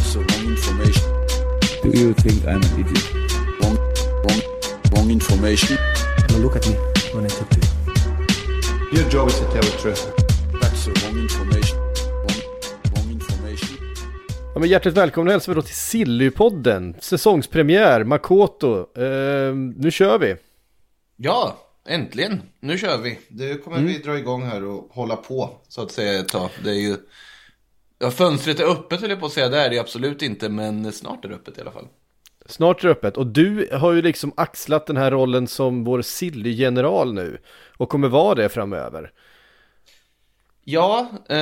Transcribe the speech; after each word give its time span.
That's 0.00 0.14
the 0.14 0.20
wrong 0.20 0.46
information. 0.56 1.08
Do 1.82 1.88
you 2.00 2.14
think 2.14 2.38
I'm 2.46 2.62
an 2.62 2.80
idiot? 2.80 3.06
Wrong, 3.60 3.76
wrong, 4.24 4.40
wrong 4.92 5.10
information. 5.10 5.76
Now 6.30 6.38
look 6.38 6.56
at 6.56 6.66
me 6.68 6.74
when 7.14 7.24
I 7.26 7.28
talk 7.28 7.48
to 7.50 7.60
you. 7.60 8.98
Your 8.98 9.10
job 9.10 9.28
is 9.28 9.38
to 9.40 9.44
tell 9.44 9.62
the 9.62 9.76
truth. 9.82 10.02
That's 10.60 10.84
the 10.86 10.92
wrong 11.00 11.18
information. 11.18 11.78
Wrong, 11.78 12.40
wrong 12.94 13.10
information. 13.12 13.76
Ja, 14.54 14.60
men 14.60 14.68
hjärtligt 14.68 14.94
välkomna 14.96 15.30
hälsar 15.32 15.52
vi 15.52 15.56
då 15.56 15.62
till 15.62 15.74
Sillypodden, 15.74 16.96
säsongspremiär, 17.00 18.04
Makoto. 18.04 18.78
Eh, 19.02 19.54
nu 19.76 19.90
kör 19.90 20.18
vi! 20.18 20.36
Ja, 21.16 21.58
äntligen. 21.88 22.42
Nu 22.60 22.78
kör 22.78 22.98
vi. 22.98 23.18
Nu 23.28 23.56
kommer 23.58 23.76
Mm. 23.78 23.88
vi 23.88 23.98
dra 23.98 24.18
igång 24.18 24.42
här 24.42 24.64
och 24.64 24.88
hålla 24.90 25.16
på 25.16 25.50
så 25.68 25.82
att 25.82 25.92
säga 25.92 26.20
ett 26.20 26.28
tag. 26.28 26.50
Det 26.64 26.70
är 26.70 26.74
ju... 26.74 26.96
Ja, 28.02 28.10
fönstret 28.10 28.60
är 28.60 28.64
öppet 28.64 29.00
höll 29.00 29.10
jag 29.10 29.20
på 29.20 29.26
att 29.26 29.32
säga. 29.32 29.48
Det 29.48 29.58
är 29.58 29.70
det 29.70 29.78
absolut 29.78 30.22
inte, 30.22 30.48
men 30.48 30.92
snart 30.92 31.24
är 31.24 31.28
det 31.28 31.34
öppet 31.34 31.58
i 31.58 31.60
alla 31.60 31.70
fall. 31.70 31.86
Snart 32.46 32.84
är 32.84 32.88
det 32.88 32.92
öppet 32.92 33.16
och 33.16 33.26
du 33.26 33.68
har 33.72 33.92
ju 33.92 34.02
liksom 34.02 34.32
axlat 34.36 34.86
den 34.86 34.96
här 34.96 35.10
rollen 35.10 35.46
som 35.46 35.84
vår 35.84 36.02
Silly-general 36.02 37.14
nu 37.14 37.38
och 37.76 37.88
kommer 37.88 38.08
vara 38.08 38.34
det 38.34 38.48
framöver. 38.48 39.10
Ja, 40.64 41.06
eh, 41.28 41.36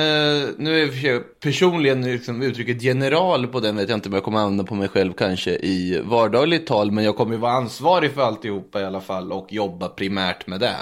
nu 0.57 0.83
är 0.83 1.05
jag 1.05 1.39
personligen 1.39 2.01
liksom 2.01 2.41
uttrycket 2.41 2.81
general 2.81 3.47
på 3.47 3.59
den 3.59 3.75
vet 3.75 3.89
jag 3.89 3.97
inte 3.97 4.09
om 4.09 4.15
jag 4.15 4.23
kommer 4.23 4.39
använda 4.39 4.63
på 4.63 4.75
mig 4.75 4.87
själv 4.87 5.13
kanske 5.13 5.51
i 5.51 6.01
vardagligt 6.03 6.67
tal, 6.67 6.91
men 6.91 7.03
jag 7.03 7.15
kommer 7.15 7.33
ju 7.33 7.39
vara 7.39 7.51
ansvarig 7.51 8.11
för 8.11 8.21
alltihopa 8.21 8.81
i 8.81 8.83
alla 8.83 9.01
fall 9.01 9.31
och 9.31 9.53
jobba 9.53 9.87
primärt 9.87 10.47
med 10.47 10.59
det. 10.59 10.75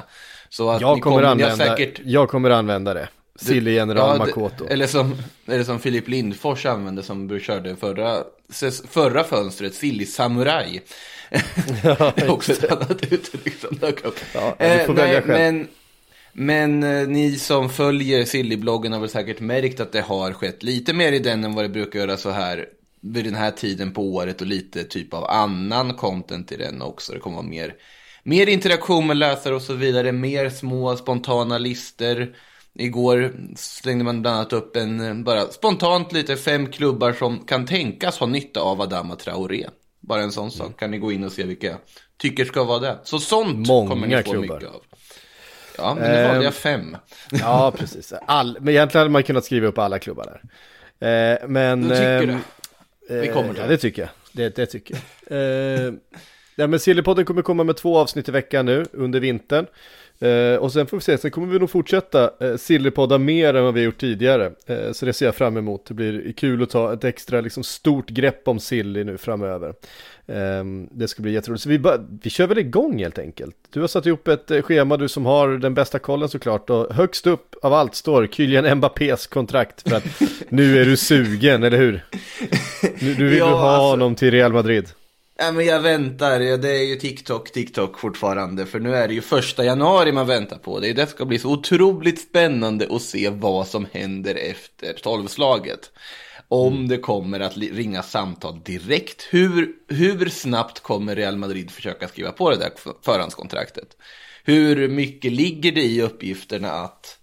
Så 0.49 0.69
att 0.69 0.81
Jag 0.81 1.01
kommer, 1.01 1.23
har 1.23 1.23
använda, 1.23 1.55
säkert... 1.55 1.99
jag 2.03 2.29
kommer 2.29 2.49
använda 2.49 2.93
det. 2.93 3.09
Silly-general 3.37 4.07
Ja, 4.07 4.13
det- 4.13 4.19
Makoto. 4.19 4.67
Eller 4.67 4.87
som, 4.87 5.15
eller 5.47 5.63
som 5.63 5.79
Filip 5.79 6.07
Lindfors 6.07 6.65
använde 6.65 7.03
som 7.03 7.39
körde 7.39 7.75
förra, 7.75 8.23
förra 8.89 9.23
fönstret, 9.23 9.73
Silly 9.75 10.05
Samurai. 10.05 10.81
det 11.83 12.21
är 12.21 12.29
också 12.31 12.51
ett 12.51 12.71
annat 12.71 13.13
uttryck 13.13 13.55
som 13.59 13.77
dök 13.77 14.05
upp. 14.05 14.19
Ja, 14.33 14.57
du 14.59 14.79
får 14.79 14.93
Eh, 14.93 14.97
välja 14.97 15.19
nej, 15.19 15.21
själv. 15.21 15.53
Men, 15.53 15.67
men 16.33 16.83
eh, 16.83 17.07
ni 17.07 17.35
som 17.39 17.69
följer 17.69 18.25
Silly-bloggen 18.25 18.93
har 18.93 18.99
väl 18.99 19.09
säkert 19.09 19.39
märkt 19.39 19.79
att 19.79 19.91
det 19.91 20.01
har 20.01 20.33
skett 20.33 20.63
lite 20.63 20.93
mer 20.93 21.11
i 21.11 21.19
den 21.19 21.43
än 21.43 21.55
vad 21.55 21.65
det 21.65 21.69
brukar 21.69 21.99
göra 21.99 22.17
så 22.17 22.29
här 22.29 22.65
vid 23.01 23.25
den 23.25 23.35
här 23.35 23.51
tiden 23.51 23.93
på 23.93 24.01
året 24.13 24.41
och 24.41 24.47
lite 24.47 24.83
typ 24.83 25.13
av 25.13 25.23
annan 25.25 25.93
content 25.93 26.51
i 26.51 26.57
den 26.57 26.81
också. 26.81 27.13
Det 27.13 27.19
kommer 27.19 27.35
vara 27.37 27.47
mer, 27.47 27.75
mer 28.23 28.47
interaktion 28.49 29.07
med 29.07 29.17
läsare 29.17 29.55
och 29.55 29.61
så 29.61 29.73
vidare, 29.73 30.11
mer 30.11 30.49
små 30.49 30.95
spontana 30.97 31.57
lister. 31.57 32.35
Igår 32.79 33.33
slängde 33.55 34.03
man 34.03 34.21
bland 34.21 34.37
annat 34.37 34.53
upp 34.53 34.75
en, 34.75 34.99
eh, 34.99 35.13
bara 35.13 35.41
spontant 35.47 36.13
lite 36.13 36.35
fem 36.37 36.67
klubbar 36.71 37.13
som 37.13 37.39
kan 37.45 37.65
tänkas 37.65 38.17
ha 38.17 38.27
nytta 38.27 38.59
av 38.59 38.81
Adama 38.81 39.15
Traoré. 39.15 39.67
Bara 39.99 40.21
en 40.21 40.31
sån 40.31 40.51
sak. 40.51 40.79
Kan 40.79 40.91
ni 40.91 40.97
gå 40.97 41.11
in 41.11 41.23
och 41.23 41.31
se 41.31 41.43
vilka 41.43 41.67
jag 41.67 41.77
tycker 42.17 42.45
ska 42.45 42.63
vara 42.63 42.79
det. 42.79 42.97
Så 43.03 43.19
sånt 43.19 43.67
Många 43.67 43.89
kommer 43.89 44.07
ni 44.07 44.23
få 44.23 44.31
klubbar. 44.31 44.55
mycket 44.55 44.69
av. 44.69 44.81
Ja, 45.77 45.95
men 45.95 46.11
nu 46.11 46.17
Ehm, 46.17 46.27
valde 46.27 46.43
jag 46.43 46.53
fem. 46.53 46.97
Ja, 47.31 47.71
precis. 47.77 48.13
All, 48.25 48.57
men 48.61 48.69
egentligen 48.73 48.99
hade 48.99 49.09
man 49.11 49.23
kunnat 49.23 49.45
skriva 49.45 49.67
upp 49.67 49.77
alla 49.77 49.99
klubbar 49.99 50.39
där. 50.99 51.33
Eh, 51.33 51.47
men... 51.47 51.81
Du 51.81 51.89
tycker 51.89 52.23
ehm, 52.23 52.27
det? 53.07 53.21
Vi 53.21 53.27
kommer 53.27 53.49
till 53.49 53.57
ja, 53.57 53.63
det. 53.67 53.73
det 53.73 53.77
tycker 53.77 54.01
jag. 54.01 54.09
Det, 54.31 54.55
det 54.55 54.65
tycker 54.65 54.97
jag. 55.27 55.37
Eh, 55.37 55.93
ja, 56.55 56.67
men 56.67 56.79
Sillypodden 56.79 57.25
kommer 57.25 57.41
komma 57.41 57.63
med 57.63 57.77
två 57.77 57.97
avsnitt 57.97 58.29
i 58.29 58.31
veckan 58.31 58.65
nu 58.65 58.85
under 58.93 59.19
vintern. 59.19 59.65
Eh, 60.19 60.55
och 60.59 60.71
sen 60.73 60.87
får 60.87 60.97
vi 60.97 61.01
se, 61.01 61.17
sen 61.17 61.31
kommer 61.31 61.47
vi 61.47 61.59
nog 61.59 61.69
fortsätta 61.69 62.31
eh, 62.39 62.55
Sillypodda 62.55 63.17
mer 63.17 63.53
än 63.53 63.63
vad 63.63 63.73
vi 63.73 63.81
gjort 63.81 63.97
tidigare. 63.97 64.51
Eh, 64.65 64.91
så 64.91 65.05
det 65.05 65.13
ser 65.13 65.25
jag 65.25 65.35
fram 65.35 65.57
emot. 65.57 65.85
Det 65.87 65.93
blir 65.93 66.31
kul 66.31 66.63
att 66.63 66.69
ta 66.69 66.93
ett 66.93 67.03
extra 67.03 67.41
liksom, 67.41 67.63
stort 67.63 68.09
grepp 68.09 68.47
om 68.47 68.59
Silly 68.59 69.03
nu 69.03 69.17
framöver. 69.17 69.73
Eh, 70.27 70.63
det 70.91 71.07
ska 71.07 71.21
bli 71.21 71.31
jätteroligt. 71.31 71.63
Så 71.63 71.69
vi, 71.69 71.79
bara, 71.79 72.05
vi 72.21 72.29
kör 72.29 72.47
väl 72.47 72.57
igång 72.57 72.99
helt 72.99 73.19
enkelt. 73.19 73.55
Du 73.73 73.81
har 73.81 73.87
satt 73.87 74.05
ihop 74.05 74.27
ett 74.27 74.51
eh, 74.51 74.61
schema, 74.61 74.97
du 74.97 75.07
som 75.07 75.25
har 75.25 75.49
den 75.49 75.73
bästa 75.73 75.99
kollen 75.99 76.29
såklart. 76.29 76.69
Och 76.69 76.93
högst 76.95 77.27
upp 77.27 77.55
av 77.61 77.73
allt 77.73 77.95
står 77.95 78.27
Kylian 78.27 78.77
Mbappés 78.77 79.27
kontrakt. 79.27 79.89
För 79.89 79.95
att 79.95 80.03
nu 80.49 80.81
är 80.81 80.85
du 80.85 80.97
sugen, 80.97 81.63
eller 81.63 81.77
hur? 81.77 82.05
Nu, 83.01 83.13
du 83.13 83.27
vill 83.29 83.37
Ja, 83.37 83.45
du 83.47 83.51
ha 83.51 83.69
alltså- 83.69 83.89
honom 83.89 84.15
till 84.15 84.31
Real 84.31 84.53
Madrid. 84.53 84.85
Ja, 85.39 85.51
men 85.51 85.65
jag 85.65 85.79
väntar, 85.79 86.39
det 86.39 86.69
är 86.69 86.83
ju 86.83 86.95
TikTok, 86.95 87.51
TikTok 87.51 87.99
fortfarande. 87.99 88.65
För 88.65 88.79
nu 88.79 88.95
är 88.95 89.07
det 89.07 89.13
ju 89.13 89.21
första 89.21 89.65
januari 89.65 90.11
man 90.11 90.27
väntar 90.27 90.57
på. 90.57 90.79
Det, 90.79 90.93
det 90.93 91.07
ska 91.07 91.25
bli 91.25 91.39
så 91.39 91.51
otroligt 91.51 92.21
spännande 92.21 92.87
att 92.89 93.01
se 93.01 93.29
vad 93.29 93.67
som 93.67 93.87
händer 93.91 94.35
efter 94.35 94.93
tolvslaget. 94.93 95.91
Om 96.47 96.87
det 96.87 96.97
kommer 96.97 97.39
att 97.39 97.57
ringa 97.57 98.03
samtal 98.03 98.61
direkt. 98.63 99.27
Hur, 99.29 99.69
hur 99.87 100.29
snabbt 100.29 100.79
kommer 100.79 101.15
Real 101.15 101.37
Madrid 101.37 101.71
försöka 101.71 102.07
skriva 102.07 102.31
på 102.31 102.49
det 102.49 102.57
där 102.57 102.71
förhandskontraktet? 103.01 103.87
Hur 104.43 104.87
mycket 104.87 105.31
ligger 105.31 105.71
det 105.71 105.83
i 105.85 106.01
uppgifterna 106.01 106.71
att 106.71 107.17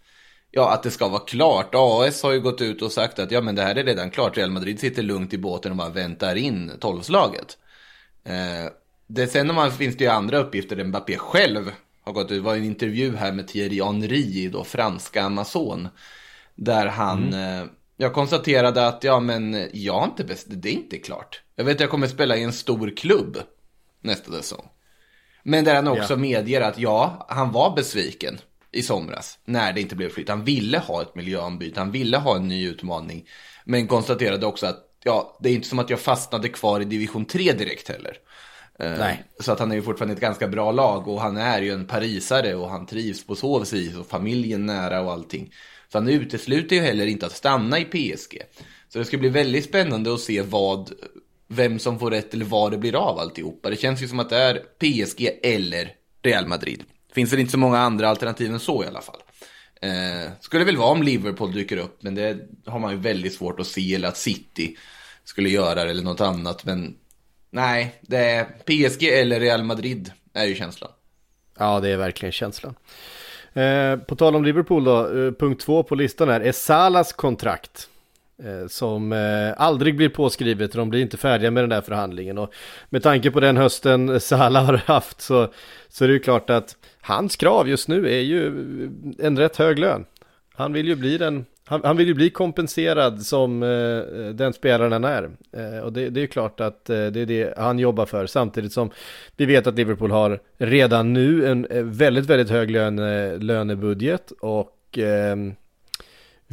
Ja, 0.51 0.73
att 0.73 0.83
det 0.83 0.91
ska 0.91 1.09
vara 1.09 1.21
klart. 1.21 1.71
AS 1.73 2.23
har 2.23 2.33
ju 2.33 2.41
gått 2.41 2.61
ut 2.61 2.83
och 2.83 2.93
sagt 2.93 3.19
att 3.19 3.31
ja, 3.31 3.41
men 3.41 3.55
det 3.55 3.63
här 3.63 3.75
är 3.75 3.85
redan 3.85 4.11
klart. 4.11 4.37
Real 4.37 4.51
Madrid 4.51 4.81
sitter 4.81 5.03
lugnt 5.03 5.33
i 5.33 5.39
båten 5.39 5.71
och 5.71 5.77
bara 5.79 5.89
väntar 5.89 6.37
in 6.37 6.73
tolvslaget. 6.81 7.59
Eh, 8.25 8.71
det, 9.07 9.27
sen 9.27 9.55
man, 9.55 9.73
finns 9.73 9.97
det 9.97 10.05
ju 10.05 10.11
andra 10.11 10.39
uppgifter. 10.39 10.77
där 10.77 10.85
Mbappé 10.85 11.17
själv 11.17 11.71
har 12.03 12.13
gått 12.13 12.31
ut. 12.31 12.39
Det 12.39 12.41
var 12.41 12.57
en 12.57 12.65
intervju 12.65 13.17
här 13.17 13.33
med 13.33 13.49
Thierry 13.49 13.83
Henry, 13.83 14.49
då 14.49 14.65
franska 14.65 15.23
Amazon. 15.23 15.89
Där 16.55 16.87
han, 16.87 17.33
eh, 17.35 17.65
jag 17.97 18.13
konstaterade 18.13 18.87
att 18.87 19.05
ja, 19.05 19.21
men 19.21 19.69
jag 19.73 19.95
har 19.95 20.05
inte 20.05 20.25
bäst, 20.25 20.47
det 20.51 20.69
är 20.69 20.73
inte 20.73 20.99
klart. 20.99 21.43
Jag 21.57 21.65
vet 21.65 21.75
att 21.75 21.81
jag 21.81 21.91
kommer 21.91 22.07
spela 22.07 22.37
i 22.37 22.43
en 22.43 22.53
stor 22.53 22.97
klubb 22.97 23.39
nästa 24.01 24.33
säsong. 24.33 24.69
Men 25.43 25.65
där 25.65 25.75
han 25.75 25.89
också 25.89 26.13
Ja. 26.13 26.17
medger 26.17 26.61
att 26.61 26.79
ja, 26.79 27.27
han 27.29 27.53
var 27.53 27.77
besviken 27.77 28.39
i 28.73 28.83
somras 28.83 29.39
när 29.45 29.73
det 29.73 29.81
inte 29.81 29.97
blev 29.97 30.09
fritt. 30.09 30.29
Han 30.29 30.45
ville 30.45 30.79
ha 30.79 31.03
ett 31.03 31.15
miljöombyte, 31.15 31.81
han 31.81 31.91
ville 31.91 32.17
ha 32.17 32.37
en 32.37 32.49
ny 32.49 32.69
utmaning. 32.69 33.29
Men 33.65 33.87
konstaterade 33.89 34.47
också 34.47 34.67
att 34.67 34.79
ja, 35.05 35.39
det 35.41 35.49
är 35.49 35.55
inte 35.55 35.69
som 35.69 35.79
att 35.79 35.91
jag 35.91 36.01
fastnade 36.01 36.49
kvar 36.49 36.81
i 36.81 36.85
division 36.85 37.25
3 37.25 37.53
direkt 37.53 37.89
heller. 37.89 38.17
Eh, 38.79 38.99
Nej. 38.99 39.25
Så 39.41 39.53
att 39.53 39.59
han 39.59 39.71
är 39.71 39.75
ju 39.75 39.83
fortfarande 39.83 40.15
ett 40.15 40.21
ganska 40.21 40.49
bra 40.49 40.73
lag 40.73 41.09
och 41.09 41.21
han 41.21 41.37
är 41.37 41.63
ju 41.63 41.73
en 41.73 41.87
parisare 41.87 42.55
och 42.55 42.71
han 42.71 42.87
trivs 42.87 43.27
på 43.27 43.37
så 43.37 43.59
vis 43.59 43.97
och 43.97 44.07
familjen 44.07 44.67
nära 44.67 45.01
och 45.01 45.13
allting. 45.13 45.53
Så 45.93 45.99
han 45.99 46.09
utesluter 46.09 46.77
ju 46.77 46.83
heller 46.83 47.07
inte 47.07 47.27
att 47.27 47.37
stanna 47.37 47.79
i 47.79 47.85
PSG. 47.85 48.43
Så 48.89 48.99
det 48.99 49.05
ska 49.05 49.19
bli 49.19 49.29
väldigt 49.29 49.65
spännande 49.65 50.15
att 50.15 50.21
se 50.21 50.43
vad, 50.43 50.93
vem 51.49 51.79
som 51.79 51.99
får 51.99 52.11
rätt 52.11 52.35
eller 52.35 52.45
vad 52.45 52.71
det 52.71 52.79
blir 52.79 52.95
av 52.95 53.19
alltihopa. 53.19 53.71
Det 53.71 53.77
känns 53.77 54.03
ju 54.03 54.09
som 54.09 54.21
att 54.21 54.31
det 54.31 54.37
är 54.37 54.55
PSG 54.79 55.39
eller 55.43 55.93
Real 56.23 56.47
Madrid. 56.47 56.83
Finns 57.15 57.33
väl 57.33 57.41
inte 57.41 57.53
så 57.53 57.59
många 57.59 57.79
andra 57.79 58.09
alternativ 58.09 58.53
än 58.53 58.61
så 58.61 58.85
i 58.85 58.87
alla 58.87 59.01
fall. 59.01 59.21
Eh, 59.81 60.33
skulle 60.41 60.65
väl 60.65 60.77
vara 60.77 60.91
om 60.91 61.03
Liverpool 61.03 61.53
dyker 61.53 61.77
upp, 61.77 62.03
men 62.03 62.15
det 62.15 62.39
har 62.67 62.79
man 62.79 62.93
ju 62.93 62.99
väldigt 62.99 63.35
svårt 63.35 63.61
att 63.61 63.67
se, 63.67 63.95
eller 63.95 64.09
att 64.09 64.17
City 64.17 64.77
skulle 65.25 65.49
göra 65.49 65.85
det 65.85 65.91
eller 65.91 66.03
något 66.03 66.21
annat. 66.21 66.65
Men 66.65 66.97
nej, 67.51 67.95
det 68.01 68.19
är 68.19 68.45
PSG 68.45 69.05
eller 69.05 69.41
Real 69.41 69.63
Madrid 69.63 70.13
är 70.33 70.45
ju 70.45 70.55
känslan. 70.55 70.91
Ja, 71.59 71.81
det 71.81 71.89
är 71.89 71.97
verkligen 71.97 72.33
känslan. 72.33 72.75
Eh, 73.53 73.97
på 73.97 74.17
tal 74.17 74.37
om 74.37 74.45
Liverpool 74.45 74.85
då, 74.85 75.01
eh, 75.01 75.33
punkt 75.33 75.63
två 75.65 75.83
på 75.83 75.95
listan 75.95 76.29
här 76.29 76.41
är 76.41 76.53
Salas 76.53 77.13
kontrakt. 77.13 77.89
Eh, 78.43 78.67
som 78.69 79.13
eh, 79.13 79.53
aldrig 79.57 79.97
blir 79.97 80.09
påskrivet, 80.09 80.73
de 80.73 80.91
blir 80.91 81.01
inte 81.01 81.17
färdiga 81.17 81.51
med 81.51 81.63
den 81.63 81.71
där 81.71 81.81
förhandlingen. 81.81 82.39
Och 82.39 82.55
med 82.91 83.03
tanke 83.03 83.31
på 83.31 83.41
den 83.41 83.57
hösten 83.57 84.21
Salah 84.21 84.65
har 84.65 84.77
haft 84.77 85.21
så, 85.21 85.53
så 85.89 86.05
är 86.05 86.09
det 86.09 86.15
ju 86.15 86.21
klart 86.21 86.51
att 86.51 86.77
hans 87.01 87.37
krav 87.37 87.69
just 87.69 87.89
nu 87.89 88.09
är 88.09 88.21
ju 88.21 88.47
en 89.19 89.39
rätt 89.39 89.57
hög 89.57 89.79
lön. 89.79 90.05
Han 90.55 90.73
vill 90.73 90.89
ju 90.89 90.97
bli 90.97 91.19
den, 91.19 91.47
han, 91.67 91.81
han 91.85 91.97
vill 91.97 92.09
ju 92.09 92.15
bli 92.15 92.31
kompenserad 92.31 93.23
som 93.23 93.63
eh, 93.63 94.29
den 94.35 94.53
spelaren 94.53 94.93
han 94.93 95.05
är. 95.05 95.31
Eh, 95.53 95.79
och 95.79 95.93
det, 95.93 96.11
det 96.11 96.21
är 96.21 96.23
ju 96.23 96.27
klart 96.29 96.61
att 96.61 96.91
eh, 96.91 97.07
det 97.07 97.21
är 97.21 97.27
det 97.27 97.55
han 97.57 97.79
jobbar 97.79 98.07
för. 98.07 98.27
Samtidigt 98.27 98.73
som 98.73 98.91
vi 99.37 99.47
vet 99.47 99.67
att 99.67 99.75
Liverpool 99.75 100.11
har 100.11 100.41
redan 100.59 101.13
nu 101.13 101.47
en 101.47 101.67
eh, 101.67 101.83
väldigt, 101.83 102.27
väldigt 102.27 102.51
hög 102.51 102.71
löne, 102.71 103.25
eh, 103.25 103.39
lönebudget. 103.39 104.33
Och 104.41 104.99
ehm, 104.99 105.55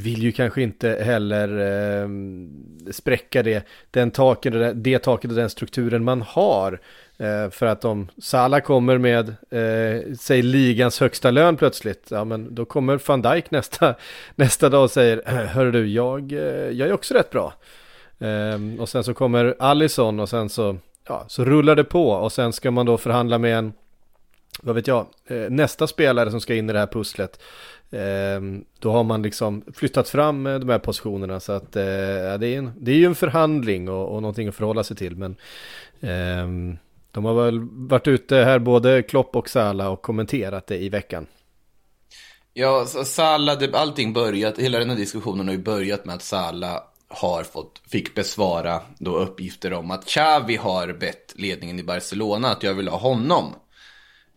vill 0.01 0.23
ju 0.23 0.31
kanske 0.31 0.61
inte 0.61 0.89
heller 0.89 1.47
eh, 2.01 2.09
spräcka 2.91 3.43
det, 3.43 3.67
den 3.91 4.11
taket, 4.11 4.53
det, 4.53 4.73
det 4.73 4.99
taket 4.99 5.31
och 5.31 5.37
den 5.37 5.49
strukturen 5.49 6.03
man 6.03 6.21
har. 6.21 6.79
Eh, 7.17 7.49
för 7.49 7.65
att 7.65 7.85
om 7.85 8.07
Salah 8.21 8.59
kommer 8.59 8.97
med, 8.97 9.29
eh, 9.29 10.15
säg 10.19 10.41
ligans 10.41 10.99
högsta 10.99 11.31
lön 11.31 11.57
plötsligt, 11.57 12.07
ja 12.11 12.23
men 12.23 12.55
då 12.55 12.65
kommer 12.65 12.99
van 13.07 13.21
Dijk 13.21 13.51
nästa, 13.51 13.95
nästa 14.35 14.69
dag 14.69 14.83
och 14.83 14.91
säger, 14.91 15.21
hör 15.45 15.71
du, 15.71 15.87
jag, 15.87 16.31
eh, 16.31 16.39
jag 16.69 16.89
är 16.89 16.93
också 16.93 17.13
rätt 17.13 17.29
bra. 17.29 17.53
Eh, 18.19 18.79
och 18.79 18.89
sen 18.89 19.03
så 19.03 19.13
kommer 19.13 19.55
Allison 19.59 20.19
och 20.19 20.29
sen 20.29 20.49
så, 20.49 20.77
ja, 21.07 21.25
så 21.27 21.45
rullar 21.45 21.75
det 21.75 21.83
på 21.83 22.09
och 22.09 22.31
sen 22.31 22.53
ska 22.53 22.71
man 22.71 22.85
då 22.85 22.97
förhandla 22.97 23.37
med 23.37 23.57
en, 23.57 23.73
vad 24.61 24.75
vet 24.75 24.87
jag, 24.87 25.07
eh, 25.27 25.49
nästa 25.49 25.87
spelare 25.87 26.31
som 26.31 26.41
ska 26.41 26.55
in 26.55 26.69
i 26.69 26.73
det 26.73 26.79
här 26.79 26.87
pusslet. 26.87 27.41
Ehm, 27.91 28.65
då 28.79 28.91
har 28.91 29.03
man 29.03 29.21
liksom 29.21 29.63
flyttat 29.73 30.09
fram 30.09 30.47
eh, 30.47 30.59
de 30.59 30.69
här 30.69 30.79
positionerna 30.79 31.39
så 31.39 31.51
att 31.51 31.75
eh, 31.75 31.83
ja, 31.83 32.37
det, 32.37 32.47
är 32.47 32.57
en, 32.57 32.71
det 32.77 32.91
är 32.91 32.95
ju 32.95 33.05
en 33.05 33.15
förhandling 33.15 33.89
och, 33.89 34.15
och 34.15 34.21
någonting 34.21 34.47
att 34.47 34.55
förhålla 34.55 34.83
sig 34.83 34.97
till. 34.97 35.15
Men 35.15 35.35
ehm, 36.01 36.77
de 37.11 37.25
har 37.25 37.45
väl 37.45 37.59
varit 37.71 38.07
ute 38.07 38.35
här 38.35 38.59
både 38.59 39.03
Klopp 39.03 39.35
och 39.35 39.49
Sala 39.49 39.89
och 39.89 40.01
kommenterat 40.01 40.67
det 40.67 40.77
i 40.77 40.89
veckan. 40.89 41.27
Ja, 42.53 42.85
Sala, 42.85 43.57
allting 43.73 44.13
börjat, 44.13 44.57
hela 44.57 44.79
den 44.79 44.89
här 44.89 44.97
diskussionen 44.97 45.47
har 45.47 45.55
ju 45.55 45.61
börjat 45.61 46.05
med 46.05 46.15
att 46.15 46.21
Sala 46.21 46.83
har 47.07 47.43
fått, 47.43 47.81
fick 47.89 48.15
besvara 48.15 48.81
då 48.97 49.17
uppgifter 49.17 49.73
om 49.73 49.91
att 49.91 50.05
Xavi 50.05 50.55
har 50.55 50.93
bett 50.93 51.33
ledningen 51.35 51.79
i 51.79 51.83
Barcelona 51.83 52.51
att 52.51 52.63
jag 52.63 52.73
vill 52.73 52.87
ha 52.87 52.97
honom. 52.97 53.55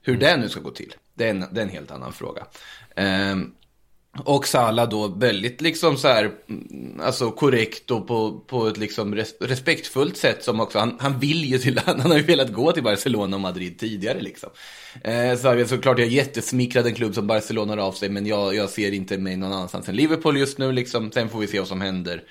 Hur 0.06 0.16
det 0.16 0.36
nu 0.36 0.48
ska 0.48 0.60
gå 0.60 0.70
till, 0.70 0.94
det 1.14 1.24
är 1.24 1.30
en, 1.30 1.44
det 1.52 1.60
är 1.60 1.64
en 1.64 1.68
helt 1.68 1.90
annan 1.90 2.12
fråga. 2.12 2.46
Um, 3.32 3.54
och 4.18 4.46
Sala 4.46 4.86
då 4.86 5.08
väldigt 5.08 5.60
liksom 5.60 5.96
så 5.96 6.08
här, 6.08 6.30
mm, 6.48 7.00
alltså 7.02 7.30
korrekt 7.30 7.90
och 7.90 8.06
på, 8.06 8.40
på 8.46 8.66
ett 8.66 8.76
liksom 8.76 9.14
respektfullt 9.40 10.16
sätt 10.16 10.44
som 10.44 10.60
också, 10.60 10.78
han, 10.78 10.96
han 11.00 11.18
vill 11.18 11.44
ju 11.44 11.58
till, 11.58 11.80
han, 11.86 12.00
har 12.00 12.16
ju 12.16 12.22
velat 12.22 12.52
gå 12.52 12.72
till 12.72 12.82
Barcelona 12.82 13.36
och 13.36 13.40
Madrid 13.40 13.78
tidigare 13.78 14.20
liksom. 14.20 14.50
Eh, 15.04 15.36
så 15.36 15.48
är 15.48 15.64
såklart 15.64 15.98
jag 15.98 16.06
är 16.06 16.12
jättesmickrad 16.12 16.86
en 16.86 16.94
klubb 16.94 17.14
som 17.14 17.26
Barcelona 17.26 17.72
har 17.72 17.78
av 17.78 17.92
sig, 17.92 18.08
men 18.08 18.26
jag, 18.26 18.54
jag 18.54 18.70
ser 18.70 18.92
inte 18.92 19.18
mig 19.18 19.36
någon 19.36 19.52
annanstans 19.52 19.88
än 19.88 19.96
Liverpool 19.96 20.38
just 20.38 20.58
nu 20.58 20.72
liksom, 20.72 21.12
sen 21.12 21.28
får 21.28 21.38
vi 21.38 21.46
se 21.46 21.58
vad 21.58 21.68
som 21.68 21.80
händer. 21.80 22.22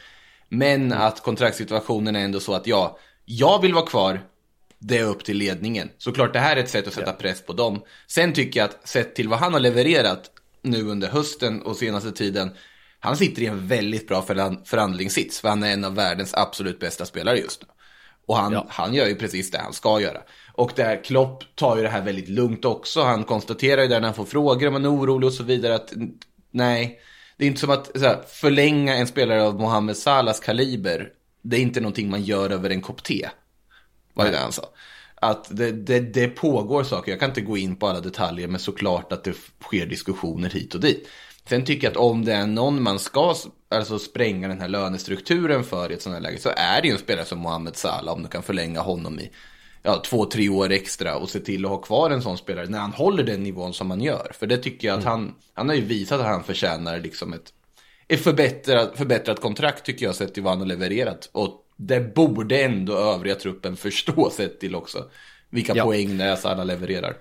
Men 0.50 0.94
att 0.94 1.24
kontraktssituationen 1.24 2.16
är 2.16 2.26
ändå 2.26 2.40
så 2.40 2.54
att 2.54 2.68
ja, 2.68 2.98
jag 3.26 3.62
vill 3.62 3.74
vara 3.74 3.86
kvar, 3.86 4.22
det 4.84 4.98
är 4.98 5.04
upp 5.04 5.26
till 5.26 5.38
ledningen. 5.38 5.90
Såklart 5.98 6.34
det 6.34 6.40
här 6.40 6.56
är 6.56 6.60
ett 6.60 6.70
sätt 6.70 6.88
att 6.88 6.94
sätta 6.94 7.14
press 7.14 7.42
på 7.42 7.54
dem. 7.54 7.84
Sen 8.08 8.34
tycker 8.34 8.60
jag 8.60 8.70
att 8.70 8.88
sett 8.88 9.16
till 9.16 9.30
vad 9.30 9.40
han 9.40 9.54
har 9.54 9.60
levererat 9.60 10.32
nu 10.62 10.84
under 10.84 11.08
hösten 11.08 11.62
och 11.62 11.76
senaste 11.76 12.12
tiden. 12.12 12.52
Han 13.00 13.18
sitter 13.18 13.42
i 13.42 13.46
en 13.46 13.68
väldigt 13.68 14.08
bra 14.08 14.22
förhandlingssits, 14.66 15.40
för 15.40 15.50
han 15.50 15.64
är 15.64 15.74
en 15.74 15.84
av 15.84 15.96
världens 15.96 16.34
absolut 16.34 16.80
bästa 16.80 17.06
spelare 17.06 17.38
just 17.38 17.62
nu. 17.62 17.68
Och 18.26 18.38
han, 18.38 18.54
ja. 18.54 18.66
han 18.70 18.94
gör 18.94 19.08
ju 19.08 19.16
precis 19.16 19.52
det 19.52 19.58
han 19.58 19.74
ska 19.74 20.02
göra. 20.02 20.22
Och 20.54 20.72
där 20.76 21.04
Klopp 21.04 21.44
tar 21.56 21.78
ju 21.78 21.84
det 21.84 21.90
här 21.90 22.02
väldigt 22.02 22.30
lugnt 22.30 22.66
också. 22.66 23.04
Han 23.04 23.24
konstaterar 23.24 23.82
ju 23.82 23.88
där 23.88 24.00
när 24.00 24.08
han 24.08 24.16
får 24.16 24.26
frågor 24.26 24.68
om 24.68 24.74
han 24.74 24.86
är 24.86 24.92
orolig 24.92 25.28
och 25.28 25.34
så 25.34 25.44
vidare 25.44 25.76
att 25.76 25.94
nej, 26.52 27.00
det 27.38 27.46
är 27.46 27.48
inte 27.48 27.60
som 27.60 27.70
att 27.70 28.02
här, 28.02 28.22
förlänga 28.28 28.96
en 28.96 29.08
spelare 29.08 29.44
av 29.44 29.60
Mohamed 29.60 29.98
Salahs 29.98 30.40
kaliber. 30.40 31.10
Det 31.42 31.58
är 31.58 31.62
inte 31.62 31.82
någonting 31.82 32.10
man 32.10 32.24
gör 32.24 32.50
över 32.50 32.70
en 32.70 32.82
kopp 32.82 33.04
te. 33.04 33.30
Var 34.14 34.26
det 34.26 34.32
det 34.32 34.38
han 34.38 34.52
sa? 34.52 34.66
att 35.24 35.58
det, 35.58 35.72
det, 35.72 36.00
det, 36.00 36.28
pågår 36.28 36.84
saker. 36.84 37.12
Jag 37.12 37.20
kan 37.20 37.30
inte 37.30 37.42
gå 37.42 37.58
in 37.58 37.76
på 37.76 37.88
alla 37.88 38.00
detaljer, 38.00 38.48
men 38.48 38.60
såklart 38.60 39.12
att 39.12 39.24
det 39.24 39.34
sker 39.62 39.86
diskussioner 39.86 40.50
hit 40.50 40.76
och 40.76 40.82
dit. 40.82 41.10
Sen 41.50 41.66
tycker 41.66 41.88
jag 41.88 41.92
att 41.92 41.98
om 41.98 42.26
det 42.26 42.34
är 42.34 42.48
någon 42.48 42.84
man 42.84 43.00
ska 43.00 43.36
alltså 43.70 44.00
spränga 44.00 44.48
den 44.48 44.62
här 44.62 44.68
lönestrukturen 44.68 45.64
för 45.64 45.92
i 45.92 45.94
ett 45.94 46.02
sådant 46.02 46.24
här 46.24 46.32
läge 46.32 46.42
så 46.42 46.50
är 46.56 46.82
det 46.82 46.88
ju 46.88 46.94
en 46.94 47.00
spelare 47.00 47.26
som 47.26 47.40
Mohamed 47.40 47.76
Salah 47.76 48.14
om 48.14 48.24
du 48.24 48.30
kan 48.30 48.44
förlänga 48.44 48.82
honom 48.82 49.20
i 49.20 49.32
ja, 49.84 50.02
två, 50.06 50.26
tre 50.26 50.50
år 50.50 50.72
extra 50.72 51.16
och 51.16 51.30
se 51.30 51.40
till 51.40 51.66
att 51.66 51.72
ha 51.72 51.78
kvar 51.78 52.10
en 52.10 52.22
sån 52.22 52.38
spelare 52.38 52.68
när 52.68 52.80
han 52.80 52.94
håller 52.94 53.24
den 53.24 53.44
nivån 53.44 53.74
som 53.74 53.90
han 53.90 54.02
gör. 54.02 54.32
För 54.40 54.48
det 54.48 54.58
tycker 54.58 54.88
jag 54.88 54.98
att 54.98 55.06
mm. 55.06 55.12
han, 55.12 55.36
han 55.54 55.70
har 55.70 55.76
ju 55.76 55.86
visat 55.86 56.20
att 56.20 56.26
han 56.26 56.44
förtjänar 56.44 57.00
liksom 57.00 57.34
ett, 57.34 57.54
ett 58.08 58.24
förbättrat, 58.24 58.98
förbättrat 58.98 59.42
kontrakt 59.42 59.86
tycker 59.86 60.06
jag 60.06 60.16
sett 60.16 60.34
till 60.34 60.44
vad 60.44 60.52
han 60.52 60.60
har 60.60 60.68
levererat. 60.68 61.30
Och 61.32 61.63
det 61.88 62.16
borde 62.16 62.62
ändå 62.62 62.94
övriga 62.94 63.36
truppen 63.36 63.76
förstå 63.76 64.30
sett 64.34 64.60
till 64.60 64.76
också 64.76 65.06
vilka 65.50 65.76
ja. 65.76 65.84
poäng 65.84 66.38
Salah 66.38 66.66
levererar. 66.66 67.14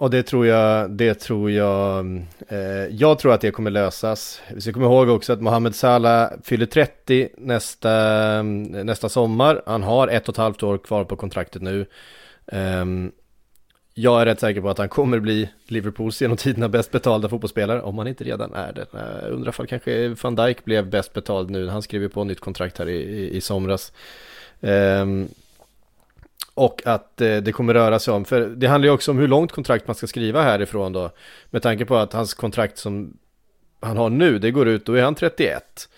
Och 0.00 0.10
det 0.10 0.22
tror 0.22 0.46
jag, 0.46 0.90
det 0.90 1.14
tror 1.14 1.50
jag, 1.50 2.06
eh, 2.48 2.58
jag 2.90 3.18
tror 3.18 3.32
att 3.32 3.40
det 3.40 3.50
kommer 3.50 3.70
lösas. 3.70 4.42
Vi 4.54 4.60
ska 4.60 4.72
komma 4.72 4.84
ihåg 4.84 5.08
också 5.08 5.32
att 5.32 5.40
Mohamed 5.40 5.74
Salah 5.74 6.30
fyller 6.42 6.66
30 6.66 7.28
nästa, 7.38 8.42
nästa 8.42 9.08
sommar. 9.08 9.62
Han 9.66 9.82
har 9.82 10.08
ett 10.08 10.28
och 10.28 10.34
ett 10.34 10.38
halvt 10.38 10.62
år 10.62 10.78
kvar 10.78 11.04
på 11.04 11.16
kontraktet 11.16 11.62
nu. 11.62 11.86
Um, 12.52 13.12
jag 13.94 14.20
är 14.20 14.26
rätt 14.26 14.40
säker 14.40 14.60
på 14.60 14.70
att 14.70 14.78
han 14.78 14.88
kommer 14.88 15.20
bli 15.20 15.48
Liverpools 15.66 16.22
genom 16.22 16.36
tiderna 16.36 16.68
bäst 16.68 16.90
betalda 16.90 17.28
fotbollsspelare, 17.28 17.82
om 17.82 17.98
han 17.98 18.06
inte 18.06 18.24
redan 18.24 18.54
är 18.54 18.72
det. 18.72 18.86
Jag 18.92 19.32
undrar 19.32 19.52
fall 19.52 19.66
kanske 19.66 20.08
van 20.08 20.36
Dijk 20.36 20.64
blev 20.64 20.90
bäst 20.90 21.12
betald 21.12 21.50
nu, 21.50 21.68
han 21.68 21.82
skrev 21.82 22.02
ju 22.02 22.08
på 22.08 22.24
nytt 22.24 22.40
kontrakt 22.40 22.78
här 22.78 22.88
i, 22.88 22.96
i, 22.96 23.36
i 23.36 23.40
somras. 23.40 23.92
Um, 24.60 25.28
och 26.54 26.82
att 26.84 27.20
eh, 27.20 27.36
det 27.36 27.52
kommer 27.52 27.74
röra 27.74 27.98
sig 27.98 28.14
om, 28.14 28.24
för 28.24 28.40
det 28.40 28.66
handlar 28.66 28.86
ju 28.86 28.94
också 28.94 29.10
om 29.10 29.18
hur 29.18 29.28
långt 29.28 29.52
kontrakt 29.52 29.86
man 29.86 29.94
ska 29.96 30.06
skriva 30.06 30.42
härifrån 30.42 30.92
då. 30.92 31.10
Med 31.50 31.62
tanke 31.62 31.84
på 31.84 31.96
att 31.96 32.12
hans 32.12 32.34
kontrakt 32.34 32.78
som 32.78 33.16
han 33.80 33.96
har 33.96 34.10
nu, 34.10 34.38
det 34.38 34.50
går 34.50 34.68
ut, 34.68 34.86
då 34.86 34.94
är 34.94 35.02
han 35.02 35.14
31. 35.14 35.88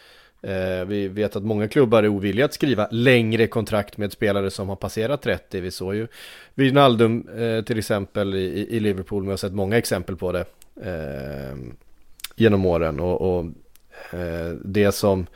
Eh, 0.43 0.85
vi 0.85 1.09
vet 1.09 1.37
att 1.37 1.43
många 1.43 1.69
klubbar 1.69 2.03
är 2.03 2.09
ovilliga 2.09 2.45
att 2.45 2.55
skriva 2.55 2.89
längre 2.91 3.47
kontrakt 3.47 3.97
med 3.97 4.13
spelare 4.13 4.51
som 4.51 4.69
har 4.69 4.77
passerat 4.77 5.23
30. 5.23 5.61
Vi 5.61 5.71
såg 5.71 5.95
ju 5.95 6.09
Wijnaldum 6.55 7.29
eh, 7.39 7.65
till 7.65 7.79
exempel 7.79 8.35
i, 8.35 8.67
i 8.71 8.81
Liverpool, 8.81 9.23
men 9.23 9.27
vi 9.27 9.33
har 9.33 9.37
sett 9.37 9.53
många 9.53 9.79
exempel 9.79 10.17
på 10.17 10.33
det 10.33 10.45
eh, 10.83 11.57
genom 12.37 12.67
åren. 12.67 13.01
Och, 13.01 13.21
och 13.21 13.45
eh, 14.19 14.53
det 14.65 14.93
som 14.93 15.27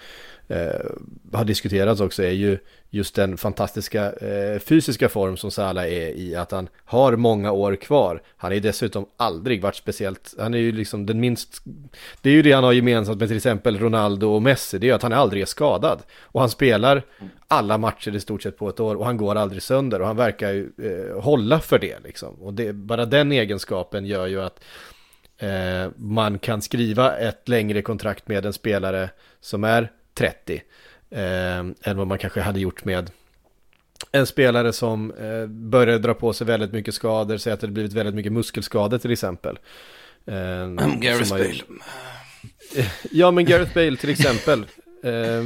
Eh, 0.49 0.91
har 1.33 1.45
diskuterats 1.45 2.01
också 2.01 2.23
är 2.23 2.31
ju 2.31 2.59
just 2.91 3.15
den 3.15 3.37
fantastiska 3.37 4.13
eh, 4.13 4.59
fysiska 4.59 5.09
form 5.09 5.37
som 5.37 5.51
Salah 5.51 5.85
är 5.85 6.09
i, 6.09 6.37
att 6.37 6.51
han 6.51 6.69
har 6.85 7.17
många 7.17 7.53
år 7.53 7.77
kvar. 7.77 8.23
Han 8.37 8.51
är 8.51 8.55
ju 8.55 8.61
dessutom 8.61 9.07
aldrig 9.17 9.63
varit 9.63 9.75
speciellt, 9.75 10.35
han 10.39 10.55
är 10.55 10.59
ju 10.59 10.73
liksom 10.73 11.07
den 11.07 11.21
minst, 11.21 11.63
det 12.21 12.31
är 12.31 12.35
ju 12.35 12.43
det 12.43 12.53
han 12.53 12.65
har 12.65 12.73
gemensamt 12.73 13.19
med 13.19 13.29
till 13.29 13.37
exempel 13.37 13.79
Ronaldo 13.79 14.29
och 14.29 14.43
Messi, 14.43 14.79
det 14.79 14.87
är 14.87 14.89
ju 14.89 14.95
att 14.95 15.03
han 15.03 15.13
aldrig 15.13 15.43
är 15.43 15.47
skadad. 15.47 16.03
Och 16.21 16.41
han 16.41 16.51
spelar 16.51 17.03
alla 17.49 17.79
matcher 17.79 18.17
i 18.17 18.21
stort 18.21 18.43
sett 18.43 18.59
på 18.59 18.69
ett 18.69 18.81
år 18.81 18.95
och 18.95 19.07
han 19.07 19.17
går 19.17 19.35
aldrig 19.35 19.63
sönder 19.63 20.01
och 20.01 20.07
han 20.07 20.17
verkar 20.17 20.53
ju 20.53 20.71
eh, 20.83 21.23
hålla 21.23 21.61
för 21.61 21.79
det 21.79 21.97
liksom. 22.05 22.35
Och 22.35 22.55
det, 22.55 22.73
bara 22.73 23.07
den 23.07 23.33
egenskapen 23.33 24.07
gör 24.07 24.27
ju 24.27 24.43
att 24.43 24.65
eh, 25.39 25.91
man 25.97 26.39
kan 26.39 26.63
skriva 26.63 27.17
ett 27.17 27.49
längre 27.49 27.83
kontrakt 27.83 28.29
med 28.29 28.47
en 28.47 28.53
spelare 28.53 29.11
som 29.41 29.65
är 29.65 29.91
30 30.17 30.63
eh, 31.11 31.59
än 31.59 31.97
vad 31.97 32.07
man 32.07 32.19
kanske 32.19 32.41
hade 32.41 32.61
gjort 32.61 32.85
med 32.85 33.11
en 34.13 34.27
spelare 34.27 34.73
som 34.73 35.11
eh, 35.11 35.47
började 35.47 35.99
dra 35.99 36.15
på 36.15 36.33
sig 36.33 36.47
väldigt 36.47 36.73
mycket 36.73 36.95
skador, 36.95 37.37
säg 37.37 37.53
att 37.53 37.61
det 37.61 37.69
blivit 37.69 37.93
väldigt 37.93 38.15
mycket 38.15 38.33
muskelskador 38.33 38.99
till 38.99 39.13
exempel. 39.13 39.59
Eh, 40.27 40.35
Gareth 41.01 41.31
Bale. 41.31 41.55
ja, 43.11 43.31
men 43.31 43.45
Gareth 43.45 43.75
Bale 43.75 43.97
till 43.97 44.11
exempel. 44.11 44.67
Eh, 45.03 45.43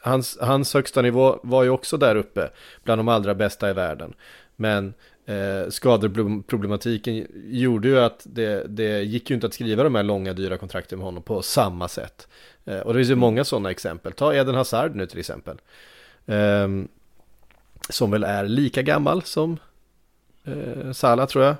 hans, 0.00 0.38
hans 0.40 0.74
högsta 0.74 1.02
nivå 1.02 1.40
var 1.42 1.62
ju 1.62 1.70
också 1.70 1.96
där 1.96 2.16
uppe, 2.16 2.50
bland 2.84 2.98
de 2.98 3.08
allra 3.08 3.34
bästa 3.34 3.70
i 3.70 3.72
världen. 3.72 4.14
Men 4.56 4.94
eh, 5.26 5.70
skadeproblematiken 5.70 7.26
gjorde 7.44 7.88
ju 7.88 7.98
att 7.98 8.22
det, 8.24 8.66
det 8.68 9.02
gick 9.02 9.30
ju 9.30 9.34
inte 9.34 9.46
att 9.46 9.54
skriva 9.54 9.82
de 9.82 9.94
här 9.94 10.02
långa 10.02 10.32
dyra 10.32 10.56
kontrakten 10.56 10.98
med 10.98 11.04
honom 11.04 11.22
på 11.22 11.42
samma 11.42 11.88
sätt. 11.88 12.28
Eh, 12.64 12.78
och 12.78 12.92
det 12.92 12.98
finns 12.98 13.10
ju 13.10 13.14
många 13.14 13.44
sådana 13.44 13.70
exempel. 13.70 14.12
Ta 14.12 14.34
Eden 14.34 14.54
Hazard 14.54 14.96
nu 14.96 15.06
till 15.06 15.18
exempel. 15.18 15.60
Eh, 16.26 16.68
som 17.88 18.10
väl 18.10 18.24
är 18.24 18.44
lika 18.44 18.82
gammal 18.82 19.22
som 19.22 19.58
eh, 20.44 20.92
Salah 20.92 21.26
tror 21.26 21.44
jag. 21.44 21.54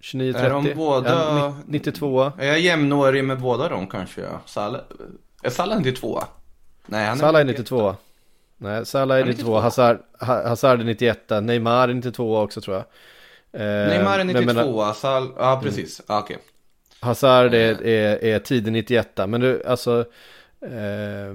29-30. 0.00 0.36
Är 0.36 0.50
de 0.50 0.74
båda... 0.76 1.10
Ja, 1.10 1.56
92 1.66 2.32
Är 2.38 2.46
jag 2.46 2.60
jämnårig 2.60 3.24
med 3.24 3.40
båda 3.40 3.68
dem 3.68 3.86
kanske? 3.86 4.26
Salah... 4.46 4.80
Är 5.42 5.50
Salah 5.50 5.78
92 5.78 6.22
Nej, 6.86 7.06
han 7.06 7.16
är 7.16 7.20
Salah 7.20 7.40
är 7.40 7.44
92 7.44 7.94
Nej, 8.62 8.86
Salah 8.86 9.18
är 9.18 9.24
92, 9.24 9.58
Hazard, 9.58 9.98
Hazard 10.18 10.80
är 10.80 10.84
91, 10.84 11.30
Neymar 11.42 11.88
är 11.88 11.94
92 11.94 12.38
också 12.38 12.60
tror 12.60 12.76
jag. 12.76 12.84
Eh, 13.60 13.88
Neymar 13.88 14.18
är 14.18 14.24
92, 14.24 14.84
men, 14.84 14.94
Sal... 14.94 15.28
ja 15.38 15.60
precis, 15.62 16.00
mm. 16.00 16.16
ah, 16.16 16.22
okej. 16.22 16.36
Okay. 16.36 16.46
Hazard 17.00 17.54
är, 17.54 17.86
är, 17.86 18.24
är 18.24 18.38
tidig 18.38 18.72
91, 18.72 19.08
men 19.28 19.40
du, 19.40 19.62
alltså 19.66 20.04
eh, 20.62 21.34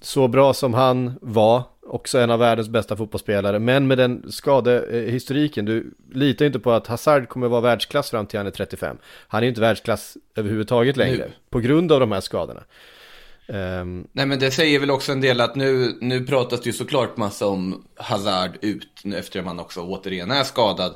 så 0.00 0.28
bra 0.28 0.54
som 0.54 0.74
han 0.74 1.18
var, 1.22 1.62
också 1.86 2.18
en 2.18 2.30
av 2.30 2.38
världens 2.38 2.68
bästa 2.68 2.96
fotbollsspelare, 2.96 3.58
men 3.58 3.86
med 3.86 3.98
den 3.98 4.32
skadehistoriken, 4.32 5.64
du 5.64 5.94
litar 6.12 6.46
inte 6.46 6.58
på 6.58 6.72
att 6.72 6.86
Hazard 6.86 7.28
kommer 7.28 7.48
vara 7.48 7.60
världsklass 7.60 8.10
fram 8.10 8.26
till 8.26 8.38
han 8.38 8.46
är 8.46 8.50
35. 8.50 8.96
Han 9.28 9.38
är 9.38 9.42
ju 9.42 9.48
inte 9.48 9.60
världsklass 9.60 10.16
överhuvudtaget 10.34 10.96
längre, 10.96 11.16
nu. 11.16 11.32
på 11.50 11.60
grund 11.60 11.92
av 11.92 12.00
de 12.00 12.12
här 12.12 12.20
skadorna. 12.20 12.64
Ehm, 13.46 14.06
Nej 14.12 14.26
men 14.26 14.38
det 14.38 14.50
säger 14.50 14.80
väl 14.80 14.90
också 14.90 15.12
en 15.12 15.20
del 15.20 15.40
att 15.40 15.56
nu, 15.56 15.98
nu 16.00 16.26
pratas 16.26 16.60
det 16.60 16.66
ju 16.66 16.72
såklart 16.72 17.16
massa 17.16 17.46
om 17.46 17.84
Hazard 17.96 18.50
ut 18.60 19.00
nu 19.04 19.16
efter 19.16 19.38
att 19.38 19.44
man 19.44 19.60
också 19.60 19.80
återigen 19.80 20.30
är 20.30 20.42
skadad. 20.42 20.94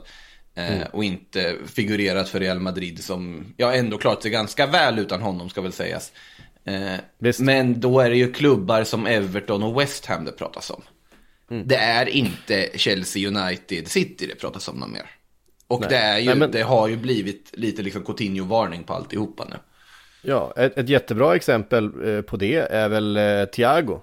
Eh, 0.59 0.87
och 0.93 1.05
inte 1.05 1.57
figurerat 1.67 2.29
för 2.29 2.41
Real 2.41 2.61
Madrid 2.61 3.05
som, 3.05 3.45
ja 3.57 3.75
ändå 3.75 3.99
klarat 3.99 4.23
sig 4.23 4.31
ganska 4.31 4.67
väl 4.67 4.99
utan 4.99 5.23
honom 5.23 5.49
ska 5.51 5.61
väl 5.61 5.73
sägas. 5.73 6.13
Eh, 6.65 6.95
Visst. 7.19 7.41
men 7.41 7.81
då 7.81 8.01
är 8.01 8.11
det 8.11 8.17
ju 8.17 8.33
klubbar 8.33 8.85
som 8.85 9.07
Everton 9.07 9.63
och 9.63 9.81
West 9.81 10.07
Ham 10.07 10.25
det 10.25 10.33
pratas 10.33 10.71
om. 10.71 10.83
Det 11.65 11.77
är 11.77 12.09
inte 12.09 12.69
Chelsea 12.75 13.29
United 13.29 13.89
City 13.89 14.27
det 14.27 14.35
pratas 14.35 14.69
om 14.69 14.77
någon 14.77 14.93
mer. 14.93 15.11
Och 15.67 15.85
det, 15.89 15.97
är 15.97 16.19
ju, 16.19 16.27
Nej, 16.27 16.37
men- 16.37 16.51
det 16.51 16.63
har 16.63 16.89
ju 16.89 16.97
blivit 16.97 17.51
lite 17.53 17.83
liksom 17.83 18.05
Coutinho-varning 18.05 18.85
på 18.85 18.93
alltihopa 18.93 19.45
nu. 19.51 19.57
Ja, 20.23 20.53
ett, 20.57 20.79
ett 20.79 20.89
jättebra 20.89 21.37
exempel 21.37 21.85
eh, 22.17 22.23
på 22.23 22.37
det 22.37 22.57
är 22.57 22.89
väl 22.89 23.19
Thiago. 23.53 24.01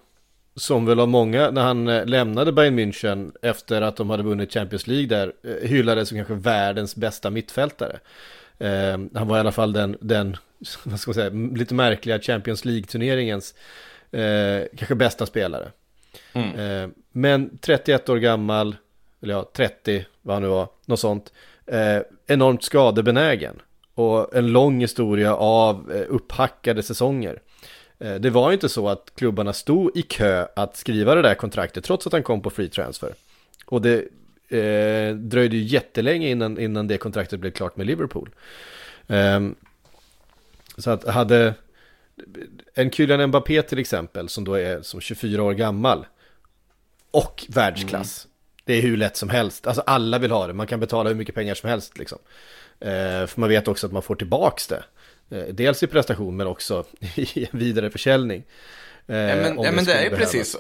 Som 0.58 0.86
väl 0.86 1.00
av 1.00 1.08
många, 1.08 1.52
när 1.52 1.62
han 1.62 1.88
eh, 1.88 2.06
lämnade 2.06 2.52
Bayern 2.52 2.80
München 2.80 3.32
efter 3.42 3.82
att 3.82 3.96
de 3.96 4.10
hade 4.10 4.24
vunnit 4.24 4.54
Champions 4.54 4.88
League 4.88 5.08
där, 5.08 5.34
eh, 5.44 5.70
hyllades 5.70 6.10
som 6.10 6.18
kanske 6.18 6.34
världens 6.34 6.96
bästa 6.96 7.30
mittfältare. 7.30 8.00
Eh, 8.58 8.98
han 9.14 9.28
var 9.28 9.38
i 9.38 9.40
alla 9.40 9.52
fall 9.52 9.74
den, 9.74 9.98
den, 10.02 10.38
vad 10.84 11.00
ska 11.00 11.10
man 11.10 11.16
säga, 11.16 11.30
lite 11.30 11.74
märkliga 11.74 12.20
Champions 12.20 12.66
League-turneringens 12.66 13.56
eh, 14.12 14.68
kanske 14.78 14.96
bästa 14.96 15.26
spelare. 15.26 15.72
Eh, 16.84 16.90
men 17.12 17.58
31 17.58 18.10
år 18.10 18.18
gammal, 18.18 18.76
eller 19.22 19.34
ja, 19.34 19.52
30, 19.54 20.06
vad 20.22 20.36
han 20.36 20.44
nu 20.44 20.50
var, 20.50 20.68
något 20.86 21.00
sånt. 21.00 21.34
Eh, 21.66 22.00
enormt 22.28 22.64
skadebenägen. 22.64 23.62
Och 23.94 24.36
en 24.36 24.48
lång 24.48 24.82
historia 24.82 25.36
av 25.36 25.92
upphackade 25.92 26.84
säsonger. 26.84 27.40
Eh, 28.00 28.16
det 28.16 28.30
var 28.30 28.50
ju 28.50 28.54
inte 28.54 28.70
så 28.70 28.90
att 28.90 29.12
klubbarna 29.16 29.54
stod 29.54 29.98
i 29.98 30.02
kö 30.02 30.48
att 30.56 30.78
skriva 30.78 31.16
det 31.16 31.22
där 31.22 31.36
kontraktet 31.36 31.84
trots 31.84 32.08
att 32.08 32.14
han 32.14 32.24
kom 32.24 32.42
på 32.42 32.50
free 32.50 32.70
transfer. 32.70 33.14
Och 33.66 33.82
det 33.82 33.96
eh, 34.58 35.16
dröjde 35.16 35.56
ju 35.58 35.64
jättelänge 35.64 36.30
innan, 36.30 36.60
innan 36.60 36.88
det 36.88 36.98
kontraktet 36.98 37.40
blev 37.40 37.52
klart 37.52 37.78
med 37.78 37.88
Liverpool. 37.88 38.30
Ehm, 39.08 39.56
så 40.78 40.92
att 40.92 41.08
hade 41.08 41.54
en 42.74 42.92
Kylian 42.92 43.28
Mbappé 43.28 43.62
till 43.62 43.80
exempel 43.80 44.30
som 44.30 44.44
då 44.44 44.54
är 44.54 44.82
som 44.82 45.02
24 45.02 45.44
år 45.44 45.54
gammal 45.54 46.06
och 47.12 47.46
världsklass. 47.50 48.28
Det 48.66 48.74
är 48.74 48.82
hur 48.82 48.98
lätt 48.98 49.18
som 49.18 49.30
helst. 49.30 49.68
Alltså 49.68 49.84
alla 49.86 50.20
vill 50.20 50.32
ha 50.32 50.48
det. 50.48 50.54
Man 50.54 50.68
kan 50.68 50.80
betala 50.80 51.10
hur 51.10 51.16
mycket 51.16 51.36
pengar 51.36 51.56
som 51.56 51.70
helst 51.70 51.98
liksom. 51.98 52.18
Eh, 52.80 53.26
för 53.26 53.40
man 53.40 53.50
vet 53.50 53.68
också 53.68 53.88
att 53.88 53.94
man 53.94 54.02
får 54.02 54.16
tillbaks 54.16 54.68
det. 54.68 54.84
Eh, 55.30 55.44
dels 55.54 55.84
i 55.84 55.88
prestation 55.88 56.36
men 56.36 56.48
också 56.48 56.86
i 57.16 57.48
en 57.52 57.60
vidare 57.60 57.90
försäljning. 57.90 58.44
Eh, 59.08 59.16
Ja 59.18 59.36
men, 59.36 59.64
ja, 59.64 59.72
men 59.72 59.86
det 59.86 59.94
är 59.94 60.04
ju 60.04 60.10
behövas. 60.10 60.32
precis 60.32 60.52
så. 60.52 60.58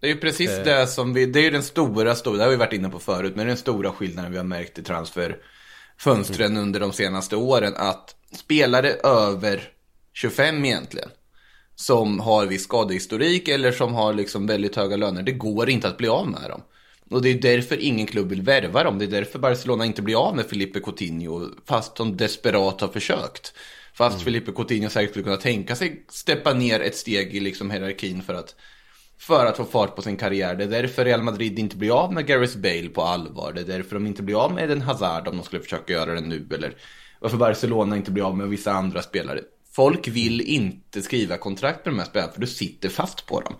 Det 0.00 0.06
är 0.06 0.14
ju 0.14 0.20
precis 0.20 0.50
Eh. 0.50 0.64
det 0.64 0.86
som 0.86 1.14
vi, 1.14 1.26
det 1.26 1.38
är 1.40 1.44
ju 1.44 1.50
den 1.50 1.62
stora, 1.62 2.14
stora, 2.14 2.36
det 2.36 2.42
har 2.42 2.50
vi 2.50 2.56
varit 2.56 2.72
inne 2.72 2.88
på 2.88 2.98
förut, 2.98 3.32
men 3.36 3.46
den 3.46 3.56
stora 3.56 3.92
skillnaden 3.92 4.30
vi 4.32 4.36
har 4.38 4.44
märkt 4.44 4.78
i 4.78 4.82
transferfönstren 4.82 6.50
Mm. 6.50 6.62
under 6.62 6.80
de 6.80 6.92
senaste 6.92 7.36
åren, 7.36 7.72
att 7.76 8.14
spelare 8.32 8.90
över 9.04 9.68
25 10.12 10.64
egentligen, 10.64 11.08
som 11.74 12.20
har 12.20 12.46
viss 12.46 12.62
skadehistorik 12.64 13.48
eller 13.48 13.72
som 13.72 13.94
har 13.94 14.12
liksom 14.14 14.46
väldigt 14.46 14.76
höga 14.76 14.96
löner, 14.96 15.22
det 15.22 15.32
går 15.32 15.70
inte 15.70 15.88
att 15.88 15.96
bli 15.96 16.08
av 16.08 16.28
med 16.28 16.50
dem. 16.50 16.62
Och 17.10 17.22
det 17.22 17.28
är 17.28 17.34
därför 17.34 17.76
ingen 17.80 18.06
klubb 18.06 18.28
vill 18.28 18.42
värva 18.42 18.84
dem. 18.84 18.98
Det 18.98 19.04
är 19.04 19.08
därför 19.08 19.38
Barcelona 19.38 19.84
inte 19.84 20.02
blir 20.02 20.26
av 20.28 20.36
med 20.36 20.46
Felipe 20.46 20.80
Coutinho, 20.80 21.48
fast 21.66 21.96
de 21.96 22.16
desperat 22.16 22.80
har 22.80 22.88
försökt. 22.88 23.52
Fast 23.94 24.22
Felipe 24.22 24.52
Coutinho 24.52 24.88
säkert 24.90 25.10
skulle 25.10 25.24
kunna 25.24 25.36
tänka 25.36 25.76
sig 25.76 26.04
steppa 26.08 26.52
ner 26.52 26.80
ett 26.80 26.96
steg 26.96 27.34
i 27.34 27.40
liksom 27.40 27.70
hierarkin 27.70 28.22
för 28.22 28.34
att, 28.34 28.54
för 29.18 29.46
att 29.46 29.56
få 29.56 29.64
fart 29.64 29.96
på 29.96 30.02
sin 30.02 30.16
karriär. 30.16 30.54
Det 30.54 30.64
är 30.64 30.68
därför 30.68 31.04
Real 31.04 31.22
Madrid 31.22 31.58
inte 31.58 31.76
blir 31.76 32.00
av 32.04 32.12
med 32.12 32.26
Gareth 32.26 32.58
Bale 32.58 32.88
på 32.88 33.02
allvar. 33.02 33.52
Det 33.52 33.60
är 33.60 33.64
därför 33.64 33.94
de 33.94 34.06
inte 34.06 34.22
blir 34.22 34.44
av 34.44 34.52
med 34.54 34.70
en 34.70 34.80
Hazard 34.80 35.28
om 35.28 35.36
de 35.36 35.42
skulle 35.42 35.62
försöka 35.62 35.92
göra 35.92 36.14
det 36.14 36.20
nu. 36.20 36.46
Eller 36.54 36.72
varför 37.20 37.36
Barcelona 37.36 37.96
inte 37.96 38.10
blir 38.10 38.24
av 38.26 38.36
med 38.36 38.48
vissa 38.48 38.72
andra 38.72 39.02
spelare. 39.02 39.40
Folk 39.72 40.08
vill 40.08 40.40
inte 40.40 41.02
skriva 41.02 41.36
kontrakt 41.36 41.84
med 41.84 41.94
de 41.94 41.98
här 41.98 42.06
spelarna 42.06 42.32
för 42.32 42.40
du 42.40 42.46
sitter 42.46 42.88
fast 42.88 43.26
på 43.26 43.40
dem. 43.40 43.54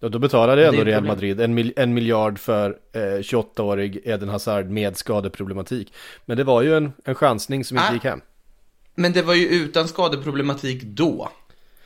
Och 0.00 0.10
då 0.10 0.18
betalade 0.18 0.66
ändå 0.68 0.84
Real. 0.84 1.04
Madrid 1.04 1.40
en, 1.40 1.54
mil- 1.58 1.72
en 1.76 1.94
miljard 1.94 2.38
för 2.38 2.76
eh, 2.94 3.00
28-årig 3.00 4.00
Eden 4.04 4.28
Hazard 4.28 4.66
med 4.70 4.96
skadeproblematik. 4.96 5.92
Men 6.26 6.36
det 6.36 6.44
var 6.44 6.62
ju 6.62 6.76
en, 6.76 6.92
en 7.04 7.14
chansning 7.14 7.64
som 7.64 7.76
inte 7.76 7.88
Ah. 7.90 7.92
gick 7.92 8.04
hem. 8.04 8.20
Men 9.00 9.12
det 9.12 9.22
var 9.22 9.34
ju 9.34 9.46
utan 9.46 9.88
skadeproblematik 9.88 10.82
då. 10.82 11.30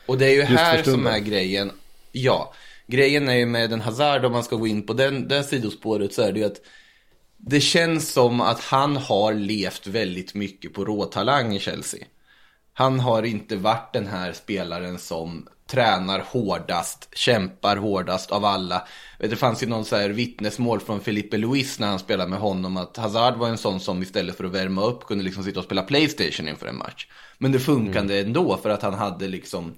Och 0.05 0.17
det 0.17 0.25
är 0.25 0.29
ju 0.29 0.39
Just 0.39 0.49
här 0.49 0.83
som 0.83 1.07
är 1.07 1.19
grejen. 1.19 1.71
Ja, 2.11 2.53
grejen 2.87 3.29
är 3.29 3.35
ju 3.35 3.45
med 3.45 3.69
den 3.69 3.81
Hazard, 3.81 4.25
om 4.25 4.31
man 4.31 4.43
ska 4.43 4.55
gå 4.55 4.67
in 4.67 4.85
på 4.85 4.93
den, 4.93 5.27
det 5.27 5.43
sidospåret, 5.43 6.13
så 6.13 6.21
är 6.21 6.31
det 6.31 6.39
ju 6.39 6.45
att 6.45 6.61
det 7.37 7.61
känns 7.61 8.11
som 8.11 8.41
att 8.41 8.59
han 8.59 8.97
har 8.97 9.33
levt 9.33 9.87
väldigt 9.87 10.33
mycket 10.33 10.73
på 10.73 10.85
råtalang 10.85 11.55
i 11.55 11.59
Chelsea. 11.59 12.05
Han 12.73 12.99
har 12.99 13.23
inte 13.23 13.55
varit 13.55 13.93
den 13.93 14.07
här 14.07 14.33
spelaren 14.33 14.99
som 14.99 15.47
tränar 15.67 16.19
hårdast, 16.19 17.09
kämpar 17.13 17.77
hårdast 17.77 18.31
av 18.31 18.45
alla. 18.45 18.87
Det 19.19 19.35
fanns 19.35 19.63
ju 19.63 19.67
någon 19.67 19.85
så 19.85 19.95
här 19.95 20.09
vittnesmål 20.09 20.79
från 20.79 21.01
Felipe 21.01 21.37
Luis 21.37 21.79
när 21.79 21.87
han 21.87 21.99
spelade 21.99 22.29
med 22.29 22.39
honom 22.39 22.77
att 22.77 22.97
Hazard 22.97 23.37
var 23.37 23.49
en 23.49 23.57
sån 23.57 23.79
som 23.79 24.03
istället 24.03 24.37
för 24.37 24.43
att 24.43 24.51
värma 24.51 24.83
upp 24.83 25.05
kunde 25.05 25.23
liksom 25.23 25.43
sitta 25.43 25.59
och 25.59 25.65
spela 25.65 25.81
Playstation 25.81 26.47
inför 26.47 26.67
en 26.67 26.77
match. 26.77 27.07
Men 27.37 27.51
det 27.51 27.59
funkade 27.59 28.19
ändå 28.19 28.57
för 28.57 28.69
att 28.69 28.81
han 28.81 28.93
hade 28.93 29.27
liksom 29.27 29.75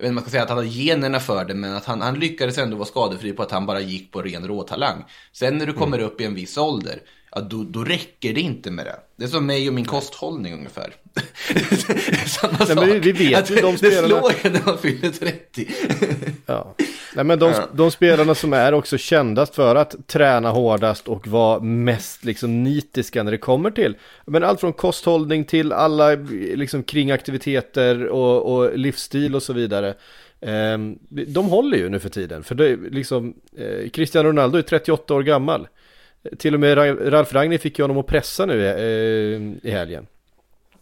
jag 0.00 0.04
vet 0.04 0.08
inte 0.08 0.14
man 0.14 0.22
ska 0.22 0.30
säga 0.30 0.42
att 0.42 0.48
han 0.48 0.58
har 0.58 0.64
generna 0.64 1.20
för 1.20 1.44
det, 1.44 1.54
men 1.54 1.74
att 1.74 1.84
han, 1.84 2.00
han 2.00 2.18
lyckades 2.18 2.58
ändå 2.58 2.76
vara 2.76 2.86
skadefri 2.86 3.32
på 3.32 3.42
att 3.42 3.50
han 3.50 3.66
bara 3.66 3.80
gick 3.80 4.12
på 4.12 4.22
ren 4.22 4.48
råtalang. 4.48 5.04
Sen 5.32 5.58
när 5.58 5.66
du 5.66 5.72
kommer 5.72 5.98
upp 5.98 6.20
i 6.20 6.24
en 6.24 6.34
viss 6.34 6.58
ålder, 6.58 7.00
ja, 7.34 7.40
då, 7.40 7.64
då 7.64 7.84
räcker 7.84 8.32
det 8.34 8.40
inte 8.40 8.70
med 8.70 8.86
det. 8.86 8.96
Det 9.16 9.24
är 9.24 9.28
som 9.28 9.46
mig 9.46 9.68
och 9.68 9.74
min 9.74 9.84
kosthållning 9.84 10.54
ungefär. 10.54 10.92
Samma 12.26 12.52
Nej, 12.58 12.66
sak. 12.66 12.76
men 12.86 13.00
vi- 13.00 13.12
vet 13.12 13.38
att 13.38 13.50
ju, 13.50 13.54
de 13.56 13.72
det 13.72 13.78
spelarna- 13.78 14.08
slår 14.20 14.32
ju 14.44 14.50
när 14.50 14.62
man 14.66 14.78
fyller 14.78 15.10
30. 15.10 15.68
Ja. 16.46 16.74
Nej, 17.14 17.24
men 17.24 17.38
de, 17.38 17.52
de 17.74 17.90
spelarna 17.90 18.34
som 18.34 18.52
är 18.52 18.72
också 18.74 18.98
kändast 18.98 19.54
för 19.54 19.76
att 19.76 20.06
träna 20.08 20.50
hårdast 20.50 21.08
och 21.08 21.26
vara 21.28 21.60
mest 21.60 22.24
liksom 22.24 22.62
nitiska 22.64 23.22
när 23.22 23.30
det 23.32 23.38
kommer 23.38 23.70
till 23.70 23.96
men 24.26 24.44
allt 24.44 24.60
från 24.60 24.72
kosthållning 24.72 25.44
till 25.44 25.72
alla 25.72 26.10
liksom 26.54 26.82
kringaktiviteter 26.82 28.06
och, 28.06 28.54
och 28.56 28.78
livsstil 28.78 29.34
och 29.34 29.42
så 29.42 29.52
vidare. 29.52 29.94
Ehm, 30.40 30.98
de 31.08 31.46
håller 31.48 31.78
ju 31.78 31.88
nu 31.88 31.98
för 31.98 32.08
tiden 32.08 32.42
för 32.44 32.54
det 32.54 32.68
är 32.68 32.76
liksom 32.90 33.34
eh, 33.56 33.90
Cristiano 33.90 34.28
Ronaldo 34.28 34.58
är 34.58 34.62
38 34.62 35.14
år 35.14 35.22
gammal. 35.22 35.68
Till 36.38 36.54
och 36.54 36.60
med 36.60 36.78
Ra- 36.78 37.10
Ralf 37.10 37.32
Rangnick 37.32 37.60
fick 37.60 37.78
ju 37.78 37.82
honom 37.84 37.98
att 37.98 38.06
pressa 38.06 38.46
nu 38.46 38.66
eh, 38.66 39.68
i 39.68 39.70
helgen. 39.70 40.06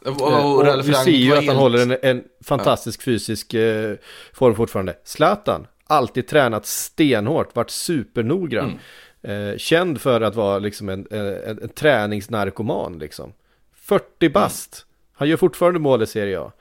Och, 0.00 0.06
Eh, 0.06 0.46
och, 0.46 0.56
Och 0.56 0.64
Ralf 0.64 0.86
vi 0.86 0.94
ser 0.94 1.10
ju 1.10 1.36
att 1.36 1.46
han 1.46 1.56
håller 1.56 1.78
en, 1.82 1.96
en 2.02 2.24
fantastisk 2.44 3.02
fysisk 3.02 3.54
eh, 3.54 3.94
form 4.32 4.54
fortfarande. 4.54 4.94
Zlatan, 5.04 5.66
alltid 5.86 6.26
tränat 6.28 6.66
stenhårt, 6.66 7.56
varit 7.56 7.70
supernoggrann. 7.70 8.78
Mm. 9.22 9.50
Eh, 9.50 9.56
känd 9.56 10.00
för 10.00 10.20
att 10.20 10.34
vara 10.34 10.58
liksom 10.58 10.88
en, 10.88 11.06
en, 11.10 11.58
en, 11.62 11.68
träningsnarkoman 11.68 12.98
liksom. 12.98 13.32
40 13.74 14.28
bast. 14.28 14.86
Han 15.12 15.28
gör 15.28 15.36
fortfarande 15.36 15.80
mål 15.80 16.02
i 16.02 16.06
Serie 16.06 16.40
A. 16.40 16.52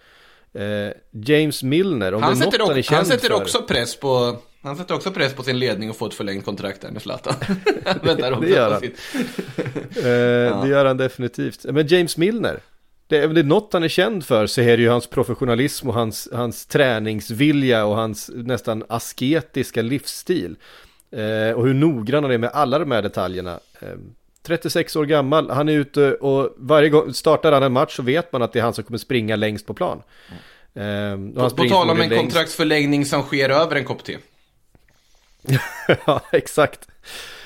Eh, 0.54 0.92
James 1.12 1.64
Milner, 1.64 2.14
om 2.14 2.24
Han 2.24 2.40
det 2.40 2.46
är 2.46 2.60
något 2.60 2.68
han 2.68 2.78
är 2.78 2.82
känd 2.82 2.98
han 2.98 3.06
sätter 3.06 3.28
för. 3.28 3.36
också 3.36 3.62
press 3.62 3.96
på 3.96 4.38
han 4.68 4.78
sätter 4.78 4.96
också 4.96 5.12
press 5.12 5.34
på 5.34 5.44
sin 5.44 5.60
ledning 5.60 5.90
och 5.90 5.96
får 5.98 6.08
ett 6.08 6.14
förlängt 6.14 6.46
kontrakt 6.46 6.82
där 6.82 6.92
med 6.92 7.02
Zlatan. 7.02 7.34
Det 8.42 8.50
gör 8.50 8.72
han. 8.72 8.80
sitt- 8.82 9.00
Eh, 9.98 10.62
Det 10.64 10.68
gör 10.70 10.86
han 10.86 10.98
definitivt. 10.98 11.64
Men 11.64 11.88
James 11.88 12.18
Milner, 12.18 12.60
det 13.08 13.18
är, 13.18 13.38
är 13.38 13.44
något 13.44 13.74
han 13.74 13.84
är 13.84 13.88
känd 13.88 14.26
för 14.26 14.48
så 14.48 14.62
är 14.62 14.78
det 14.78 14.84
ju 14.84 14.90
hans 14.90 15.08
professionalism 15.08 15.88
och 15.88 15.94
hans, 15.94 16.30
hans 16.34 16.66
träningsvilja 16.66 17.86
och 17.86 17.96
hans 17.96 18.32
nästan 18.36 18.84
asketiska 18.90 19.82
livsstil. 19.82 20.56
Eh, 21.12 21.56
och 21.58 21.66
hur 21.68 21.74
noggrann 21.74 22.24
han 22.24 22.34
är 22.34 22.38
med 22.38 22.50
alla 22.54 22.80
de 22.80 22.92
här 22.92 23.02
detaljerna. 23.02 23.60
Eh, 23.80 23.88
36 24.44 24.96
år 24.96 25.06
gammal, 25.06 25.50
han 25.50 25.70
är 25.70 25.74
ute 25.74 26.14
och 26.14 26.54
varje 26.58 26.90
gång 26.90 27.14
startar 27.14 27.52
han 27.52 27.64
en 27.64 27.72
match 27.72 27.96
så 27.96 28.04
vet 28.04 28.32
man 28.32 28.42
att 28.42 28.54
det 28.54 28.60
är 28.60 28.64
han 28.64 28.74
som 28.74 28.84
kommer 28.84 28.98
springa 28.98 29.36
längst 29.36 29.66
på 29.66 29.74
plan. 29.74 30.02
Eh, 30.74 30.84
och 30.84 30.88
han 30.88 31.34
På, 31.34 31.50
på 31.50 31.64
tal 31.70 31.90
om 31.90 32.02
en 32.02 32.10
längst. 32.10 32.18
kontraktsförlängning 32.24 33.06
som 33.06 33.22
sker 33.22 33.50
över 33.50 33.76
en 33.76 33.86
kopp 33.86 34.04
te. 34.04 34.18
ja, 36.06 36.22
exakt. 36.32 36.88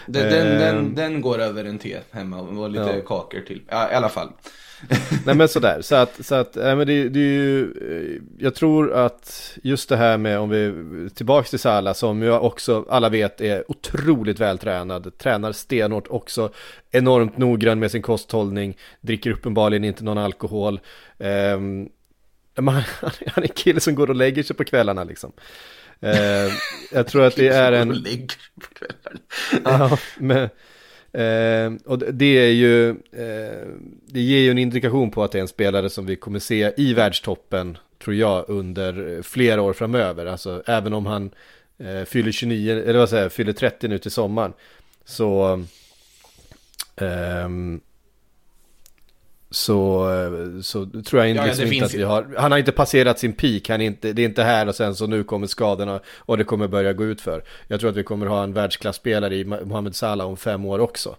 Den, 0.08 0.29
den, 0.29 0.48
Ehm. 0.48 0.60
den, 0.60 0.96
den 0.96 1.22
går 1.22 1.39
över 1.39 1.65
en 1.65 1.79
te 1.79 1.98
hemma 2.12 2.39
och 2.41 2.70
lite 2.70 2.84
Ja. 2.84 3.01
kakor 3.05 3.39
till. 3.48 3.62
Ja, 3.70 3.91
i 3.91 3.96
alla 3.96 4.10
fall. 4.10 4.29
Nej 5.25 5.36
men 5.36 5.48
sådär, 5.48 5.81
så 5.81 5.96
att, 5.96 6.25
så 6.25 6.36
att 6.36 6.55
nej, 6.55 6.75
men 6.75 6.88
det, 6.88 7.10
det 7.10 7.20
är 7.20 7.24
ju, 7.24 7.62
eh, 7.63 8.22
jag 8.43 8.55
tror 8.55 8.93
att 8.93 9.58
just 9.63 9.89
det 9.89 9.98
här 9.98 10.17
med 10.17 10.39
om 10.39 10.50
vi, 10.50 10.74
tillbaks 11.15 11.50
till 11.50 11.60
Salah 11.60 11.93
som 11.93 12.22
ju 12.24 12.31
också 12.31 12.86
alla 12.89 13.10
vet 13.10 13.41
är 13.41 13.72
otroligt 13.72 14.39
vältränad, 14.39 15.17
tränar 15.17 15.51
stenhårt 15.51 16.08
också, 16.10 16.51
enormt 16.91 17.38
noggrann 17.38 17.79
med 17.79 17.91
sin 17.91 18.01
kosthållning, 18.01 18.77
dricker 19.01 19.31
uppenbarligen 19.31 19.84
inte 19.84 20.03
någon 20.03 20.17
alkohol. 20.17 20.79
Ehm, 21.20 21.89
men 22.55 22.67
han, 22.67 22.84
han 23.01 23.12
är 23.36 23.41
en 23.41 23.48
kille 23.48 23.79
som 23.79 23.96
går 23.96 24.10
och 24.10 24.15
lägger 24.15 24.43
sig 24.43 24.55
på 24.55 24.63
kvällarna 24.63 25.03
liksom. 25.03 25.31
Eh, 26.01 26.53
jag 26.91 27.08
tror 27.08 27.24
att 27.24 27.36
det 27.36 27.48
är 27.48 27.72
en... 27.72 28.05
Ja, 29.63 29.98
men, 30.17 30.38
eh, 31.13 31.81
och 31.86 32.00
det- 32.00 32.25
är 32.38 32.51
ju, 32.51 32.89
eh, 32.89 33.67
det 34.08 34.22
ger 34.22 34.39
ju 34.39 34.51
en 34.51 34.58
indikation 34.58 35.12
på 35.12 35.24
att 35.24 35.31
det 35.31 35.38
är 35.38 35.41
en 35.41 35.48
spelare 35.48 35.89
som 35.89 36.05
vi 36.05 36.15
kommer 36.15 36.39
se 36.39 36.74
i 36.77 36.93
världstoppen, 36.93 37.77
tror 38.03 38.15
jag, 38.15 38.46
under 38.48 39.15
eh, 39.17 39.22
flera 39.22 39.62
år 39.62 39.74
framöver. 39.74 40.25
Alltså 40.25 40.63
även 40.65 40.93
om 40.93 41.05
han 41.05 41.31
eh, 41.77 42.03
fyller 42.03 42.31
29, 42.31 42.84
eller 42.88 43.00
vad 43.00 43.10
säger 43.10 43.29
fyller 43.29 43.53
30 43.53 43.88
nu 43.88 43.98
till 43.98 44.12
sommaren. 44.12 44.53
Så, 45.05 45.63
ehm, 46.96 47.81
så, 49.51 50.08
så 50.63 50.86
tror 50.86 51.25
jag 51.25 51.29
Ja, 51.29 51.36
ja, 51.36 51.46
liksom 51.46 51.63
inte 51.63 51.72
finns 51.72 51.84
att 51.84 51.93
vi 51.93 52.03
har, 52.03 52.36
han 52.38 52.51
har 52.51 52.60
inte 52.60 52.72
passerat 52.72 53.20
sin 53.20 53.34
peak, 53.34 53.70
han 53.70 53.81
inte, 53.81 54.13
det 54.13 54.22
är 54.22 54.25
inte 54.25 54.43
här 54.43 54.67
och 54.67 54.75
sen 54.75 54.96
så 54.96 55.08
nu 55.08 55.24
kommer 55.24 55.48
skadorna 55.48 56.00
och 56.17 56.38
det 56.38 56.43
kommer 56.43 56.67
börja 56.67 56.93
gå 56.93 57.05
ut 57.05 57.22
för. 57.22 57.43
Jag 57.67 57.79
tror 57.79 57.89
att 57.89 57.96
vi 57.96 58.03
kommer 58.03 58.25
ha 58.25 58.43
en 58.43 58.53
världsklasspelare 58.53 59.36
i 59.36 59.46
Mohamed 59.46 59.96
Salah 59.96 60.27
om 60.27 60.38
fem 60.38 60.65
år 60.65 60.79
också. 60.79 61.15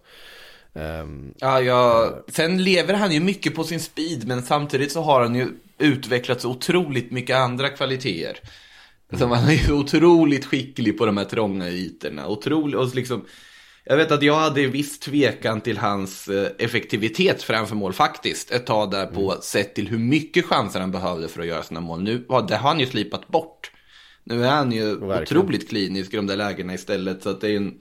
Ehm, 0.74 1.34
Ja, 1.38 1.60
ja, 1.60 2.10
sen 2.28 2.64
lever 2.64 2.94
han 2.94 3.12
ju 3.12 3.20
mycket 3.20 3.54
på 3.54 3.64
sin 3.64 3.80
speed, 3.80 4.26
men 4.26 4.42
samtidigt 4.42 4.92
så 4.92 5.02
har 5.02 5.22
han 5.22 5.34
ju 5.34 5.48
utvecklat 5.78 6.40
så 6.40 6.50
otroligt 6.50 7.10
mycket 7.10 7.36
andra 7.36 7.68
kvaliteter. 7.68 8.36
Alltså, 9.10 9.26
han 9.26 9.48
är 9.48 9.68
ju 9.68 9.72
otroligt 9.72 10.44
skicklig 10.44 10.98
på 10.98 11.06
de 11.06 11.16
här 11.16 11.24
trånga 11.24 11.68
ytorna. 11.68 12.28
Otroligt, 12.28 12.76
och 12.76 12.94
liksom, 12.94 13.24
jag 13.84 13.96
vet 13.96 14.12
att 14.12 14.22
jag 14.22 14.34
hade 14.34 14.66
viss 14.66 14.98
tvekan 14.98 15.60
till 15.60 15.78
hans 15.78 16.28
eh, 16.28 16.50
effektivitet 16.58 17.42
framför 17.42 17.76
mål 17.76 17.92
faktiskt. 17.92 18.50
Ett 18.50 18.66
tag 18.66 18.90
där 18.90 19.06
på 19.06 19.36
sett 19.40 19.74
till 19.74 19.88
hur 19.88 19.98
mycket 19.98 20.44
chanser 20.44 20.80
han 20.80 20.90
behövde 20.90 21.28
för 21.28 21.40
att 21.40 21.46
göra 21.46 21.62
sina 21.62 21.80
mål. 21.80 22.02
Nu 22.02 22.18
det 22.48 22.56
har 22.56 22.68
han 22.68 22.80
ju 22.80 22.86
slipat 22.86 23.28
bort. 23.28 23.70
Nu 24.24 24.44
är 24.44 24.50
han 24.50 24.72
ju 24.72 24.96
Verkligen. 24.96 25.42
otroligt 25.42 25.68
klinisk 25.68 26.14
i 26.14 26.16
de 26.16 26.26
där 26.26 26.36
lägena 26.36 26.74
istället. 26.74 27.22
Så 27.22 27.30
att 27.30 27.40
det 27.40 27.48
är 27.50 27.56
en, 27.56 27.74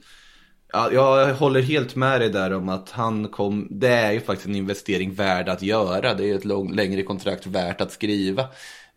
Ja, 0.72 0.92
jag 0.92 1.34
håller 1.34 1.62
helt 1.62 1.94
med 1.94 2.20
dig 2.20 2.30
där 2.30 2.52
om 2.52 2.68
att 2.68 2.90
han 2.90 3.28
kom, 3.28 3.68
det 3.70 3.88
är 3.88 4.12
ju 4.12 4.20
faktiskt 4.20 4.48
en 4.48 4.56
investering 4.56 5.14
värd 5.14 5.48
att 5.48 5.62
göra. 5.62 6.14
Det 6.14 6.30
är 6.30 6.34
ett 6.34 6.44
lång, 6.44 6.74
längre 6.74 7.02
kontrakt 7.02 7.46
värt 7.46 7.80
att 7.80 7.92
skriva 7.92 8.44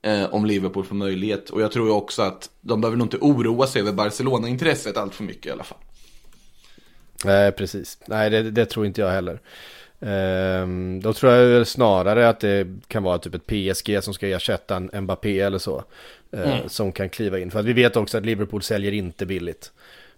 eh, 0.02 0.34
om 0.34 0.46
Liverpool 0.46 0.86
får 0.86 0.96
möjlighet. 0.96 1.50
Och 1.50 1.62
jag 1.62 1.72
tror 1.72 1.88
ju 1.88 1.94
också 1.94 2.22
att 2.22 2.50
de 2.62 2.82
behöver 2.82 2.98
nog 2.98 3.06
inte 3.06 3.18
oroa 3.18 3.68
sig 3.68 3.82
över 3.82 3.92
Barcelona-intresset 3.92 4.98
allt 4.98 5.16
för 5.16 5.24
mycket 5.24 5.46
i 5.46 5.52
alla 5.52 5.64
fall. 5.64 5.78
Nej, 7.26 7.52
precis. 7.52 7.98
Nej, 8.06 8.30
det, 8.30 8.52
det 8.52 8.66
tror 8.66 8.86
inte 8.86 9.02
jag 9.02 9.10
heller. 9.10 9.40
Ehm, 10.00 11.00
då 11.04 11.14
tror 11.14 11.34
jag 11.34 11.68
snarare 11.68 12.30
att 12.30 12.40
det 12.40 12.68
kan 12.88 13.04
vara 13.04 13.18
typ 13.18 13.36
ett 13.36 13.48
PSG 13.48 14.04
som 14.04 14.14
ska 14.14 14.28
ersätta 14.28 14.76
en 14.76 15.04
Mbappé 15.04 15.40
eller 15.40 15.58
så. 15.58 15.84
eh, 16.32 16.68
Som 16.68 16.92
kan 16.92 17.10
kliva 17.10 17.40
in. 17.40 17.52
För 17.52 17.60
att 17.60 17.66
vi 17.66 17.74
vet 17.74 17.96
också 17.98 18.18
att 18.18 18.26
Liverpool 18.26 18.62
säljer 18.62 18.92
inte 18.92 19.26
billigt. 19.26 19.72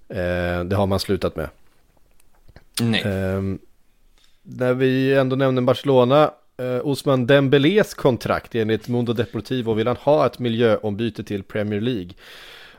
Eh, 0.10 0.64
det 0.64 0.76
har 0.76 0.86
man 0.88 1.00
slutat 1.00 1.36
med. 1.36 1.50
Nej. 2.82 3.02
Ehm, 3.06 3.60
när 4.44 4.74
vi 4.74 5.14
ändå 5.14 5.36
nämner 5.36 5.62
Barcelona. 5.62 6.32
Eh, 6.60 6.80
Osman 6.88 7.28
Dembélés 7.28 7.94
kontrakt 7.94 8.56
enligt 8.56 8.88
Mundo 8.88 9.14
Deportivo 9.14 9.74
vill 9.74 9.88
han 9.88 9.98
ha 9.98 10.26
ett 10.26 10.40
miljöombyte 10.40 11.24
till 11.24 11.44
Premier 11.44 11.82
League. 11.82 12.10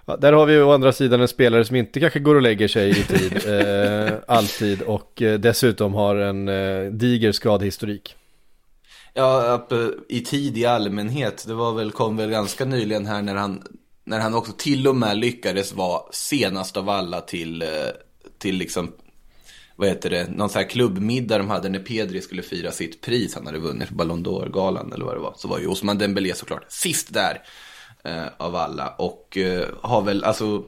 Ja, 0.08 0.16
där 0.16 0.32
har 0.32 0.46
vi 0.46 0.60
å 0.60 0.72
andra 0.72 0.92
sidan 0.92 1.20
en 1.20 1.28
spelare 1.28 1.64
som 1.64 1.76
inte 1.76 2.00
kanske 2.00 2.18
går 2.18 2.34
och 2.34 2.42
lägger 2.42 2.68
sig 2.68 2.90
i 2.90 3.02
tid, 3.02 3.46
eh, 3.46 4.14
alltid 4.26 4.82
och 4.82 5.22
eh, 5.22 5.38
dessutom 5.38 5.94
har 5.94 6.16
en 6.16 6.48
eh, 6.48 6.92
diger 6.92 7.32
skadehistorik. 7.32 8.16
Ja, 9.14 9.66
eh, 9.70 9.88
i 10.08 10.20
tid 10.20 10.58
i 10.58 10.66
allmänhet. 10.66 11.44
Det 11.46 11.54
var 11.54 11.72
väl, 11.72 11.90
kom 11.90 12.16
väl 12.16 12.30
ganska 12.30 12.64
nyligen 12.64 13.06
här 13.06 13.22
när 13.22 13.34
han, 13.34 13.62
när 14.04 14.20
han 14.20 14.34
också 14.34 14.52
till 14.52 14.88
och 14.88 14.96
med 14.96 15.18
lyckades 15.18 15.72
vara 15.72 16.02
senast 16.12 16.76
av 16.76 16.88
alla 16.88 17.20
till, 17.20 17.62
eh, 17.62 17.68
till 18.38 18.56
liksom, 18.56 18.92
vad 19.76 19.88
heter 19.88 20.10
det, 20.10 20.30
någon 20.30 20.48
sån 20.48 20.62
här 20.62 20.68
klubbmiddag 20.68 21.38
de 21.38 21.50
hade 21.50 21.68
när 21.68 21.78
Pedri 21.78 22.20
skulle 22.20 22.42
fira 22.42 22.70
sitt 22.70 23.00
pris. 23.00 23.34
Han 23.34 23.46
hade 23.46 23.58
vunnit 23.58 23.90
Ballon 23.90 24.24
d'Or-galan 24.24 24.94
eller 24.94 25.04
vad 25.04 25.16
det 25.16 25.20
var. 25.20 25.34
Så 25.36 25.48
var 25.48 25.58
ju 25.58 25.66
Osman 25.66 25.98
Dembélé 25.98 26.34
såklart 26.34 26.64
sist 26.68 27.14
där 27.14 27.42
eh, 28.04 28.26
av 28.36 28.56
alla. 28.56 28.88
Och 28.88 29.36
eh, 29.36 29.68
har 29.82 30.02
väl, 30.02 30.24
alltså, 30.24 30.64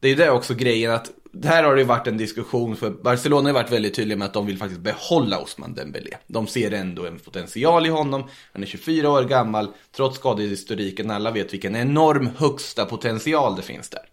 det 0.00 0.08
är 0.08 0.10
ju 0.10 0.16
det 0.16 0.30
också 0.30 0.54
grejen 0.54 0.92
att 0.92 1.10
här 1.44 1.64
har 1.64 1.74
det 1.74 1.80
ju 1.80 1.86
varit 1.86 2.06
en 2.06 2.16
diskussion 2.16 2.76
för 2.76 2.90
Barcelona 2.90 3.48
har 3.48 3.54
varit 3.54 3.72
väldigt 3.72 3.94
tydliga 3.94 4.18
med 4.18 4.26
att 4.26 4.34
de 4.34 4.46
vill 4.46 4.58
faktiskt 4.58 4.80
behålla 4.80 5.38
Osman 5.38 5.74
Dembélé. 5.74 6.16
De 6.26 6.46
ser 6.46 6.70
ändå 6.70 7.06
en 7.06 7.18
potential 7.18 7.86
i 7.86 7.88
honom. 7.88 8.28
Han 8.52 8.62
är 8.62 8.66
24 8.66 9.10
år 9.10 9.22
gammal, 9.22 9.68
trots 9.96 10.18
skadehistoriken. 10.18 11.10
Alla 11.10 11.30
vet 11.30 11.52
vilken 11.52 11.76
enorm 11.76 12.30
högsta 12.36 12.84
potential 12.84 13.56
det 13.56 13.62
finns 13.62 13.90
där. 13.90 14.08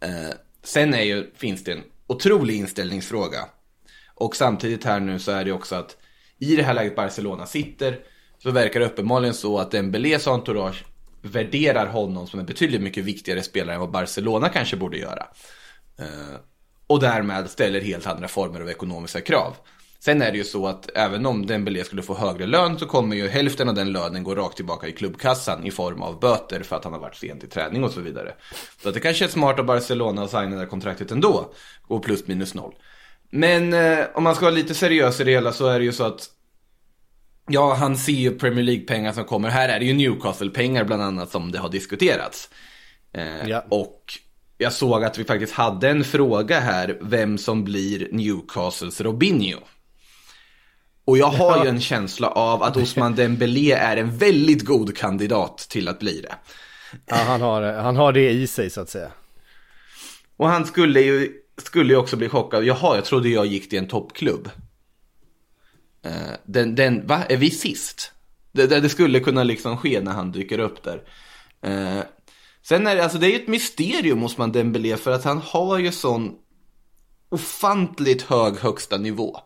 Eh, 0.00 0.34
sen 0.62 0.94
är 0.94 1.02
ju, 1.02 1.30
finns 1.36 1.64
det 1.64 1.72
en 1.72 1.82
otrolig 2.06 2.56
inställningsfråga. 2.56 3.48
Och 4.14 4.36
samtidigt 4.36 4.84
här 4.84 5.00
nu 5.00 5.18
så 5.18 5.32
är 5.32 5.44
det 5.44 5.52
också 5.52 5.74
att 5.74 5.96
i 6.38 6.56
det 6.56 6.62
här 6.62 6.74
läget 6.74 6.96
Barcelona 6.96 7.46
sitter 7.46 7.98
så 8.38 8.50
verkar 8.50 8.80
det 8.80 8.86
uppenbarligen 8.86 9.34
så 9.34 9.58
att 9.58 9.70
Dembélés 9.70 10.26
entourage 10.26 10.84
värderar 11.24 11.86
honom 11.86 12.26
som 12.26 12.40
en 12.40 12.46
betydligt 12.46 12.80
mycket 12.80 13.04
viktigare 13.04 13.42
spelare 13.42 13.74
än 13.74 13.80
vad 13.80 13.90
Barcelona 13.90 14.48
kanske 14.48 14.76
borde 14.76 14.98
göra. 14.98 15.26
Eh, 15.98 16.36
och 16.86 17.00
därmed 17.00 17.50
ställer 17.50 17.80
helt 17.80 18.06
andra 18.06 18.28
former 18.28 18.60
av 18.60 18.70
ekonomiska 18.70 19.20
krav. 19.20 19.56
Sen 20.04 20.22
är 20.22 20.32
det 20.32 20.38
ju 20.38 20.44
så 20.44 20.66
att 20.66 20.90
även 20.94 21.26
om 21.26 21.46
Dembélé 21.46 21.84
skulle 21.84 22.02
få 22.02 22.14
högre 22.14 22.46
lön 22.46 22.78
så 22.78 22.86
kommer 22.86 23.16
ju 23.16 23.28
hälften 23.28 23.68
av 23.68 23.74
den 23.74 23.92
lönen 23.92 24.24
gå 24.24 24.34
rakt 24.34 24.56
tillbaka 24.56 24.88
i 24.88 24.92
klubbkassan 24.92 25.66
i 25.66 25.70
form 25.70 26.02
av 26.02 26.20
böter 26.20 26.62
för 26.62 26.76
att 26.76 26.84
han 26.84 26.92
har 26.92 27.00
varit 27.00 27.16
sent 27.16 27.44
i 27.44 27.46
träning 27.46 27.84
och 27.84 27.90
så 27.90 28.00
vidare. 28.00 28.34
Så 28.82 28.88
att 28.88 28.94
det 28.94 29.00
kanske 29.00 29.24
är 29.24 29.28
smart 29.28 29.58
av 29.58 29.64
Barcelona 29.64 30.22
att 30.22 30.30
signa 30.30 30.48
det 30.48 30.56
här 30.56 30.66
kontraktet 30.66 31.10
ändå. 31.10 31.54
Och 31.86 32.02
plus 32.02 32.26
minus 32.26 32.54
noll. 32.54 32.74
Men 33.30 33.72
eh, 33.72 34.04
om 34.14 34.22
man 34.22 34.34
ska 34.34 34.44
vara 34.44 34.54
lite 34.54 34.74
seriös 34.74 35.20
i 35.20 35.24
det 35.24 35.30
hela 35.30 35.52
så 35.52 35.66
är 35.66 35.78
det 35.78 35.84
ju 35.84 35.92
så 35.92 36.04
att 36.04 36.28
Ja, 37.48 37.74
han 37.74 37.96
ser 37.96 38.12
ju 38.12 38.38
Premier 38.38 38.64
League-pengar 38.64 39.12
som 39.12 39.24
kommer. 39.24 39.48
Här 39.48 39.68
är 39.68 39.78
det 39.78 39.84
ju 39.84 39.92
Newcastle-pengar 39.94 40.84
bland 40.84 41.02
annat 41.02 41.30
som 41.30 41.52
det 41.52 41.58
har 41.58 41.68
diskuterats. 41.68 42.50
Eh, 43.12 43.48
Ja. 43.48 43.64
Och 43.68 44.00
jag 44.58 44.72
såg 44.72 45.04
att 45.04 45.18
vi 45.18 45.24
faktiskt 45.24 45.52
hade 45.52 45.88
en 45.88 46.04
fråga 46.04 46.60
här, 46.60 46.98
vem 47.00 47.38
som 47.38 47.64
blir 47.64 48.08
Newcastles 48.12 49.00
Robinho. 49.00 49.58
Och 51.04 51.18
jag 51.18 51.26
har 51.26 51.64
ju 51.64 51.70
en 51.70 51.80
känsla 51.80 52.28
av 52.28 52.62
att 52.62 52.76
Osman 52.76 53.14
Dembélé 53.14 53.72
är 53.72 53.96
en 53.96 54.16
väldigt 54.18 54.64
god 54.64 54.96
kandidat 54.96 55.58
till 55.58 55.88
att 55.88 55.98
bli 55.98 56.20
det. 56.20 56.34
Ja, 57.06 57.16
han, 57.16 57.40
har, 57.40 57.62
han 57.62 57.96
har 57.96 58.12
det 58.12 58.30
i 58.30 58.46
sig 58.46 58.70
så 58.70 58.80
att 58.80 58.88
säga. 58.90 59.10
Och 60.36 60.48
han 60.48 60.66
skulle 60.66 61.00
ju, 61.00 61.32
skulle 61.62 61.92
ju 61.92 61.96
också 61.98 62.16
bli 62.16 62.28
chockad. 62.28 62.64
Jaha, 62.64 62.94
jag 62.94 63.04
trodde 63.04 63.28
jag 63.28 63.46
gick 63.46 63.70
till 63.70 63.78
en 63.78 63.88
toppklubb. 63.88 64.50
Eh, 66.04 66.36
den, 66.44 66.74
den, 66.74 67.06
va? 67.06 67.22
Är 67.28 67.36
vi 67.36 67.50
sist? 67.50 68.12
Det, 68.52 68.66
det, 68.66 68.80
det 68.80 68.88
skulle 68.88 69.20
kunna 69.20 69.42
liksom 69.42 69.76
ske 69.76 70.00
när 70.00 70.12
han 70.12 70.32
dyker 70.32 70.58
upp 70.58 70.82
där. 70.82 71.02
Eh, 71.62 72.04
sen 72.62 72.86
är 72.86 72.96
det, 72.96 73.02
alltså 73.02 73.18
det 73.18 73.26
är 73.26 73.30
ju 73.30 73.36
ett 73.36 73.48
mysterium 73.48 74.20
hos 74.20 74.38
man 74.38 74.52
Dembélé 74.52 74.96
för 74.96 75.10
att 75.10 75.24
han 75.24 75.38
har 75.38 75.78
ju 75.78 75.92
sån 75.92 76.34
ofantligt 77.28 78.22
hög 78.22 78.56
högsta 78.56 78.98
nivå. 78.98 79.40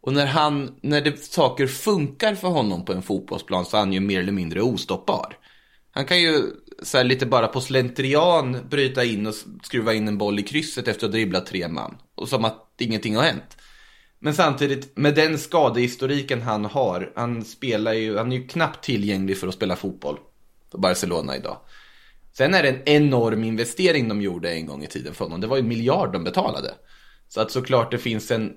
Och 0.00 0.12
när 0.12 0.26
han, 0.26 0.74
när 0.82 1.00
det, 1.00 1.24
saker 1.24 1.66
funkar 1.66 2.34
för 2.34 2.48
honom 2.48 2.84
på 2.84 2.92
en 2.92 3.02
fotbollsplan 3.02 3.64
så 3.64 3.76
är 3.76 3.80
han 3.80 3.92
ju 3.92 4.00
mer 4.00 4.20
eller 4.20 4.32
mindre 4.32 4.62
ostoppbar. 4.62 5.38
Han 5.90 6.04
kan 6.04 6.20
ju 6.20 6.42
så 6.82 6.96
här, 6.96 7.04
lite 7.04 7.26
bara 7.26 7.48
på 7.48 7.60
slentrian 7.60 8.68
bryta 8.70 9.04
in 9.04 9.26
och 9.26 9.34
skruva 9.62 9.94
in 9.94 10.08
en 10.08 10.18
boll 10.18 10.38
i 10.38 10.42
krysset 10.42 10.88
efter 10.88 11.06
att 11.06 11.12
ha 11.12 11.16
dribblat 11.16 11.46
tre 11.46 11.68
man. 11.68 11.98
Och 12.14 12.28
som 12.28 12.44
att 12.44 12.74
ingenting 12.78 13.16
har 13.16 13.22
hänt. 13.22 13.56
Men 14.24 14.34
samtidigt, 14.34 14.96
med 14.96 15.14
den 15.14 15.38
skadehistoriken 15.38 16.42
han 16.42 16.64
har, 16.64 17.12
han 17.16 17.44
spelar 17.44 17.92
ju, 17.92 18.16
han 18.16 18.32
är 18.32 18.36
ju 18.36 18.46
knappt 18.46 18.84
tillgänglig 18.84 19.38
för 19.38 19.48
att 19.48 19.54
spela 19.54 19.76
fotboll 19.76 20.18
på 20.70 20.78
Barcelona 20.78 21.36
idag. 21.36 21.56
Sen 22.32 22.54
är 22.54 22.62
det 22.62 22.68
en 22.68 22.82
enorm 22.84 23.44
investering 23.44 24.08
de 24.08 24.22
gjorde 24.22 24.52
en 24.52 24.66
gång 24.66 24.84
i 24.84 24.86
tiden 24.86 25.14
för 25.14 25.24
honom. 25.24 25.40
Det 25.40 25.46
var 25.46 25.56
ju 25.56 25.60
en 25.60 25.68
miljard 25.68 26.12
de 26.12 26.24
betalade. 26.24 26.74
Så 27.28 27.40
att 27.40 27.50
såklart 27.50 27.90
det 27.90 27.98
finns 27.98 28.30
en, 28.30 28.52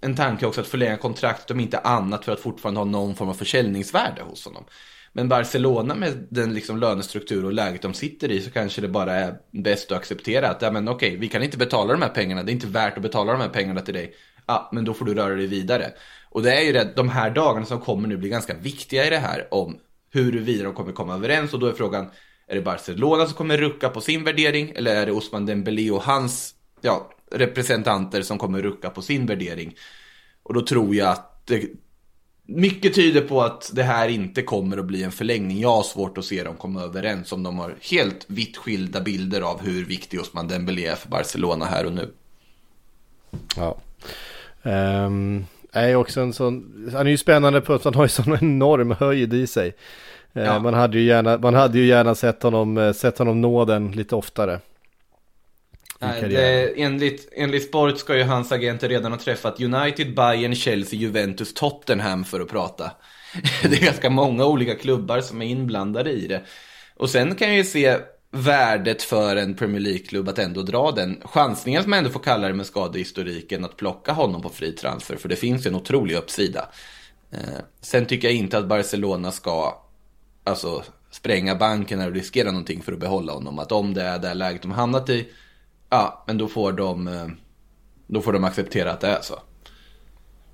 en 0.00 0.16
tanke 0.16 0.46
också 0.46 0.60
att 0.60 0.66
förlänga 0.66 0.96
kontraktet 0.96 1.50
om 1.50 1.60
inte 1.60 1.78
annat 1.78 2.24
för 2.24 2.32
att 2.32 2.40
fortfarande 2.40 2.80
ha 2.80 2.84
någon 2.84 3.14
form 3.14 3.28
av 3.28 3.34
försäljningsvärde 3.34 4.22
hos 4.22 4.44
honom. 4.44 4.64
Men 5.12 5.28
Barcelona 5.28 5.94
med 5.94 6.26
den 6.30 6.54
liksom 6.54 6.78
lönestruktur 6.78 7.44
och 7.44 7.52
läget 7.52 7.82
de 7.82 7.94
sitter 7.94 8.30
i 8.30 8.40
så 8.40 8.50
kanske 8.50 8.80
det 8.80 8.88
bara 8.88 9.14
är 9.14 9.34
bäst 9.50 9.92
att 9.92 9.98
acceptera 9.98 10.48
att 10.48 10.62
ja, 10.62 10.70
men 10.70 10.88
okej, 10.88 11.16
vi 11.16 11.28
kan 11.28 11.42
inte 11.42 11.58
betala 11.58 11.92
de 11.92 12.02
här 12.02 12.08
pengarna, 12.08 12.42
det 12.42 12.50
är 12.50 12.54
inte 12.54 12.66
värt 12.66 12.96
att 12.96 13.02
betala 13.02 13.32
de 13.32 13.40
här 13.40 13.48
pengarna 13.48 13.80
till 13.80 13.94
dig. 13.94 14.14
Ja, 14.50 14.68
men 14.72 14.84
då 14.84 14.94
får 14.94 15.04
du 15.04 15.14
röra 15.14 15.34
dig 15.34 15.46
vidare. 15.46 15.92
Och 16.28 16.42
det 16.42 16.54
är 16.54 16.60
ju 16.60 16.72
det, 16.72 16.92
de 16.96 17.08
här 17.08 17.30
dagarna 17.30 17.66
som 17.66 17.80
kommer 17.80 18.08
nu 18.08 18.16
blir 18.16 18.30
ganska 18.30 18.54
viktiga 18.54 19.06
i 19.06 19.10
det 19.10 19.18
här 19.18 19.54
om 19.54 19.78
huruvida 20.12 20.64
de 20.64 20.74
kommer 20.74 20.92
komma 20.92 21.14
överens 21.14 21.54
och 21.54 21.60
då 21.60 21.66
är 21.66 21.72
frågan, 21.72 22.10
är 22.46 22.54
det 22.54 22.62
Barcelona 22.62 23.26
som 23.26 23.34
kommer 23.34 23.58
rucka 23.58 23.88
på 23.88 24.00
sin 24.00 24.24
värdering 24.24 24.72
eller 24.74 24.96
är 24.96 25.06
det 25.06 25.12
Osman 25.12 25.46
Dembélé 25.46 25.90
och 25.90 26.02
hans 26.02 26.54
ja, 26.80 27.10
representanter 27.32 28.22
som 28.22 28.38
kommer 28.38 28.62
rucka 28.62 28.90
på 28.90 29.02
sin 29.02 29.26
värdering? 29.26 29.74
Och 30.42 30.54
då 30.54 30.60
tror 30.60 30.94
jag 30.94 31.08
att 31.08 31.46
det, 31.46 31.64
mycket 32.46 32.94
tyder 32.94 33.20
på 33.20 33.42
att 33.42 33.70
det 33.74 33.82
här 33.82 34.08
inte 34.08 34.42
kommer 34.42 34.78
att 34.78 34.86
bli 34.86 35.02
en 35.02 35.12
förlängning. 35.12 35.60
Jag 35.60 35.76
har 35.76 35.82
svårt 35.82 36.18
att 36.18 36.24
se 36.24 36.44
dem 36.44 36.56
komma 36.56 36.82
överens 36.82 37.32
om 37.32 37.42
de 37.42 37.58
har 37.58 37.74
helt 37.80 38.24
vitt 38.26 38.56
skilda 38.56 39.00
bilder 39.00 39.40
av 39.40 39.60
hur 39.62 39.84
viktig 39.84 40.20
Osman 40.20 40.48
Dembélé 40.48 40.86
är 40.86 40.96
för 40.96 41.08
Barcelona 41.08 41.64
här 41.64 41.86
och 41.86 41.92
nu. 41.92 42.12
Ja. 43.56 43.76
Um, 44.62 45.46
är 45.72 45.94
också 45.94 46.20
en 46.20 46.32
sån, 46.32 46.88
han 46.92 47.06
är 47.06 47.10
ju 47.10 47.16
spännande 47.16 47.60
på 47.60 47.74
att 47.74 47.84
han 47.84 47.94
har 47.94 48.04
ju 48.04 48.08
sån 48.08 48.38
enorm 48.40 48.90
höjd 48.90 49.34
i 49.34 49.46
sig. 49.46 49.74
Eh, 50.32 50.42
ja. 50.44 50.58
man, 50.58 50.74
hade 50.74 50.98
ju 50.98 51.04
gärna, 51.04 51.38
man 51.38 51.54
hade 51.54 51.78
ju 51.78 51.86
gärna 51.86 52.14
sett 52.14 52.42
honom, 52.42 52.78
eh, 52.78 52.92
sett 52.92 53.18
honom 53.18 53.40
nå 53.40 53.64
den 53.64 53.92
lite 53.92 54.14
oftare. 54.14 54.60
Nej, 56.02 56.28
det, 56.28 56.82
enligt, 56.82 57.28
enligt 57.32 57.68
Sport 57.68 57.98
ska 57.98 58.16
ju 58.16 58.22
hans 58.22 58.52
agenter 58.52 58.88
redan 58.88 59.12
ha 59.12 59.18
träffat 59.18 59.60
United, 59.60 60.14
Bayern, 60.14 60.54
Chelsea, 60.54 60.98
Juventus, 60.98 61.54
Tottenham 61.54 62.24
för 62.24 62.40
att 62.40 62.48
prata. 62.48 62.90
det 63.62 63.76
är 63.76 63.84
ganska 63.84 64.10
många 64.10 64.44
olika 64.44 64.74
klubbar 64.74 65.20
som 65.20 65.42
är 65.42 65.46
inblandade 65.46 66.10
i 66.10 66.26
det. 66.26 66.40
Och 66.96 67.10
sen 67.10 67.34
kan 67.34 67.48
jag 67.48 67.56
ju 67.56 67.64
se 67.64 67.98
värdet 68.30 69.02
för 69.02 69.36
en 69.36 69.54
Premier 69.54 69.80
League-klubb 69.80 70.28
att 70.28 70.38
ändå 70.38 70.62
dra 70.62 70.90
den 70.90 71.22
chansningen 71.24 71.82
som 71.82 71.90
man 71.90 71.98
ändå 71.98 72.10
får 72.10 72.20
kalla 72.20 72.48
det 72.48 72.54
med 72.54 72.66
skadehistoriken 72.66 73.64
att 73.64 73.76
plocka 73.76 74.12
honom 74.12 74.42
på 74.42 74.48
fri 74.48 74.72
transfer. 74.72 75.16
För 75.16 75.28
det 75.28 75.36
finns 75.36 75.66
ju 75.66 75.68
en 75.68 75.74
otrolig 75.74 76.16
uppsida. 76.16 76.68
Eh, 77.30 77.60
sen 77.80 78.06
tycker 78.06 78.28
jag 78.28 78.36
inte 78.36 78.58
att 78.58 78.66
Barcelona 78.66 79.32
ska 79.32 79.82
alltså, 80.44 80.82
spränga 81.10 81.54
banken 81.54 82.00
eller 82.00 82.12
riskera 82.12 82.50
någonting 82.50 82.82
för 82.82 82.92
att 82.92 82.98
behålla 82.98 83.32
honom. 83.32 83.58
Att 83.58 83.72
om 83.72 83.94
det 83.94 84.02
är 84.02 84.18
det 84.18 84.34
läget 84.34 84.62
de 84.62 84.70
hamnat 84.70 85.08
i, 85.08 85.28
ja, 85.88 86.24
men 86.26 86.38
då 86.38 86.48
får 86.48 86.72
de, 86.72 87.08
eh, 87.08 87.28
då 88.06 88.20
får 88.20 88.32
de 88.32 88.44
acceptera 88.44 88.92
att 88.92 89.00
det 89.00 89.08
är 89.08 89.22
så. 89.22 89.42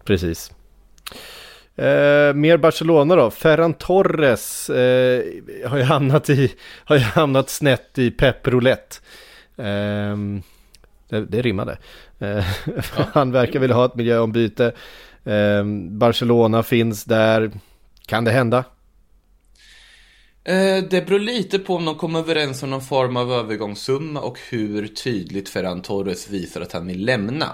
Precis. 0.04 0.52
Eh, 1.76 2.34
mer 2.34 2.56
Barcelona 2.56 3.16
då. 3.16 3.30
Ferran 3.30 3.74
Torres 3.74 4.70
eh, 4.70 5.24
har 5.64 5.78
ju 5.78 5.82
hamnat 5.82 6.30
i, 6.30 6.52
har 6.84 6.96
ju 6.96 7.02
hamnat 7.02 7.50
snett 7.50 7.98
i 7.98 8.10
Pep 8.10 8.48
Roulette. 8.48 8.96
Eh, 9.56 10.16
det, 11.08 11.26
det 11.28 11.42
rimmade. 11.42 11.78
Eh, 12.18 12.44
ja. 12.66 13.04
Han 13.12 13.32
verkar 13.32 13.60
vilja 13.60 13.76
ha 13.76 13.84
ett 13.84 13.94
miljöombyte. 13.94 14.72
Eh, 15.24 15.64
Barcelona 15.90 16.62
finns 16.62 17.04
där. 17.04 17.50
Kan 18.06 18.24
det 18.24 18.30
hända? 18.30 18.64
Eh, 20.44 20.84
det 20.90 21.06
beror 21.06 21.18
lite 21.18 21.58
på 21.58 21.74
om 21.74 21.84
de 21.84 21.94
kommer 21.94 22.18
överens 22.18 22.62
om 22.62 22.70
någon 22.70 22.82
form 22.82 23.16
av 23.16 23.32
övergångssumma 23.32 24.20
och 24.20 24.38
hur 24.50 24.86
tydligt 24.86 25.48
Ferran 25.48 25.82
Torres 25.82 26.30
visar 26.30 26.60
att 26.60 26.72
han 26.72 26.86
vill 26.86 27.04
lämna. 27.04 27.46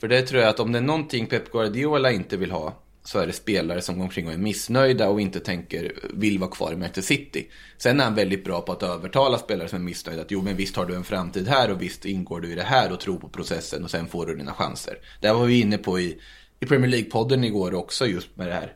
För 0.00 0.08
det 0.08 0.22
tror 0.22 0.42
jag 0.42 0.50
att 0.50 0.60
om 0.60 0.72
det 0.72 0.78
är 0.78 0.82
någonting 0.82 1.26
Pep 1.26 1.52
Guardiola 1.52 2.10
inte 2.10 2.36
vill 2.36 2.50
ha 2.50 2.74
så 3.08 3.18
är 3.18 3.26
det 3.26 3.32
spelare 3.32 3.82
som 3.82 3.98
går 3.98 4.04
omkring 4.04 4.26
och 4.26 4.32
är 4.32 4.38
missnöjda 4.38 5.08
och 5.08 5.20
inte 5.20 5.40
tänker 5.40 5.92
vill 6.14 6.38
vara 6.38 6.50
kvar 6.50 6.72
i 6.72 6.76
Manchester 6.76 7.02
City. 7.02 7.48
Sen 7.78 8.00
är 8.00 8.04
han 8.04 8.14
väldigt 8.14 8.44
bra 8.44 8.60
på 8.60 8.72
att 8.72 8.82
övertala 8.82 9.38
spelare 9.38 9.68
som 9.68 9.78
är 9.78 9.84
missnöjda 9.84 10.22
att 10.22 10.30
jo 10.30 10.42
men 10.42 10.56
visst 10.56 10.76
har 10.76 10.86
du 10.86 10.94
en 10.94 11.04
framtid 11.04 11.48
här 11.48 11.70
och 11.70 11.82
visst 11.82 12.04
ingår 12.04 12.40
du 12.40 12.52
i 12.52 12.54
det 12.54 12.62
här 12.62 12.92
och 12.92 13.00
tror 13.00 13.18
på 13.18 13.28
processen 13.28 13.84
och 13.84 13.90
sen 13.90 14.06
får 14.06 14.26
du 14.26 14.36
dina 14.36 14.54
chanser. 14.54 14.98
Det 15.20 15.32
var 15.32 15.44
vi 15.44 15.60
inne 15.60 15.78
på 15.78 16.00
i, 16.00 16.18
i 16.60 16.66
Premier 16.66 16.90
League-podden 16.90 17.44
igår 17.44 17.74
också 17.74 18.06
just 18.06 18.36
med 18.36 18.46
det 18.46 18.54
här 18.54 18.72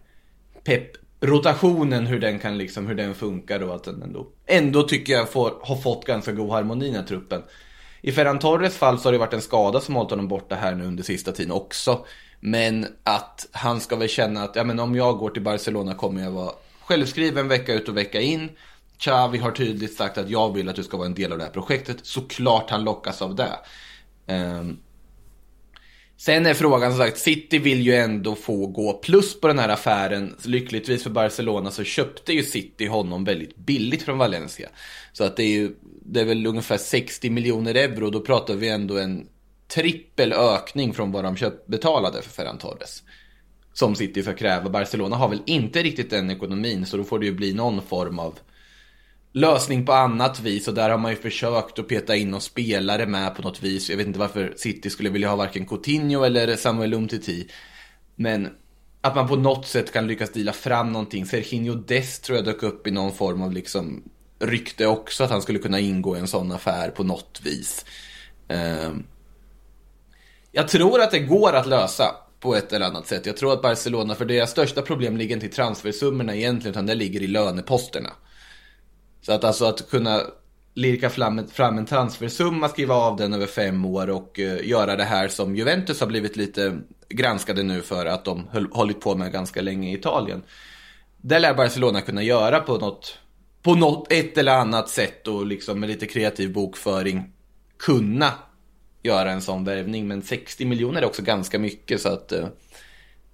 Pep 0.64 0.90
rotationen, 1.20 2.06
hur 2.06 2.20
den 2.20 2.38
kan 2.38 2.58
liksom, 2.58 2.86
hur 2.86 2.94
den 2.94 3.14
funkar 3.14 3.62
och 3.62 3.74
att 3.74 3.84
den 3.84 4.02
ändå, 4.02 4.26
ändå 4.46 4.82
tycker 4.82 5.12
jag 5.12 5.30
får, 5.30 5.54
har 5.62 5.76
fått 5.76 6.06
ganska 6.06 6.32
god 6.32 6.50
harmoni 6.50 6.84
i 6.84 6.88
den 6.88 6.96
här 6.96 7.06
truppen. 7.06 7.42
I 8.00 8.12
Ferran 8.12 8.38
Torres 8.38 8.76
fall 8.76 8.98
så 8.98 9.08
har 9.08 9.12
det 9.12 9.18
varit 9.18 9.34
en 9.34 9.42
skada 9.42 9.80
som 9.80 9.94
hållit 9.94 10.10
honom 10.10 10.28
borta 10.28 10.54
här 10.54 10.74
nu 10.74 10.84
under 10.84 11.02
sista 11.02 11.32
tiden 11.32 11.52
också. 11.52 12.04
Men 12.44 12.86
att 13.04 13.48
han 13.52 13.80
ska 13.80 13.96
väl 13.96 14.08
känna 14.08 14.42
att 14.42 14.56
ja, 14.56 14.64
men 14.64 14.80
om 14.80 14.94
jag 14.94 15.18
går 15.18 15.30
till 15.30 15.42
Barcelona 15.42 15.94
kommer 15.94 16.22
jag 16.22 16.30
vara 16.30 16.52
självskriven 16.80 17.48
vecka 17.48 17.74
ut 17.74 17.88
och 17.88 17.96
vecka 17.96 18.20
in. 18.20 18.50
Xavi 18.98 19.38
har 19.38 19.50
tydligt 19.50 19.96
sagt 19.96 20.18
att 20.18 20.30
jag 20.30 20.54
vill 20.54 20.68
att 20.68 20.76
du 20.76 20.82
ska 20.82 20.96
vara 20.96 21.06
en 21.06 21.14
del 21.14 21.32
av 21.32 21.38
det 21.38 21.44
här 21.44 21.50
projektet. 21.50 21.96
Såklart 22.02 22.70
han 22.70 22.84
lockas 22.84 23.22
av 23.22 23.34
det. 23.34 23.58
Um, 24.26 24.78
sen 26.16 26.46
är 26.46 26.54
frågan 26.54 26.90
som 26.90 26.98
sagt, 26.98 27.18
City 27.18 27.58
vill 27.58 27.82
ju 27.82 27.94
ändå 27.94 28.34
få 28.34 28.66
gå 28.66 28.92
plus 28.92 29.40
på 29.40 29.48
den 29.48 29.58
här 29.58 29.68
affären. 29.68 30.36
Lyckligtvis 30.44 31.02
för 31.02 31.10
Barcelona 31.10 31.70
så 31.70 31.84
köpte 31.84 32.32
ju 32.32 32.42
City 32.42 32.86
honom 32.86 33.24
väldigt 33.24 33.56
billigt 33.56 34.02
från 34.02 34.18
Valencia. 34.18 34.68
Så 35.12 35.24
att 35.24 35.36
det 35.36 35.42
är 35.42 35.52
ju, 35.52 35.74
det 36.04 36.20
är 36.20 36.24
väl 36.24 36.46
ungefär 36.46 36.78
60 36.78 37.30
miljoner 37.30 37.74
euro. 37.74 38.10
Då 38.10 38.20
pratar 38.20 38.54
vi 38.54 38.68
ändå 38.68 38.98
en 38.98 39.26
trippel 39.74 40.32
ökning 40.32 40.94
från 40.94 41.12
vad 41.12 41.24
de 41.24 41.36
köpt, 41.36 41.66
betalade 41.66 42.22
för 42.22 42.30
Ferran 42.30 42.58
Torres. 42.58 43.02
Som 43.72 43.94
City 43.94 44.22
ska 44.22 44.34
kräva. 44.34 44.70
Barcelona 44.70 45.16
har 45.16 45.28
väl 45.28 45.42
inte 45.46 45.82
riktigt 45.82 46.10
den 46.10 46.30
ekonomin 46.30 46.86
så 46.86 46.96
då 46.96 47.04
får 47.04 47.18
det 47.18 47.26
ju 47.26 47.32
bli 47.32 47.52
någon 47.52 47.82
form 47.82 48.18
av 48.18 48.38
lösning 49.32 49.86
på 49.86 49.92
annat 49.92 50.40
vis 50.40 50.68
och 50.68 50.74
där 50.74 50.90
har 50.90 50.98
man 50.98 51.10
ju 51.10 51.16
försökt 51.16 51.78
att 51.78 51.88
peta 51.88 52.16
in 52.16 52.30
någon 52.30 52.40
spelare 52.40 53.06
med 53.06 53.36
på 53.36 53.42
något 53.42 53.62
vis. 53.62 53.90
Jag 53.90 53.96
vet 53.96 54.06
inte 54.06 54.18
varför 54.18 54.54
City 54.56 54.90
skulle 54.90 55.10
vilja 55.10 55.28
ha 55.28 55.36
varken 55.36 55.66
Coutinho 55.66 56.24
eller 56.24 56.56
Samuel 56.56 56.94
Umtiti. 56.94 57.48
Men 58.16 58.48
att 59.00 59.14
man 59.14 59.28
på 59.28 59.36
något 59.36 59.66
sätt 59.66 59.92
kan 59.92 60.06
lyckas 60.06 60.30
dela 60.30 60.52
fram 60.52 60.92
någonting. 60.92 61.26
Serginho 61.26 61.74
Dest 61.74 62.24
tror 62.24 62.36
jag 62.36 62.44
dök 62.44 62.62
upp 62.62 62.86
i 62.86 62.90
någon 62.90 63.12
form 63.12 63.42
av 63.42 63.52
liksom 63.52 64.02
rykte 64.38 64.86
också 64.86 65.24
att 65.24 65.30
han 65.30 65.42
skulle 65.42 65.58
kunna 65.58 65.80
ingå 65.80 66.16
i 66.16 66.20
en 66.20 66.28
sån 66.28 66.52
affär 66.52 66.90
på 66.90 67.04
något 67.04 67.40
vis. 67.44 67.84
Ehm, 68.48 69.04
jag 70.52 70.68
tror 70.68 71.00
att 71.00 71.10
det 71.10 71.18
går 71.18 71.52
att 71.52 71.66
lösa 71.66 72.14
på 72.40 72.54
ett 72.54 72.72
eller 72.72 72.86
annat 72.86 73.06
sätt. 73.06 73.26
Jag 73.26 73.36
tror 73.36 73.52
att 73.52 73.62
Barcelona, 73.62 74.14
för 74.14 74.24
deras 74.24 74.50
största 74.50 74.82
problem 74.82 75.16
ligger 75.16 75.34
inte 75.34 75.46
i 75.46 75.48
transfersummorna 75.48 76.34
egentligen, 76.34 76.70
utan 76.70 76.86
det 76.86 76.94
ligger 76.94 77.22
i 77.22 77.26
löneposterna. 77.26 78.10
Så 79.22 79.32
att 79.32 79.44
alltså 79.44 79.64
att 79.64 79.90
kunna 79.90 80.20
lirka 80.74 81.10
fram, 81.10 81.48
fram 81.48 81.78
en 81.78 81.86
transfersumma, 81.86 82.68
skriva 82.68 82.94
av 82.94 83.16
den 83.16 83.34
över 83.34 83.46
fem 83.46 83.84
år 83.84 84.10
och 84.10 84.38
uh, 84.38 84.66
göra 84.68 84.96
det 84.96 85.04
här 85.04 85.28
som 85.28 85.56
Juventus 85.56 86.00
har 86.00 86.06
blivit 86.06 86.36
lite 86.36 86.78
granskade 87.08 87.62
nu 87.62 87.80
för 87.80 88.06
att 88.06 88.24
de 88.24 88.48
höll, 88.50 88.66
hållit 88.72 89.00
på 89.00 89.14
med 89.14 89.32
ganska 89.32 89.62
länge 89.62 89.90
i 89.90 89.94
Italien. 89.94 90.42
Det 91.16 91.38
lär 91.38 91.54
Barcelona 91.54 92.00
kunna 92.00 92.22
göra 92.22 92.60
på 92.60 92.78
något, 92.78 93.18
på 93.62 93.74
något 93.74 94.12
ett 94.12 94.38
eller 94.38 94.52
annat 94.52 94.88
sätt 94.88 95.28
och 95.28 95.46
liksom 95.46 95.80
med 95.80 95.88
lite 95.88 96.06
kreativ 96.06 96.52
bokföring 96.52 97.32
kunna 97.78 98.32
göra 99.02 99.32
en 99.32 99.42
sån 99.42 99.64
värvning. 99.64 100.08
Men 100.08 100.22
60 100.22 100.64
miljoner 100.64 101.02
är 101.02 101.06
också 101.06 101.22
ganska 101.22 101.58
mycket 101.58 102.00
så 102.00 102.08
att, 102.08 102.32
eh, 102.32 102.46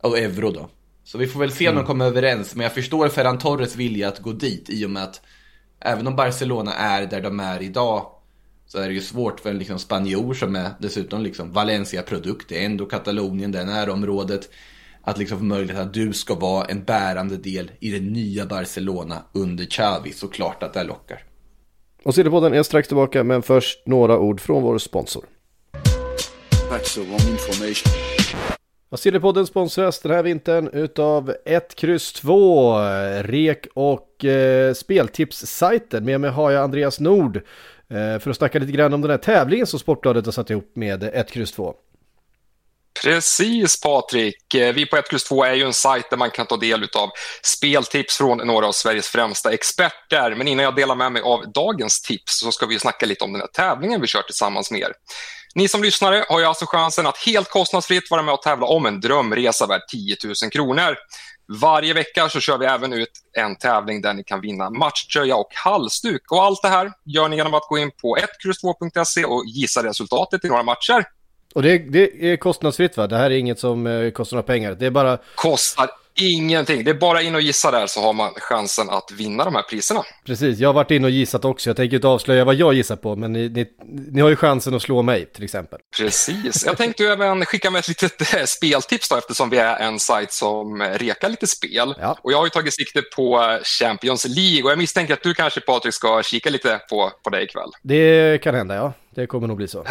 och 0.01 0.19
euro 0.19 0.51
då. 0.51 0.69
Så 1.05 1.19
vi 1.19 1.27
får 1.27 1.41
väl 1.41 1.53
se 1.53 1.69
om 1.69 1.73
mm. 1.73 1.85
de 1.85 1.87
kommer 1.87 2.05
överens. 2.05 2.55
Men 2.55 2.63
jag 2.63 2.75
förstår 2.75 3.09
Ferran 3.09 3.39
Torres 3.39 3.77
vilja 3.77 4.09
att 4.09 4.19
gå 4.19 4.33
dit 4.33 4.71
i 4.71 4.87
och 4.87 4.91
med 4.91 5.03
att 5.03 5.21
även 5.81 6.07
om 6.07 6.17
Barcelona 6.17 6.75
är 6.75 7.07
där 7.07 7.21
de 7.21 7.41
är 7.41 7.63
idag 7.63 8.07
så 8.67 8.79
är 8.79 8.89
det 8.89 8.95
ju 8.95 9.01
svårt 9.01 9.41
för 9.41 9.51
en 9.51 9.59
liksom 9.59 9.79
spanjor 9.79 10.35
som 10.35 10.57
är 10.57 10.71
dessutom 10.79 11.23
liksom 11.23 11.53
Valencia-produkt. 11.53 12.49
Det 12.49 12.63
är 12.63 12.67
ändå 12.67 12.87
Katalonien, 12.87 13.53
det 13.53 13.61
är 13.61 13.65
närområdet. 13.65 14.49
Att 15.03 15.19
liksom 15.19 15.39
få 15.39 15.45
möjlighet 15.45 15.83
att 15.83 15.95
du 15.95 16.13
ska 16.13 16.35
vara 16.35 16.65
en 16.65 16.85
bärande 16.85 17.37
del 17.37 17.71
i 17.81 17.91
det 17.91 18.01
nya 18.01 18.47
Barcelona 18.47 19.23
under 19.33 19.65
Xavi. 19.65 20.13
Såklart 20.13 20.63
att 20.63 20.75
det 20.75 20.85
lockar. 20.85 21.23
Och 22.03 22.15
Sillypodden 22.15 22.55
är 22.55 22.63
strax 22.63 22.89
tillbaka 22.89 23.25
men 23.25 23.43
först 23.43 23.87
några 23.87 24.19
ord 24.19 24.41
från 24.41 24.63
vår 24.63 24.79
sponsor. 24.79 25.25
That's 26.71 26.95
the 26.95 27.01
wrong 27.01 27.33
information. 27.33 27.93
Sillypodden 28.97 29.47
sponsras 29.47 30.01
den 30.01 30.13
här 30.13 30.23
vintern 30.23 30.69
utav 30.73 31.35
1, 31.45 31.75
Kryss 31.75 32.13
2, 32.13 32.79
REK 33.23 33.67
och 33.75 34.25
eh, 34.25 34.75
speltipssajten. 34.75 36.05
Med 36.05 36.21
mig 36.21 36.31
har 36.31 36.51
jag 36.51 36.65
Andreas 36.65 37.01
Nord 37.01 37.37
eh, 37.37 38.19
för 38.19 38.31
att 38.31 38.37
snacka 38.37 38.59
lite 38.59 38.73
grann 38.73 38.95
om 38.95 39.01
den 39.01 39.11
här 39.11 39.19
tävlingen 39.19 39.67
som 39.67 39.79
Sportbladet 39.79 40.25
har 40.25 40.33
satt 40.33 40.51
ihop 40.51 40.71
med 40.75 41.03
1, 41.03 41.31
Kryss 41.31 41.53
2. 41.53 41.75
Precis 43.03 43.81
Patrik. 43.81 44.55
Eh, 44.55 44.75
vi 44.75 44.87
på 44.87 44.97
1 44.97 45.13
X 45.13 45.25
2 45.25 45.45
är 45.45 45.55
ju 45.55 45.63
en 45.63 45.73
sajt 45.73 46.11
där 46.11 46.17
man 46.17 46.31
kan 46.31 46.47
ta 46.47 46.57
del 46.57 46.83
av 46.83 47.11
speltips 47.43 48.17
från 48.17 48.39
några 48.39 48.67
av 48.67 48.73
Sveriges 48.73 49.09
främsta 49.09 49.53
experter. 49.53 50.35
Men 50.35 50.49
innan 50.49 50.65
jag 50.65 50.77
delar 50.77 50.95
med 50.95 51.13
mig 51.13 51.23
av 51.23 51.53
dagens 51.53 52.03
tips 52.03 52.39
så 52.39 52.53
ska 52.53 52.67
vi 52.67 52.79
snacka 52.79 53.07
lite 53.07 53.25
om 53.25 53.33
den 53.33 53.41
här 53.41 53.49
tävlingen 53.49 54.01
vi 54.01 54.07
kör 54.07 54.23
tillsammans 54.23 54.71
med 54.71 54.81
er. 54.81 54.93
Ni 55.59 55.69
som 55.69 55.83
lyssnare 55.83 56.25
har 56.29 56.41
ju 56.41 56.47
alltså 56.47 56.67
chansen 56.69 57.07
att 57.07 57.19
helt 57.19 57.51
kostnadsfritt 57.51 58.11
vara 58.11 58.23
med 58.23 58.35
och 58.35 58.43
tävla 58.43 58.67
om 58.67 58.87
en 58.87 59.01
drömresa 59.01 59.67
värd 59.67 59.81
10 59.89 60.17
000 60.25 60.51
kronor. 60.51 60.97
Varje 61.61 61.95
vecka 61.95 62.29
så 62.29 62.41
kör 62.41 62.59
vi 62.59 62.67
även 62.67 62.93
ut 62.93 63.11
en 63.33 63.57
tävling 63.57 64.01
där 64.01 64.15
ni 64.15 64.25
kan 64.25 64.41
vinna 64.41 64.71
matchtröja 64.71 65.37
och 65.37 65.49
halsduk. 65.55 66.33
Och 66.33 66.43
allt 66.43 66.63
det 66.63 66.69
här 66.69 66.93
gör 67.05 67.29
ni 67.29 67.37
genom 67.37 67.55
att 67.55 67.69
gå 67.69 67.79
in 67.79 67.91
på 68.03 68.17
1x2.se 68.17 69.25
och 69.25 69.45
gissa 69.47 69.83
resultatet 69.83 70.45
i 70.45 70.49
några 70.49 70.63
matcher. 70.63 71.05
Och 71.55 71.63
det, 71.63 71.79
det, 71.79 72.33
är 72.33 72.37
kostnadsfritt 72.37 72.97
va? 72.97 73.07
Det 73.07 73.17
här 73.17 73.31
är 73.31 73.37
inget 73.37 73.59
som 73.59 73.87
eh, 73.87 74.11
kostar 74.11 74.37
några 74.37 74.47
pengar. 74.47 74.75
Det 74.75 74.87
är 74.87 74.91
bara... 74.91 75.19
Kostar 75.35 75.91
Ingenting. 76.21 76.85
Det 76.85 76.91
är 76.91 76.95
bara 76.95 77.23
in 77.23 77.35
och 77.35 77.41
gissa 77.41 77.71
där 77.71 77.87
så 77.87 78.01
har 78.01 78.13
man 78.13 78.31
chansen 78.37 78.91
att 78.91 79.11
vinna 79.11 79.45
de 79.45 79.55
här 79.55 79.63
priserna. 79.63 80.05
Precis, 80.27 80.59
jag 80.59 80.69
har 80.69 80.75
varit 80.75 80.91
inne 80.91 81.07
och 81.07 81.11
gissat 81.11 81.45
också. 81.45 81.71
Jag 81.71 81.77
tänker 81.77 81.97
inte 81.97 82.09
avslöja 82.09 82.45
vad 82.45 82.55
jag 82.55 82.75
gissar 82.75 82.97
på, 82.97 83.17
men 83.17 83.33
ni, 83.33 83.49
ni, 83.49 83.67
ni 84.13 84.21
har 84.21 84.29
ju 84.29 84.37
chansen 84.37 84.75
att 84.75 84.83
slå 84.83 85.03
mig 85.03 85.27
till 85.27 85.45
exempel. 85.45 85.79
Precis. 85.97 86.67
Jag 86.67 86.77
tänkte 86.77 87.05
även 87.05 87.45
skicka 87.45 87.71
med 87.71 87.79
ett 87.79 87.89
litet 87.89 88.35
eh, 88.35 88.45
speltips 88.45 89.09
då, 89.09 89.17
eftersom 89.17 89.51
vi 89.51 89.59
är 89.59 89.77
en 89.77 89.99
sajt 89.99 90.33
som 90.33 90.83
rekar 90.83 91.29
lite 91.29 91.47
spel. 91.47 91.95
Ja. 92.01 92.19
Och 92.23 92.33
jag 92.33 92.39
har 92.39 92.47
ju 92.47 92.51
tagit 92.51 92.75
sikte 92.75 93.03
på 93.17 93.59
Champions 93.63 94.25
League 94.29 94.63
och 94.63 94.71
jag 94.71 94.79
misstänker 94.79 95.15
att 95.15 95.23
du 95.23 95.35
kanske 95.35 95.61
Patrik 95.61 95.95
ska 95.95 96.23
kika 96.23 96.51
lite 96.51 96.81
på, 96.91 97.13
på 97.23 97.31
det 97.31 97.43
ikväll. 97.43 97.71
Det 97.83 98.43
kan 98.43 98.55
hända, 98.55 98.75
ja. 98.75 98.93
Det 99.19 99.27
kommer 99.27 99.49
nog 99.49 99.57
bli 99.57 99.69
så. 99.69 99.85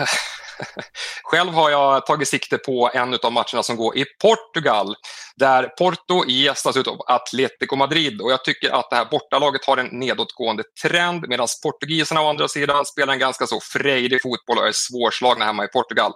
Själv 1.23 1.53
har 1.53 1.69
jag 1.69 2.05
tagit 2.05 2.27
sikte 2.27 2.57
på 2.57 2.91
en 2.93 3.13
av 3.23 3.31
matcherna 3.31 3.63
som 3.63 3.75
går 3.75 3.97
i 3.97 4.05
Portugal 4.21 4.95
där 5.35 5.63
Porto 5.63 6.25
gästas 6.27 6.77
av 6.77 7.01
Atletico 7.07 7.75
Madrid 7.75 8.21
och 8.21 8.31
jag 8.31 8.43
tycker 8.43 8.69
att 8.69 8.89
det 8.89 8.95
här 8.95 9.05
bortalaget 9.05 9.65
har 9.65 9.77
en 9.77 9.87
nedåtgående 9.87 10.63
trend 10.81 11.25
medan 11.27 11.47
portugiserna 11.63 12.21
å 12.21 12.29
andra 12.29 12.47
sidan 12.47 12.85
spelar 12.85 13.13
en 13.13 13.19
ganska 13.19 13.47
så 13.47 13.59
frejdig 13.59 14.21
fotboll 14.21 14.57
och 14.57 14.67
är 14.67 14.71
svårslagna 14.71 15.45
hemma 15.45 15.65
i 15.65 15.67
Portugal. 15.67 16.13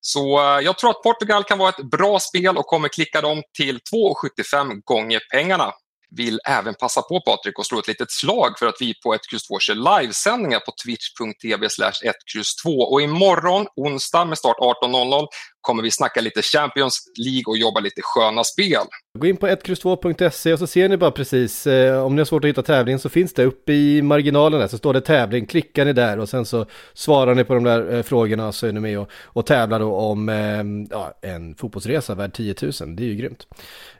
Så 0.00 0.40
eh, 0.40 0.60
jag 0.60 0.78
tror 0.78 0.90
att 0.90 1.02
Portugal 1.02 1.44
kan 1.44 1.58
vara 1.58 1.68
ett 1.68 1.90
bra 1.90 2.18
spel 2.18 2.56
och 2.56 2.66
kommer 2.66 2.88
klicka 2.88 3.20
dem 3.20 3.42
till 3.56 3.78
2,75 3.94 4.80
gånger 4.84 5.20
pengarna 5.32 5.72
vill 6.16 6.40
även 6.48 6.74
passa 6.74 7.02
på 7.02 7.20
Patrik 7.20 7.58
och 7.58 7.66
slå 7.66 7.78
ett 7.78 7.88
litet 7.88 8.10
slag 8.10 8.58
för 8.58 8.66
att 8.66 8.76
vi 8.80 8.94
på 8.94 9.14
1X2 9.14 9.58
kör 9.60 10.00
livesändningar 10.00 10.60
på 10.60 10.72
twitch.tv 10.84 11.66
1X2 11.66 12.78
och 12.78 13.02
imorgon 13.02 13.66
onsdag 13.76 14.24
med 14.24 14.38
start 14.38 14.56
18.00 14.58 15.26
kommer 15.60 15.82
vi 15.82 15.90
snacka 15.90 16.20
lite 16.20 16.42
Champions 16.42 16.98
League 17.18 17.44
och 17.46 17.56
jobba 17.56 17.80
lite 17.80 18.00
sköna 18.04 18.44
spel. 18.44 18.86
Gå 19.18 19.26
in 19.26 19.36
på 19.36 19.46
1X2.se 19.46 20.52
och 20.52 20.58
så 20.58 20.66
ser 20.66 20.88
ni 20.88 20.96
bara 20.96 21.10
precis, 21.10 21.66
eh, 21.66 22.04
om 22.04 22.14
ni 22.14 22.20
har 22.20 22.24
svårt 22.24 22.44
att 22.44 22.48
hitta 22.48 22.62
tävlingen 22.62 22.98
så 22.98 23.08
finns 23.08 23.34
det 23.34 23.44
uppe 23.44 23.72
i 23.72 24.02
marginalen 24.02 24.60
där 24.60 24.68
så 24.68 24.78
står 24.78 24.94
det 24.94 25.00
tävling, 25.00 25.46
klickar 25.46 25.84
ni 25.84 25.92
där 25.92 26.18
och 26.18 26.28
sen 26.28 26.46
så 26.46 26.66
svarar 26.92 27.34
ni 27.34 27.44
på 27.44 27.54
de 27.54 27.64
där 27.64 27.94
eh, 27.94 28.02
frågorna 28.02 28.52
så 28.52 28.66
är 28.66 28.72
ni 28.72 28.80
med 28.80 28.98
och, 28.98 29.10
och 29.24 29.46
tävlar 29.46 29.80
då 29.80 29.94
om 29.94 30.28
eh, 30.28 30.96
ja, 30.96 31.18
en 31.22 31.54
fotbollsresa 31.54 32.14
värd 32.14 32.34
10 32.34 32.54
000, 32.62 32.72
det 32.96 33.02
är 33.02 33.06
ju 33.06 33.14
grymt. 33.14 33.46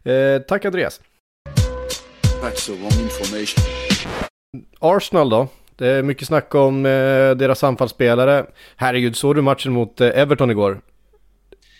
Eh, 0.05 0.43
tack 0.49 0.65
Andreas! 0.65 1.01
That's 2.43 2.67
the 2.67 2.73
wrong 2.73 3.03
information. 3.05 3.65
Arsenal 4.81 5.29
då? 5.31 5.49
Det 5.77 5.87
är 5.89 6.03
mycket 6.03 6.29
snack 6.29 6.55
om 6.55 6.87
eh, 6.87 6.91
deras 7.31 7.65
anfallsspelare. 7.65 8.47
Herregud, 8.77 9.17
såg 9.17 9.35
du 9.35 9.43
matchen 9.43 9.73
mot 9.73 10.01
eh, 10.01 10.11
Everton 10.21 10.51
igår? 10.51 10.81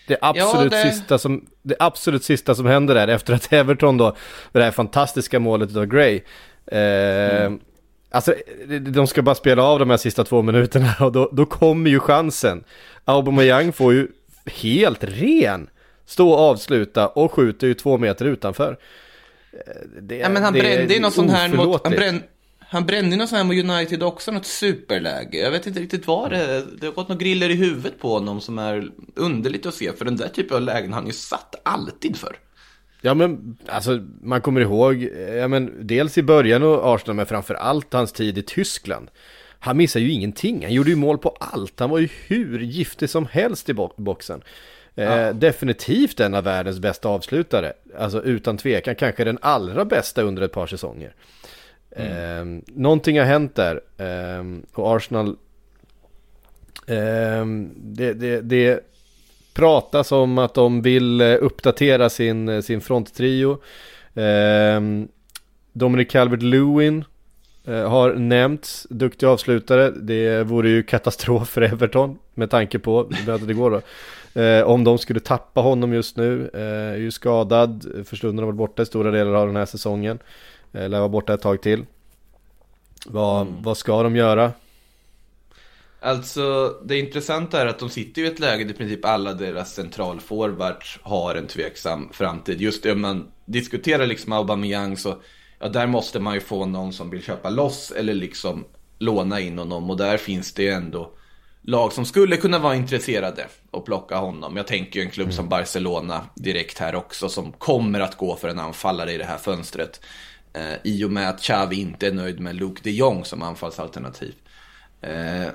Det 0.07 0.17
absolut, 0.21 0.73
Ja, 0.73 0.83
det- 0.83 0.91
Sista 0.91 1.17
som, 1.17 1.45
det 1.61 1.75
absolut 1.79 2.23
sista 2.23 2.55
som 2.55 2.65
händer 2.65 2.95
där 2.95 3.07
efter 3.07 3.33
att 3.33 3.47
Everton 3.53 3.97
då, 3.97 4.15
det 4.51 4.63
här 4.63 4.71
fantastiska 4.71 5.39
målet 5.39 5.75
av 5.75 5.85
Gray. 5.85 6.21
Eh, 6.67 7.51
Alltså, 8.11 8.33
de- 8.67 8.79
de 8.79 9.07
ska 9.07 9.21
bara 9.21 9.35
spela 9.35 9.63
av 9.63 9.79
de 9.79 9.89
här 9.89 9.97
sista 9.97 10.23
två 10.23 10.41
minuterna 10.41 10.95
och 11.05 11.11
då, 11.11 11.29
då 11.33 11.45
kommer 11.45 11.89
ju 11.89 11.99
chansen. 11.99 12.63
Aubameyang 13.05 13.73
får 13.73 13.93
ju 13.93 14.07
helt 14.45 15.03
ren 15.03 15.69
stå 16.05 16.29
och 16.31 16.39
avsluta 16.39 17.07
och 17.07 17.31
skjuter 17.31 17.67
ju 17.67 17.73
två 17.73 17.97
meter 17.97 18.25
utanför. 18.25 18.77
Det, 20.01 20.17
Ja, 20.17 20.29
men 20.29 20.43
han 20.43 20.53
brände 20.53 20.93
ju 20.93 20.99
något 20.99 21.13
sånt 21.13 21.31
här 21.31 21.49
mot, 21.49 21.81
han, 21.83 21.93
bränn, 21.93 22.23
han 22.59 22.85
brände 22.85 23.11
ju 23.11 23.17
något 23.17 23.29
sånt 23.29 23.37
här 23.37 23.43
mot 23.43 23.75
United 23.77 24.03
också, 24.03 24.31
något 24.31 24.45
superläge. 24.45 25.37
Jag 25.37 25.51
vet 25.51 25.67
inte 25.67 25.79
riktigt 25.79 26.07
vad 26.07 26.31
det 26.31 26.37
är. 26.37 26.63
Det 26.79 26.85
har 26.85 26.93
gått 26.93 27.09
några 27.09 27.19
griller 27.19 27.49
i 27.49 27.55
huvudet 27.55 27.99
på 27.99 28.13
honom 28.13 28.41
som 28.41 28.59
är 28.59 28.89
underligt 29.15 29.65
att 29.65 29.73
se. 29.73 29.91
För 29.93 30.05
den 30.05 30.17
där 30.17 30.27
typen 30.27 30.57
av 30.57 30.63
lägen 30.63 30.93
har 30.93 30.99
han 30.99 31.07
ju 31.07 31.13
satt 31.13 31.55
alltid 31.63 32.17
för. 32.17 32.35
Ja 33.01 33.13
men 33.13 33.57
alltså 33.67 33.99
man 34.21 34.41
kommer 34.41 34.61
ihåg, 34.61 35.09
ja 35.37 35.47
men 35.47 35.87
dels 35.87 36.17
i 36.17 36.23
början 36.23 36.63
av 36.63 36.85
Arsenal 36.85 37.15
men 37.15 37.25
framför 37.25 37.53
allt 37.53 37.93
hans 37.93 38.11
tid 38.11 38.37
i 38.37 38.41
Tyskland. 38.41 39.07
Han 39.59 39.77
missade 39.77 40.05
ju 40.05 40.11
ingenting, 40.11 40.63
han 40.63 40.73
gjorde 40.73 40.89
ju 40.89 40.95
mål 40.95 41.17
på 41.17 41.29
allt, 41.39 41.79
han 41.79 41.89
var 41.89 41.99
ju 41.99 42.09
hur 42.27 42.59
giftig 42.59 43.09
som 43.09 43.25
helst 43.25 43.69
i 43.69 43.73
bo- 43.73 43.93
boxen. 43.97 44.41
Eh, 44.95 45.29
definitivt 45.33 46.19
en 46.19 46.33
av 46.33 46.43
världens 46.43 46.79
bästa 46.79 47.09
avslutare, 47.09 47.73
alltså 47.97 48.23
utan 48.23 48.57
tvekan 48.57 48.95
kanske 48.95 49.23
den 49.23 49.37
allra 49.41 49.85
bästa 49.85 50.21
under 50.21 50.41
ett 50.41 50.51
par 50.51 50.67
säsonger. 50.67 51.13
Eh, 51.91 52.45
någonting 52.65 53.19
har 53.19 53.25
hänt 53.25 53.55
där 53.55 53.81
eh, 53.97 54.43
och 54.73 54.95
Arsenal 54.95 55.27
eh, 56.87 57.45
det, 57.75 58.13
det, 58.13 58.41
det 58.41 58.83
pratas 59.53 60.11
om 60.11 60.37
att 60.37 60.53
de 60.53 60.81
vill 60.81 61.21
eh, 61.21 61.37
uppdatera 61.41 62.09
sin, 62.09 62.49
eh, 62.49 62.61
sin 62.61 62.81
fronttrio. 62.81 63.51
Eh, 64.13 64.81
Dominic 65.73 66.07
Calvert-Lewin 66.07 67.03
har 67.65 68.13
nämnts, 68.13 68.87
duktig 68.89 69.25
avslutare. 69.25 69.91
Det 69.91 70.43
vore 70.43 70.69
ju 70.69 70.83
katastrof 70.83 71.49
för 71.49 71.61
Everton 71.61 72.17
med 72.33 72.49
tanke 72.49 72.79
på, 72.79 73.11
det 73.47 73.53
gå 73.53 73.69
då. 73.69 73.81
Eh, 74.33 74.63
om 74.63 74.83
de 74.83 74.97
skulle 74.97 75.19
tappa 75.19 75.61
honom 75.61 75.93
just 75.93 76.17
nu, 76.17 76.49
eh, 76.53 76.93
är 76.93 76.97
ju 76.97 77.11
skadad, 77.11 77.85
för 78.05 78.15
stunden 78.15 78.39
har 78.39 78.45
varit 78.45 78.57
borta 78.57 78.81
i 78.81 78.85
stora 78.85 79.11
delar 79.11 79.33
av 79.33 79.47
den 79.47 79.55
här 79.55 79.65
säsongen. 79.65 80.19
Eh, 80.73 80.89
lär 80.89 80.99
vara 80.99 81.09
borta 81.09 81.33
ett 81.33 81.41
tag 81.41 81.61
till. 81.61 81.85
Vad, 83.05 83.47
vad 83.47 83.77
ska 83.77 84.03
de 84.03 84.15
göra? 84.15 84.51
Alltså, 85.99 86.75
det 86.85 86.99
intressanta 86.99 87.61
är 87.61 87.65
att 87.65 87.79
de 87.79 87.89
sitter 87.89 88.21
i 88.21 88.27
ett 88.27 88.39
läge 88.39 88.63
där 88.63 88.71
i 88.71 88.77
princip 88.77 89.05
alla 89.05 89.33
deras 89.33 89.73
centralforwards 89.73 90.99
har 91.01 91.35
en 91.35 91.47
tveksam 91.47 92.09
framtid. 92.13 92.61
Just 92.61 92.85
om 92.85 93.01
man 93.01 93.27
diskuterar 93.45 94.05
liksom 94.05 94.33
Aubameyang 94.33 94.97
så, 94.97 95.15
ja 95.59 95.69
där 95.69 95.87
måste 95.87 96.19
man 96.19 96.33
ju 96.33 96.39
få 96.39 96.65
någon 96.65 96.93
som 96.93 97.09
vill 97.09 97.23
köpa 97.23 97.49
loss 97.49 97.91
eller 97.91 98.13
liksom 98.13 98.65
låna 98.99 99.39
in 99.39 99.57
honom. 99.57 99.89
Och 99.89 99.97
där 99.97 100.17
finns 100.17 100.53
det 100.53 100.63
ju 100.63 100.69
ändå 100.69 101.11
lag 101.63 101.93
som 101.93 102.05
skulle 102.05 102.37
kunna 102.37 102.59
vara 102.59 102.75
intresserade 102.75 103.47
och 103.71 103.85
plocka 103.85 104.17
honom. 104.17 104.57
Jag 104.57 104.67
tänker 104.67 104.99
ju 104.99 105.05
en 105.05 105.11
klubb 105.11 105.33
som 105.33 105.49
Barcelona 105.49 106.21
direkt 106.35 106.79
här 106.79 106.95
också 106.95 107.29
som 107.29 107.51
kommer 107.51 107.99
att 107.99 108.17
gå 108.17 108.35
för 108.35 108.47
en 108.47 108.59
anfallare 108.59 109.13
i 109.13 109.17
det 109.17 109.25
här 109.25 109.37
fönstret. 109.37 110.01
Eh, 110.53 110.73
I 110.83 111.03
och 111.03 111.11
med 111.11 111.29
att 111.29 111.41
Xavi 111.41 111.75
inte 111.75 112.07
är 112.07 112.11
nöjd 112.11 112.39
med 112.39 112.55
Luke 112.55 112.81
de 112.83 112.91
Jong 112.91 113.25
som 113.25 113.41
anfallsalternativ. 113.41 114.33
Eh, 115.01 115.47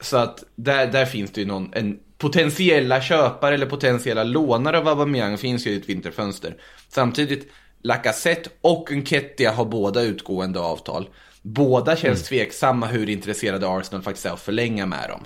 så 0.00 0.16
att 0.16 0.44
där, 0.54 0.86
där 0.86 1.06
finns 1.06 1.30
det 1.30 1.40
ju 1.40 1.46
någon, 1.46 1.70
en 1.74 1.98
potentiella 2.18 3.00
köpare 3.00 3.54
eller 3.54 3.66
potentiella 3.66 4.24
lånare 4.24 4.78
av 4.78 4.88
Aubameyang 4.88 5.38
finns 5.38 5.66
ju 5.66 5.70
i 5.70 5.76
ett 5.76 5.88
vinterfönster. 5.88 6.56
Samtidigt, 6.88 7.52
Lacazette 7.82 8.50
och 8.60 8.92
Nketiah 8.92 9.54
har 9.54 9.64
båda 9.64 10.02
utgående 10.02 10.60
avtal. 10.60 11.08
Båda 11.42 11.96
känns 11.96 12.22
tveksamma 12.22 12.86
hur 12.86 13.08
intresserade 13.08 13.68
Arsenal 13.68 14.02
faktiskt 14.02 14.26
är 14.26 14.30
att 14.30 14.40
förlänga 14.40 14.86
med 14.86 15.08
dem. 15.08 15.24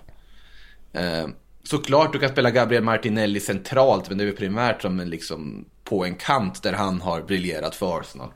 Eh, 0.92 1.28
såklart 1.64 2.12
du 2.12 2.18
kan 2.18 2.28
spela 2.28 2.50
Gabriel 2.50 2.84
Martinelli 2.84 3.40
centralt, 3.40 4.08
men 4.08 4.18
det 4.18 4.24
är 4.24 4.32
primärt 4.32 4.82
som 4.82 5.00
en 5.00 5.10
liksom 5.10 5.64
på 5.84 6.04
en 6.04 6.14
kant 6.14 6.62
där 6.62 6.72
han 6.72 7.00
har 7.00 7.22
briljerat 7.22 7.74
för 7.74 8.00
Arsenal. 8.00 8.28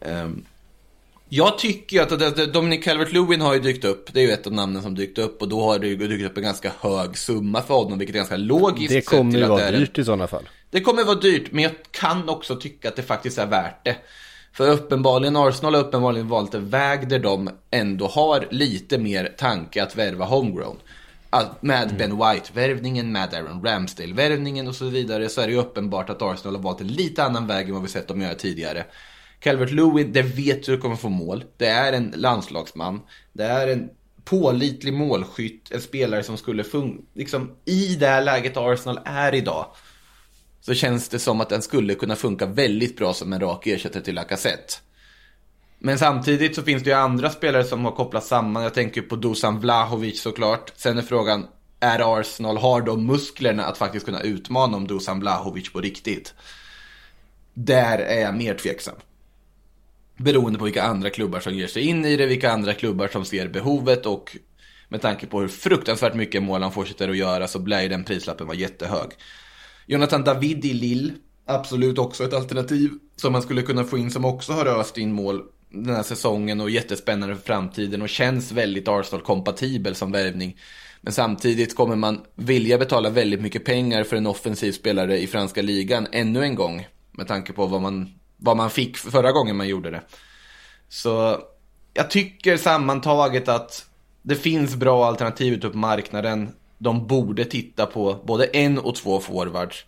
Eh, 0.00 0.28
jag 1.28 1.58
tycker 1.58 2.02
att 2.02 2.52
Dominic 2.52 2.86
Calvert-Lewin 2.86 3.40
har 3.40 3.54
ju 3.54 3.60
dykt 3.60 3.84
upp. 3.84 4.12
Det 4.12 4.20
är 4.20 4.24
ju 4.24 4.32
ett 4.32 4.46
av 4.46 4.52
namnen 4.52 4.82
som 4.82 4.94
dykt 4.94 5.18
upp 5.18 5.42
och 5.42 5.48
då 5.48 5.60
har 5.60 5.78
det 5.78 5.88
ju 5.88 5.96
dykt 5.96 6.30
upp 6.30 6.36
en 6.36 6.42
ganska 6.42 6.72
hög 6.80 7.18
summa 7.18 7.62
för 7.62 7.74
honom, 7.74 7.98
vilket 7.98 8.16
är 8.16 8.18
ganska 8.18 8.36
logiskt. 8.36 8.92
Det 8.92 9.00
kommer 9.00 9.38
ju 9.38 9.46
vara 9.46 9.70
dyrt 9.70 9.98
i 9.98 10.04
sådana 10.04 10.26
fall. 10.26 10.48
det 10.70 10.80
kommer 10.80 11.04
vara 11.04 11.18
dyrt, 11.18 11.52
men 11.52 11.64
jag 11.64 11.72
kan 11.90 12.28
också 12.28 12.56
tycka 12.56 12.88
att 12.88 12.96
det 12.96 13.02
faktiskt 13.02 13.38
är 13.38 13.46
värt 13.46 13.84
det. 13.84 13.96
För 14.52 14.70
uppenbarligen, 14.70 15.36
Arsenal 15.36 15.74
har 15.74 15.82
uppenbarligen 15.82 16.28
valt 16.28 16.54
en 16.54 16.70
väg 16.70 17.08
där 17.08 17.18
de 17.18 17.50
ändå 17.70 18.06
har 18.06 18.48
lite 18.50 18.98
mer 18.98 19.34
tanke 19.38 19.82
att 19.82 19.96
värva 19.96 20.24
homegrown. 20.24 20.76
Med 21.60 21.96
Ben 21.98 22.16
White-värvningen, 22.16 23.12
med 23.12 23.34
Aaron 23.34 23.62
Ramsdale-värvningen 23.62 24.68
och 24.68 24.74
så 24.74 24.84
vidare 24.84 25.28
så 25.28 25.40
är 25.40 25.46
det 25.46 25.52
ju 25.52 25.58
uppenbart 25.58 26.10
att 26.10 26.22
Arsenal 26.22 26.56
har 26.56 26.62
valt 26.62 26.80
en 26.80 26.86
lite 26.86 27.24
annan 27.24 27.46
väg 27.46 27.68
än 27.68 27.74
vad 27.74 27.82
vi 27.82 27.88
sett 27.88 28.08
dem 28.08 28.20
göra 28.22 28.34
tidigare. 28.34 28.84
Calvert 29.40 29.70
Lewin, 29.70 30.12
det 30.12 30.22
vet 30.22 30.66
du 30.66 30.78
kommer 30.78 30.96
få 30.96 31.08
mål. 31.08 31.44
Det 31.56 31.66
är 31.66 31.92
en 31.92 32.12
landslagsman. 32.16 33.00
Det 33.32 33.44
är 33.44 33.68
en 33.68 33.90
pålitlig 34.24 34.92
målskytt. 34.92 35.72
En 35.72 35.80
spelare 35.80 36.22
som 36.22 36.36
skulle 36.36 36.64
funka, 36.64 37.02
liksom 37.14 37.56
i 37.64 37.96
det 37.96 38.06
här 38.06 38.22
läget 38.22 38.56
Arsenal 38.56 39.00
är 39.04 39.34
idag 39.34 39.66
så 40.60 40.74
känns 40.74 41.08
det 41.08 41.18
som 41.18 41.40
att 41.40 41.48
den 41.48 41.62
skulle 41.62 41.94
kunna 41.94 42.16
funka 42.16 42.46
väldigt 42.46 42.96
bra 42.96 43.14
som 43.14 43.32
en 43.32 43.40
rak 43.40 43.66
ersättare 43.66 44.02
till 44.02 44.14
Lacazette. 44.14 44.74
Men 45.78 45.98
samtidigt 45.98 46.54
så 46.54 46.62
finns 46.62 46.82
det 46.82 46.90
ju 46.90 46.96
andra 46.96 47.30
spelare 47.30 47.64
som 47.64 47.84
har 47.84 47.92
kopplats 47.92 48.28
samman. 48.28 48.62
Jag 48.62 48.74
tänker 48.74 49.02
på 49.02 49.16
Dusan 49.16 49.60
Vlahovic 49.60 50.22
såklart. 50.22 50.72
Sen 50.76 50.98
är 50.98 51.02
frågan, 51.02 51.46
är 51.80 52.20
Arsenal, 52.20 52.56
har 52.56 52.82
de 52.82 53.06
musklerna 53.06 53.64
att 53.64 53.78
faktiskt 53.78 54.06
kunna 54.06 54.20
utmana 54.20 54.76
om 54.76 54.86
Dusan 54.86 55.20
Vlahovic 55.20 55.72
på 55.72 55.80
riktigt? 55.80 56.34
Där 57.54 57.98
är 57.98 58.20
jag 58.20 58.34
mer 58.34 58.54
tveksam. 58.54 58.94
Beroende 60.16 60.58
på 60.58 60.64
vilka 60.64 60.82
andra 60.82 61.10
klubbar 61.10 61.40
som 61.40 61.54
ger 61.54 61.66
sig 61.66 61.82
in 61.82 62.04
i 62.04 62.16
det, 62.16 62.26
vilka 62.26 62.52
andra 62.52 62.74
klubbar 62.74 63.08
som 63.08 63.24
ser 63.24 63.48
behovet 63.48 64.06
och 64.06 64.36
med 64.88 65.02
tanke 65.02 65.26
på 65.26 65.40
hur 65.40 65.48
fruktansvärt 65.48 66.14
mycket 66.14 66.42
mål 66.42 66.62
han 66.62 66.72
fortsätter 66.72 67.08
att 67.08 67.16
göra 67.16 67.48
så 67.48 67.58
blir 67.58 67.80
ju 67.80 67.88
den 67.88 68.04
prislappen 68.04 68.46
vara 68.46 68.56
jättehög. 68.56 69.10
Jonathan 69.86 70.24
David 70.24 70.64
i 70.64 70.72
Lille 70.72 71.12
absolut 71.46 71.98
också 71.98 72.24
ett 72.24 72.34
alternativ 72.34 72.90
som 73.16 73.32
man 73.32 73.42
skulle 73.42 73.62
kunna 73.62 73.84
få 73.84 73.98
in 73.98 74.10
som 74.10 74.24
också 74.24 74.52
har 74.52 74.66
öst 74.66 74.98
in 74.98 75.12
mål 75.12 75.42
den 75.70 75.94
här 75.94 76.02
säsongen 76.02 76.60
och 76.60 76.70
jättespännande 76.70 77.36
för 77.36 77.42
framtiden 77.42 78.02
och 78.02 78.08
känns 78.08 78.52
väldigt 78.52 78.88
Arsenal-kompatibel 78.88 79.94
som 79.94 80.12
värvning. 80.12 80.56
Men 81.00 81.12
samtidigt 81.12 81.76
kommer 81.76 81.96
man 81.96 82.20
vilja 82.34 82.78
betala 82.78 83.10
väldigt 83.10 83.40
mycket 83.40 83.64
pengar 83.64 84.04
för 84.04 84.16
en 84.16 84.26
offensiv 84.26 84.72
spelare 84.72 85.18
i 85.18 85.26
franska 85.26 85.62
ligan 85.62 86.06
ännu 86.12 86.42
en 86.42 86.54
gång. 86.54 86.86
Med 87.12 87.28
tanke 87.28 87.52
på 87.52 87.66
vad 87.66 87.80
man, 87.80 88.14
vad 88.36 88.56
man 88.56 88.70
fick 88.70 88.96
förra 88.96 89.32
gången 89.32 89.56
man 89.56 89.68
gjorde 89.68 89.90
det. 89.90 90.02
Så 90.88 91.38
jag 91.94 92.10
tycker 92.10 92.56
sammantaget 92.56 93.48
att 93.48 93.86
det 94.22 94.34
finns 94.34 94.76
bra 94.76 95.06
alternativ 95.06 95.52
ute 95.52 95.68
på 95.68 95.78
marknaden. 95.78 96.48
De 96.78 97.06
borde 97.06 97.44
titta 97.44 97.86
på 97.86 98.22
både 98.26 98.44
en 98.44 98.78
och 98.78 98.94
två 98.94 99.20
forwards. 99.20 99.84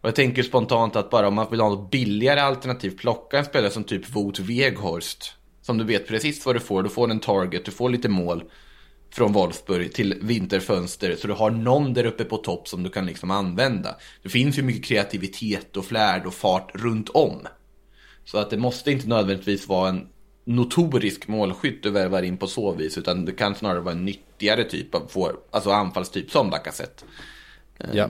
Och 0.00 0.08
jag 0.08 0.14
tänker 0.14 0.42
spontant 0.42 0.96
att 0.96 1.10
bara 1.10 1.28
om 1.28 1.34
man 1.34 1.50
vill 1.50 1.60
ha 1.60 1.68
något 1.68 1.90
billigare 1.90 2.40
alternativ, 2.40 2.98
plocka 2.98 3.38
en 3.38 3.44
spelare 3.44 3.70
som 3.70 3.84
typ 3.84 4.10
Wout 4.10 4.38
Weghorst. 4.38 5.34
Som 5.62 5.78
du 5.78 5.84
vet 5.84 6.08
precis 6.08 6.46
vad 6.46 6.54
du 6.54 6.60
får. 6.60 6.82
Du 6.82 6.88
får 6.88 7.10
en 7.10 7.20
target, 7.20 7.64
du 7.64 7.70
får 7.70 7.90
lite 7.90 8.08
mål 8.08 8.44
från 9.12 9.32
Wolfsburg 9.32 9.92
till 9.92 10.18
vinterfönster. 10.22 11.16
Så 11.16 11.26
du 11.26 11.32
har 11.32 11.50
någon 11.50 11.94
där 11.94 12.06
uppe 12.06 12.24
på 12.24 12.36
topp 12.36 12.68
som 12.68 12.82
du 12.82 12.90
kan 12.90 13.06
liksom 13.06 13.30
använda. 13.30 13.96
Det 14.22 14.28
finns 14.28 14.58
ju 14.58 14.62
mycket 14.62 14.84
kreativitet 14.84 15.76
och 15.76 15.84
flärd 15.84 16.26
och 16.26 16.34
fart 16.34 16.70
runt 16.74 17.08
om. 17.08 17.46
Så 18.24 18.38
att 18.38 18.50
det 18.50 18.56
måste 18.56 18.90
inte 18.90 19.08
nödvändigtvis 19.08 19.68
vara 19.68 19.88
en 19.88 20.08
notorisk 20.44 21.28
målskytt 21.28 21.82
du 21.82 21.90
värvar 21.90 22.22
in 22.22 22.36
på 22.36 22.46
så 22.46 22.72
vis. 22.72 22.98
Utan 22.98 23.24
det 23.24 23.32
kan 23.32 23.54
snarare 23.54 23.80
vara 23.80 23.94
en 23.94 24.04
nyttigare 24.04 24.64
typ 24.64 24.94
av 24.94 25.06
får, 25.08 25.36
alltså 25.50 25.70
anfallstyp 25.70 26.30
som 26.30 26.50
Lacazette. 26.50 27.04
Ja. 27.92 28.08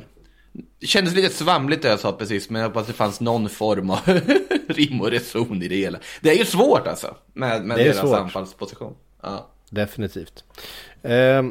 Det 0.53 0.87
kändes 0.87 1.15
lite 1.15 1.35
svamligt 1.35 1.83
det 1.83 1.89
jag 1.89 2.01
sa 2.01 2.13
precis, 2.13 2.51
men 2.51 2.63
jag 2.63 2.69
hoppas 2.69 2.87
det 2.87 2.93
fanns 2.93 3.21
någon 3.21 3.49
form 3.49 3.91
av 3.91 3.99
rim 4.69 5.01
och 5.01 5.11
reson 5.11 5.63
i 5.63 5.69
det 5.69 5.77
hela. 5.77 5.99
Det 6.21 6.31
är 6.31 6.35
ju 6.35 6.45
svårt 6.45 6.87
alltså, 6.87 7.17
med, 7.33 7.65
med 7.65 7.79
deras 7.79 7.99
svårt. 7.99 8.19
anfallsposition. 8.19 8.95
Ja. 9.23 9.51
Definitivt. 9.71 10.45
Eh, 11.03 11.43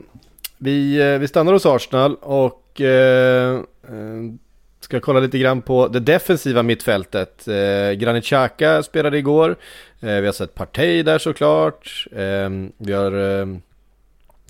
vi, 0.57 0.97
vi 1.19 1.27
stannar 1.27 1.53
hos 1.53 1.65
Arsenal 1.65 2.15
och 2.15 2.81
eh, 2.81 3.55
eh, 3.83 4.33
ska 4.79 4.99
kolla 4.99 5.19
lite 5.19 5.37
grann 5.37 5.61
på 5.61 5.87
det 5.87 5.99
defensiva 5.99 6.63
mittfältet. 6.63 7.47
Eh, 7.47 7.91
Granit 7.91 8.23
Xhaka 8.25 8.83
spelade 8.83 9.17
igår. 9.17 9.55
Eh, 9.99 10.15
vi 10.15 10.25
har 10.25 10.33
sett 10.33 10.55
Partey 10.55 11.03
där 11.03 11.19
såklart. 11.19 12.07
Eh, 12.11 12.49
vi 12.77 12.93
har... 12.93 13.39
Eh, 13.39 13.45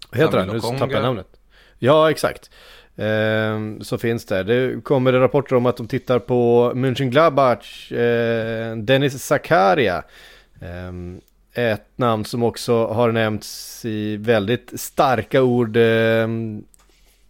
vad 0.09 0.21
heter 0.21 0.37
han? 0.37 0.47
Nu 0.47 0.59
tappade 0.59 0.93
jag 0.93 1.03
namnet. 1.03 1.27
Ja, 1.79 2.11
exakt. 2.11 2.49
Eh, 2.99 3.81
så 3.81 3.97
finns 3.97 4.25
det. 4.25 4.43
Det 4.43 4.83
kommer 4.83 5.13
rapporter 5.13 5.55
om 5.55 5.65
att 5.65 5.77
de 5.77 5.87
tittar 5.87 6.19
på 6.19 6.71
Mönchengladbach, 6.75 7.91
eh, 7.91 8.77
Dennis 8.77 9.23
Zakaria. 9.23 10.03
Eh, 10.61 10.91
ett 11.53 11.87
namn 11.95 12.25
som 12.25 12.43
också 12.43 12.85
har 12.87 13.11
nämnts 13.11 13.85
i 13.85 14.17
väldigt 14.17 14.79
starka 14.79 15.41
ord 15.41 15.77
eh, 15.77 16.27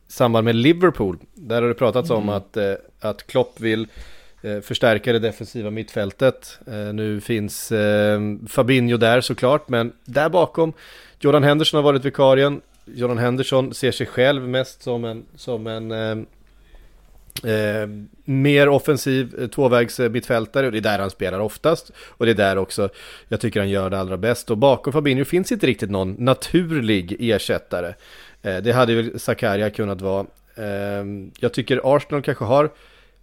samband 0.07 0.45
med 0.45 0.55
Liverpool. 0.55 1.17
Där 1.33 1.61
har 1.61 1.69
det 1.69 1.75
pratats 1.75 2.09
om 2.09 2.29
att, 2.29 2.57
eh, 2.57 2.73
att 2.99 3.27
Klopp 3.27 3.59
vill 3.59 3.87
eh, 4.41 4.59
förstärka 4.59 5.13
det 5.13 5.19
defensiva 5.19 5.71
mittfältet. 5.71 6.59
Eh, 6.67 6.93
nu 6.93 7.21
finns 7.21 7.71
eh, 7.71 8.19
Fabinho 8.47 8.97
där 8.97 9.21
såklart, 9.21 9.69
men 9.69 9.91
där 10.05 10.29
bakom 10.29 10.73
Jordan 11.19 11.43
Henderson 11.43 11.77
har 11.77 11.83
varit 11.83 12.05
vikarien. 12.05 12.61
Jordan 12.95 13.17
Henderson 13.17 13.73
ser 13.73 13.91
sig 13.91 14.07
själv 14.07 14.47
mest 14.47 14.83
som 14.83 15.05
en, 15.05 15.25
som 15.35 15.67
en 15.67 15.91
eh, 15.91 16.17
eh, 17.43 17.89
mer 18.25 18.69
offensiv 18.69 19.35
eh, 19.39 19.47
tvåvägs 19.47 19.99
eh, 19.99 20.09
mittfältare 20.09 20.65
och 20.65 20.71
det 20.71 20.77
är 20.77 20.81
där 20.81 20.99
han 20.99 21.09
spelar 21.09 21.39
oftast. 21.39 21.91
Och 22.07 22.25
det 22.25 22.31
är 22.31 22.35
där 22.35 22.57
också 22.57 22.89
jag 23.27 23.41
tycker 23.41 23.59
han 23.59 23.69
gör 23.69 23.89
det 23.89 23.99
allra 23.99 24.17
bäst. 24.17 24.51
Och 24.51 24.57
bakom 24.57 24.93
Fabinho 24.93 25.25
finns 25.25 25.51
inte 25.51 25.67
riktigt 25.67 25.89
någon 25.89 26.15
naturlig 26.19 27.15
ersättare. 27.19 27.93
Eh, 28.41 28.57
det 28.57 28.71
hade 28.71 28.95
väl 28.95 29.19
Zakaria 29.19 29.69
kunnat 29.69 30.01
vara. 30.01 30.25
Eh, 30.55 31.05
jag 31.39 31.53
tycker 31.53 31.95
Arsenal 31.95 32.21
kanske 32.21 32.45
har 32.45 32.69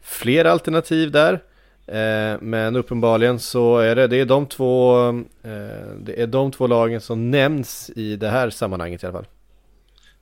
fler 0.03 0.45
alternativ 0.45 1.11
där. 1.11 1.43
Eh, 1.87 2.41
men 2.41 2.77
uppenbarligen 2.77 3.39
så 3.39 3.79
är 3.79 3.97
det, 3.97 4.07
det 4.07 4.17
är 4.17 4.25
de 4.25 4.47
två, 4.47 5.09
eh, 5.43 5.97
det 6.01 6.23
är 6.23 6.27
de 6.27 6.53
två 6.53 6.67
lagen 6.67 7.01
som 7.01 7.31
nämns 7.31 7.91
i 7.97 8.17
det 8.17 8.29
här 8.29 8.51
sammanhanget 8.51 9.03
i 9.03 9.07
alla 9.07 9.13
fall. 9.13 9.27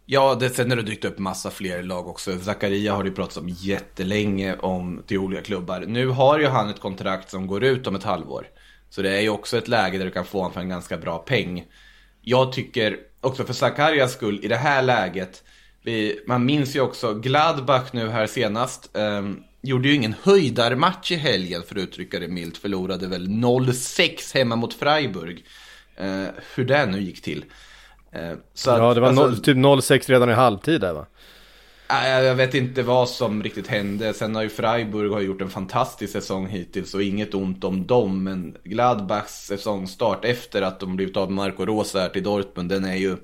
Ja, 0.07 0.35
det, 0.35 0.51
sen 0.51 0.71
har 0.71 0.77
det 0.77 0.83
dykt 0.83 1.05
upp 1.05 1.19
massa 1.19 1.51
fler 1.51 1.83
lag 1.83 2.09
också. 2.09 2.39
Zakaria 2.39 2.95
har 2.95 3.03
det 3.03 3.09
ju 3.09 3.15
pratats 3.15 3.37
om 3.37 3.49
jättelänge 3.49 4.57
om 4.57 5.03
till 5.07 5.19
olika 5.19 5.43
klubbar. 5.43 5.85
Nu 5.87 6.09
har 6.09 6.39
ju 6.39 6.47
han 6.47 6.71
ett 6.71 6.81
kontrakt 6.81 7.31
som 7.31 7.47
går 7.47 7.65
ut 7.65 7.87
om 7.87 7.95
ett 7.95 8.03
halvår. 8.03 8.47
Så 8.91 9.03
det 9.03 9.11
är 9.17 9.21
ju 9.21 9.29
också 9.29 9.59
ett 9.59 9.69
läge 9.69 9.99
där 9.99 10.05
du 10.05 10.11
kan 10.11 10.25
få 10.25 10.39
honom 10.39 10.53
för 10.53 10.61
en 10.61 10.69
ganska 10.69 10.97
bra 10.97 11.19
peng. 11.19 11.65
Jag 12.21 12.53
tycker 12.53 12.99
också 13.21 13.45
för 13.45 13.53
Zakarias 13.53 14.13
skull 14.13 14.41
i 14.43 14.49
det 14.49 14.57
här 14.57 14.83
läget. 14.83 15.43
Vi, 15.83 16.21
man 16.27 16.47
minns 16.47 16.77
ju 16.77 16.81
också 16.81 17.15
Gladbach 17.15 17.93
nu 17.93 18.09
här 18.09 18.27
senast. 18.27 18.97
ehm, 18.97 19.43
gjorde 19.63 19.89
ju 19.89 19.95
ingen 19.95 20.15
höjdarmatch 20.23 21.13
i 21.13 21.17
helgen 21.17 21.63
för 21.63 21.75
att 21.75 21.83
uttrycka 21.83 22.19
det 22.19 22.29
milt. 22.29 22.57
Förlorade 22.57 23.07
väl 23.07 23.29
0-6 23.29 24.35
hemma 24.35 24.57
mot 24.57 24.75
Freiburg. 24.75 25.45
Eh, 25.97 26.25
hur 26.55 26.65
det 26.65 26.87
nu 26.87 27.01
gick 27.01 27.23
till. 27.23 27.45
Eh, 28.15 28.33
så 28.55 28.71
att, 28.71 28.79
Ja, 28.79 28.95
det 28.95 29.01
var 29.01 29.09
alltså- 29.09 29.23
noll, 29.27 29.39
typ 29.39 29.57
0-6 29.57 30.11
redan 30.11 30.31
i 30.31 30.33
halvtid 30.33 30.81
där 30.81 30.93
va? 30.93 31.07
Nej, 31.91 32.25
Jag 32.25 32.35
vet 32.35 32.55
inte 32.55 32.83
vad 32.83 33.09
som 33.09 33.43
riktigt 33.43 33.67
hände. 33.67 34.15
Sen 34.15 34.35
har 34.35 34.43
ju 34.43 34.49
Freiburg 34.49 35.13
har 35.13 35.21
gjort 35.21 35.41
en 35.41 35.51
fantastisk 35.51 36.13
säsong 36.13 36.47
hittills 36.47 36.95
och 36.95 37.03
inget 37.03 37.35
ont 37.35 37.65
om 37.65 37.87
dem. 37.87 38.25
Men 38.25 38.57
Gladbachs 38.65 39.47
säsongstart 39.47 40.25
efter 40.25 40.63
att 40.63 40.81
de 40.81 40.97
blivit 40.97 41.17
av 41.17 41.31
med 41.33 41.37
Marco 41.45 41.67
Rosa 41.67 42.09
till 42.09 42.23
Dortmund, 42.23 42.69
den 42.69 42.85
är 42.85 42.97
ju... 42.97 43.17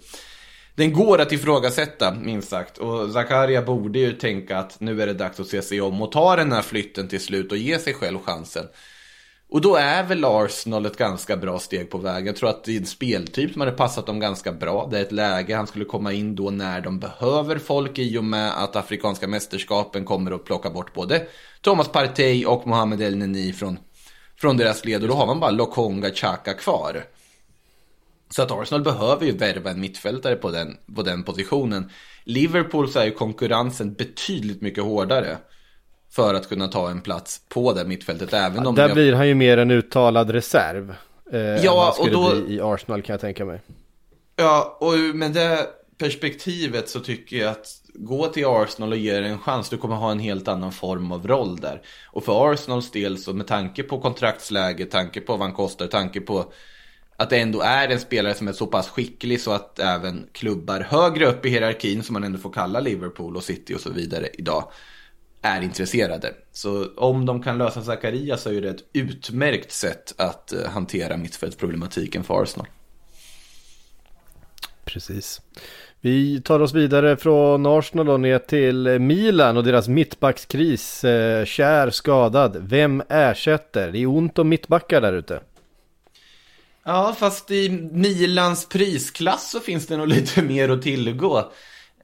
Den 0.75 0.93
går 0.93 1.21
att 1.21 1.33
ifrågasätta, 1.33 2.15
minst 2.15 2.49
sagt. 2.49 2.79
Och 2.79 3.11
Zakaria 3.11 3.63
borde 3.63 3.99
ju 3.99 4.13
tänka 4.13 4.59
att 4.59 4.81
nu 4.81 5.03
är 5.03 5.07
det 5.07 5.15
dags 5.15 5.41
att 5.41 5.47
se 5.47 5.63
sig 5.63 5.81
om 5.81 6.03
och 6.03 6.13
ta 6.13 6.37
den 6.37 6.53
här 6.53 6.63
flytten 6.63 7.09
till 7.09 7.21
slut 7.21 7.53
och 7.53 7.59
ge 7.59 7.79
sig 7.79 7.95
själv 7.95 8.19
chansen. 8.19 8.65
Och 9.51 9.61
då 9.61 9.77
är 9.77 10.05
väl 10.05 10.25
Arsenal 10.25 10.87
ett 10.87 10.97
ganska 10.97 11.37
bra 11.37 11.59
steg 11.59 11.91
på 11.91 11.99
vägen. 11.99 12.27
Jag 12.27 12.37
tror 12.37 12.51
att 12.51 12.65
det 12.65 12.73
är 12.73 12.81
en 12.81 12.87
speltyp 12.87 13.53
som 13.53 13.61
hade 13.61 13.73
passat 13.73 14.07
dem 14.07 14.21
ganska 14.21 14.53
bra. 14.53 14.89
Det 14.91 14.99
är 14.99 15.03
ett 15.03 15.13
läge 15.13 15.57
han 15.57 15.67
skulle 15.67 15.85
komma 15.85 16.13
in 16.13 16.35
då 16.35 16.51
när 16.51 16.81
de 16.81 16.99
behöver 16.99 17.59
folk 17.59 17.99
i 17.99 18.19
och 18.19 18.25
med 18.25 18.63
att 18.63 18.77
Afrikanska 18.77 19.29
mästerskapen 19.29 20.05
kommer 20.05 20.33
att 20.33 20.45
plocka 20.45 20.71
bort 20.71 20.95
både 20.95 21.27
Thomas 21.61 21.89
Partey 21.89 22.45
och 22.45 22.67
Mohamed 22.67 23.03
El 23.03 23.17
Neni 23.17 23.53
från, 23.53 23.79
från 24.37 24.57
deras 24.57 24.85
led. 24.85 25.03
Och 25.03 25.09
då 25.09 25.15
har 25.15 25.27
man 25.27 25.41
bara 25.41 25.51
Lokonga 25.51 26.11
Chaka 26.11 26.55
kvar. 26.55 27.05
Så 28.29 28.43
att 28.43 28.51
Arsenal 28.51 28.85
behöver 28.85 29.27
ju 29.27 29.37
värva 29.37 29.71
en 29.71 29.81
mittfältare 29.81 30.37
på 30.37 30.51
den, 30.51 30.77
på 30.97 31.03
den 31.03 31.23
positionen. 31.23 31.91
Liverpool 32.25 32.91
så 32.91 32.99
är 32.99 33.05
ju 33.05 33.11
konkurrensen 33.11 33.95
betydligt 33.95 34.61
mycket 34.61 34.85
hårdare. 34.85 35.39
För 36.11 36.35
att 36.35 36.49
kunna 36.49 36.69
ta 36.69 36.91
en 36.91 37.01
plats 37.01 37.41
på 37.49 37.73
det 37.73 37.85
mittfältet. 37.85 38.33
Även 38.33 38.67
om 38.67 38.75
Där 38.75 38.83
jag- 38.89 38.95
blir 38.95 39.13
han 39.13 39.29
ju 39.29 39.35
mer 39.35 39.59
en 39.59 39.71
uttalad 39.71 40.31
reserv. 40.31 40.95
Eh, 41.33 41.41
Ja, 41.41 41.97
och 41.99 42.11
då- 42.11 42.37
i 42.49 42.61
Arsenal 42.63 43.03
kan 43.03 43.15
jag 43.15 43.21
tänka 43.21 43.45
mig. 43.45 43.61
Ja, 44.37 44.77
och 44.81 44.93
med 45.17 45.33
det 45.33 45.67
perspektivet 45.99 46.89
så 46.89 47.01
tycker 47.01 47.37
jag 47.37 47.51
att 47.51 47.67
gå 47.95 48.27
till 48.27 48.47
Arsenal 48.47 48.93
och 48.93 48.99
ge 48.99 49.21
det 49.21 49.29
en 49.29 49.39
chans. 49.39 49.69
Du 49.69 49.77
kommer 49.77 49.97
ha 49.97 50.11
en 50.11 50.19
helt 50.19 50.49
annan 50.49 50.73
form 50.73 51.13
av 51.13 51.27
roll 51.29 51.57
där. 51.57 51.83
Och 52.07 52.25
för 52.25 52.53
Arsenals 52.53 52.91
del 52.91 53.19
så 53.19 53.33
med 53.33 53.47
tanke 53.47 53.83
på 53.83 54.01
kontraktsläge, 54.01 54.85
tanke 54.85 55.21
på 55.21 55.33
vad 55.33 55.41
han 55.41 55.53
kostar, 55.53 55.87
tanke 55.87 56.21
på 56.21 56.53
att 57.17 57.31
det 57.31 57.39
ändå 57.39 57.61
är 57.61 57.89
en 57.89 58.01
spelare 58.01 58.35
som 58.35 58.49
är 58.49 58.53
så 58.53 58.67
pass 58.67 58.89
skicklig 58.89 59.41
så 59.41 59.53
att 59.53 59.79
även 59.79 60.29
klubbar 60.33 60.81
högre 60.81 61.27
upp 61.27 61.47
i 61.47 61.49
hierarkin 61.49 62.03
som 62.03 62.13
man 62.13 62.25
ändå 62.25 62.39
får 62.39 62.53
kalla 62.53 62.81
Liverpool 62.81 63.37
och 63.37 63.43
City 63.45 63.75
och 63.75 63.81
så 63.81 63.91
vidare 63.91 64.29
idag 64.33 64.65
är 65.43 65.61
intresserade. 65.63 66.35
Så 66.53 66.87
om 66.97 67.27
de 67.27 67.43
kan 67.43 67.59
lösa 67.59 67.83
Zakaria 67.83 68.37
så 68.37 68.53
är 68.53 68.61
det 68.61 68.71
ett 68.71 68.85
utmärkt 68.93 69.73
sätt 69.73 70.15
att 70.17 70.53
eh, 70.53 70.71
hantera 70.71 71.17
mittfältsproblematiken 71.17 72.25
för 72.25 72.43
Arsenal. 72.43 72.67
Precis. 74.85 75.41
Vi 76.01 76.41
tar 76.41 76.61
oss 76.61 76.75
vidare 76.75 77.17
från 77.17 77.67
Arsenal 77.67 78.09
och 78.09 78.21
ner 78.21 78.39
till 78.39 78.99
Milan 78.99 79.57
och 79.57 79.65
deras 79.65 79.89
mittbackskris. 79.89 81.05
Eh, 81.05 81.45
kär 81.45 81.91
skadad. 81.91 82.57
Vem 82.61 83.03
ersätter? 83.09 83.93
Det 83.93 83.99
är 83.99 84.07
ont 84.07 84.39
om 84.39 84.49
mittbackar 84.49 85.01
där 85.01 85.13
ute. 85.13 85.41
Ja, 86.85 87.17
fast 87.19 87.51
i 87.51 87.89
Milans 87.93 88.69
prisklass 88.69 89.51
så 89.51 89.61
finns 89.61 89.87
det 89.87 89.97
nog 89.97 90.09
lite 90.09 90.43
mer 90.43 90.69
att 90.69 90.83
tillgå. 90.83 91.53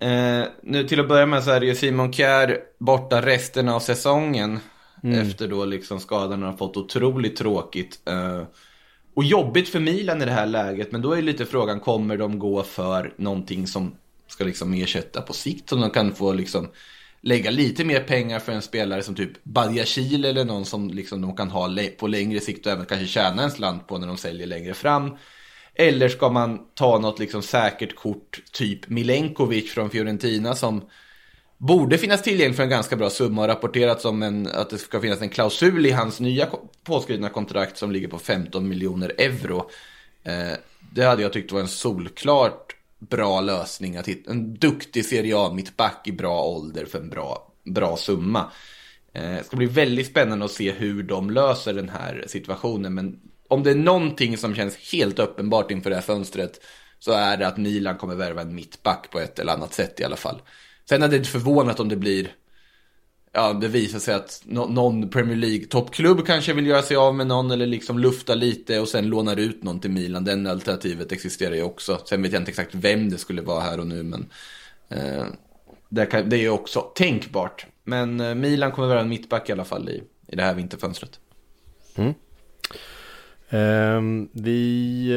Eh, 0.00 0.44
nu 0.62 0.88
till 0.88 1.00
att 1.00 1.08
börja 1.08 1.26
med 1.26 1.44
så 1.44 1.50
är 1.50 1.60
det 1.60 1.66
ju 1.66 1.74
Simon 1.74 2.12
Kjär 2.12 2.58
borta 2.78 3.22
resten 3.22 3.68
av 3.68 3.80
säsongen. 3.80 4.58
Efter 5.02 5.48
då 5.48 5.64
liksom 5.64 6.00
skadan 6.00 6.42
har 6.42 6.52
fått 6.52 6.76
otroligt 6.76 7.36
tråkigt. 7.36 8.00
Eh, 8.04 8.42
och 9.14 9.24
jobbigt 9.24 9.68
för 9.68 9.80
Milan 9.80 10.22
i 10.22 10.24
det 10.24 10.30
här 10.30 10.46
läget. 10.46 10.92
Men 10.92 11.02
då 11.02 11.12
är 11.12 11.22
lite 11.22 11.46
frågan, 11.46 11.80
kommer 11.80 12.16
de 12.16 12.38
gå 12.38 12.62
för 12.62 13.14
någonting 13.16 13.66
som 13.66 13.94
ska 14.28 14.44
liksom 14.44 14.74
ersätta 14.74 15.22
på 15.22 15.32
sikt? 15.32 15.68
Som 15.68 15.80
de 15.80 15.90
kan 15.90 16.14
få 16.14 16.32
liksom 16.32 16.68
lägga 17.20 17.50
lite 17.50 17.84
mer 17.84 18.00
pengar 18.00 18.38
för 18.38 18.52
en 18.52 18.62
spelare 18.62 19.02
som 19.02 19.14
typ 19.14 19.44
Badiashil 19.44 20.24
eller 20.24 20.44
någon 20.44 20.64
som 20.64 20.88
liksom 20.88 21.20
de 21.20 21.36
kan 21.36 21.50
ha 21.50 21.70
på 21.98 22.06
längre 22.06 22.40
sikt 22.40 22.66
och 22.66 22.72
även 22.72 22.86
kanske 22.86 23.06
tjäna 23.06 23.42
en 23.42 23.50
slant 23.50 23.86
på 23.86 23.98
när 23.98 24.06
de 24.06 24.16
säljer 24.16 24.46
längre 24.46 24.74
fram. 24.74 25.16
Eller 25.76 26.08
ska 26.08 26.28
man 26.28 26.60
ta 26.74 26.98
något 26.98 27.18
liksom 27.18 27.42
säkert 27.42 27.94
kort, 27.94 28.42
typ 28.52 28.88
Milenkovic 28.88 29.72
från 29.72 29.90
Fiorentina 29.90 30.54
som 30.54 30.82
borde 31.58 31.98
finnas 31.98 32.22
tillgänglig 32.22 32.56
för 32.56 32.62
en 32.62 32.68
ganska 32.68 32.96
bra 32.96 33.10
summa 33.10 33.42
och 33.42 33.48
rapporterats 33.48 34.04
om 34.04 34.22
en, 34.22 34.46
att 34.46 34.70
det 34.70 34.78
ska 34.78 35.00
finnas 35.00 35.22
en 35.22 35.28
klausul 35.28 35.86
i 35.86 35.90
hans 35.90 36.20
nya 36.20 36.48
påskrivna 36.84 37.28
kontrakt 37.28 37.78
som 37.78 37.92
ligger 37.92 38.08
på 38.08 38.18
15 38.18 38.68
miljoner 38.68 39.12
euro. 39.18 39.70
Eh, 40.24 40.52
det 40.94 41.02
hade 41.02 41.22
jag 41.22 41.32
tyckt 41.32 41.52
var 41.52 41.60
en 41.60 41.68
solklart 41.68 42.76
bra 42.98 43.40
lösning. 43.40 43.96
Att 43.96 44.08
hitta 44.08 44.30
en 44.30 44.54
duktig 44.54 45.04
Serie 45.04 45.36
A 45.38 45.52
mittback 45.54 46.08
i 46.08 46.12
bra 46.12 46.42
ålder 46.42 46.86
för 46.86 46.98
en 46.98 47.10
bra, 47.10 47.52
bra 47.64 47.96
summa. 47.96 48.50
Eh, 49.12 49.22
det 49.22 49.44
ska 49.44 49.56
bli 49.56 49.66
väldigt 49.66 50.06
spännande 50.06 50.44
att 50.44 50.50
se 50.50 50.72
hur 50.72 51.02
de 51.02 51.30
löser 51.30 51.74
den 51.74 51.88
här 51.88 52.24
situationen. 52.28 52.94
Men 52.94 53.20
om 53.48 53.62
det 53.62 53.70
är 53.70 53.74
någonting 53.74 54.36
som 54.36 54.54
känns 54.54 54.76
helt 54.92 55.18
uppenbart 55.18 55.70
inför 55.70 55.90
det 55.90 55.96
här 55.96 56.02
fönstret 56.02 56.60
så 56.98 57.12
är 57.12 57.36
det 57.36 57.46
att 57.46 57.56
Milan 57.56 57.96
kommer 57.96 58.14
värva 58.14 58.42
en 58.42 58.54
mittback 58.54 59.10
på 59.10 59.20
ett 59.20 59.38
eller 59.38 59.52
annat 59.52 59.74
sätt 59.74 60.00
i 60.00 60.04
alla 60.04 60.16
fall. 60.16 60.42
Sen 60.88 61.02
är 61.02 61.08
det 61.08 61.16
inte 61.16 61.28
förvånat 61.28 61.80
om 61.80 61.88
det 61.88 61.96
blir, 61.96 62.32
ja 63.32 63.52
det 63.52 63.68
visar 63.68 63.98
sig 63.98 64.14
att 64.14 64.42
någon 64.46 65.08
Premier 65.10 65.36
League 65.36 65.66
toppklubb 65.66 66.26
kanske 66.26 66.52
vill 66.52 66.66
göra 66.66 66.82
sig 66.82 66.96
av 66.96 67.14
med 67.14 67.26
någon 67.26 67.50
eller 67.50 67.66
liksom 67.66 67.98
lufta 67.98 68.34
lite 68.34 68.80
och 68.80 68.88
sen 68.88 69.06
lånar 69.06 69.36
ut 69.36 69.62
någon 69.62 69.80
till 69.80 69.90
Milan. 69.90 70.24
Den 70.24 70.46
alternativet 70.46 71.12
existerar 71.12 71.54
ju 71.54 71.62
också. 71.62 72.00
Sen 72.04 72.22
vet 72.22 72.32
jag 72.32 72.40
inte 72.40 72.50
exakt 72.50 72.74
vem 72.74 73.10
det 73.10 73.18
skulle 73.18 73.42
vara 73.42 73.60
här 73.60 73.80
och 73.80 73.86
nu 73.86 74.02
men 74.02 74.26
eh, 74.88 75.26
det, 75.88 76.06
kan, 76.06 76.28
det 76.28 76.36
är 76.36 76.40
ju 76.40 76.50
också 76.50 76.80
tänkbart. 76.80 77.66
Men 77.84 78.20
eh, 78.20 78.34
Milan 78.34 78.72
kommer 78.72 78.88
värva 78.88 79.00
en 79.00 79.08
mittback 79.08 79.48
i 79.48 79.52
alla 79.52 79.64
fall 79.64 79.88
i, 79.88 80.02
i 80.28 80.36
det 80.36 80.42
här 80.42 80.54
vinterfönstret. 80.54 81.20
Mm. 81.96 82.14
Um, 83.50 84.28
vi 84.32 85.08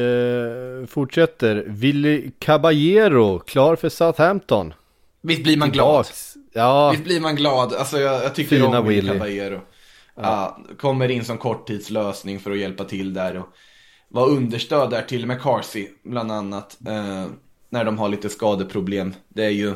uh, 0.82 0.86
fortsätter. 0.86 1.64
Willy 1.66 2.30
Caballero, 2.38 3.38
klar 3.38 3.76
för 3.76 3.88
Southampton. 3.88 4.74
Visst 5.20 5.42
blir 5.42 5.56
man 5.56 5.70
glad? 5.70 6.06
Ja. 6.52 6.90
Visst 6.90 7.04
blir 7.04 7.20
man 7.20 7.36
glad? 7.36 7.74
Alltså 7.74 7.98
jag, 7.98 8.24
jag 8.24 8.34
tycker 8.34 8.56
Fina 8.56 8.80
om 8.80 8.88
Willy 8.88 9.08
Caballero. 9.08 9.60
Ja. 10.14 10.58
kommer 10.78 11.08
in 11.10 11.24
som 11.24 11.38
korttidslösning 11.38 12.40
för 12.40 12.50
att 12.50 12.58
hjälpa 12.58 12.84
till 12.84 13.14
där 13.14 13.36
och 13.36 13.46
vara 14.08 14.26
understöd 14.26 14.90
där 14.90 15.02
till 15.02 15.26
McCarthy 15.26 15.88
bland 16.02 16.32
annat. 16.32 16.78
Uh, 16.88 17.26
när 17.70 17.84
de 17.84 17.98
har 17.98 18.08
lite 18.08 18.28
skadeproblem. 18.28 19.14
Det 19.28 19.44
är 19.44 19.50
ju... 19.50 19.74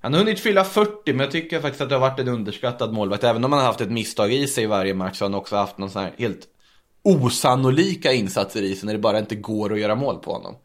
Han 0.00 0.12
har 0.12 0.20
hunnit 0.20 0.40
fylla 0.40 0.64
40 0.64 1.12
men 1.12 1.20
jag 1.20 1.30
tycker 1.30 1.60
faktiskt 1.60 1.80
att 1.80 1.88
det 1.88 1.94
har 1.94 2.00
varit 2.10 2.18
en 2.18 2.28
underskattad 2.28 2.92
målvakt. 2.92 3.24
Även 3.24 3.44
om 3.44 3.52
han 3.52 3.60
har 3.60 3.66
haft 3.66 3.80
ett 3.80 3.90
misstag 3.90 4.32
i 4.32 4.46
sig 4.46 4.64
i 4.64 4.66
varje 4.66 4.94
match 4.94 5.18
så 5.18 5.24
har 5.24 5.30
han 5.30 5.40
också 5.40 5.56
haft 5.56 5.78
någon 5.78 5.90
sån 5.90 6.02
här 6.02 6.12
helt 6.18 6.40
osannolika 7.04 8.12
insatser 8.12 8.62
i 8.62 8.74
sig 8.74 8.86
när 8.86 8.92
det 8.92 8.98
bara 8.98 9.18
inte 9.18 9.34
går 9.34 9.72
att 9.72 9.78
göra 9.78 9.94
mål 9.94 10.18
på 10.18 10.32
honom. 10.32 10.56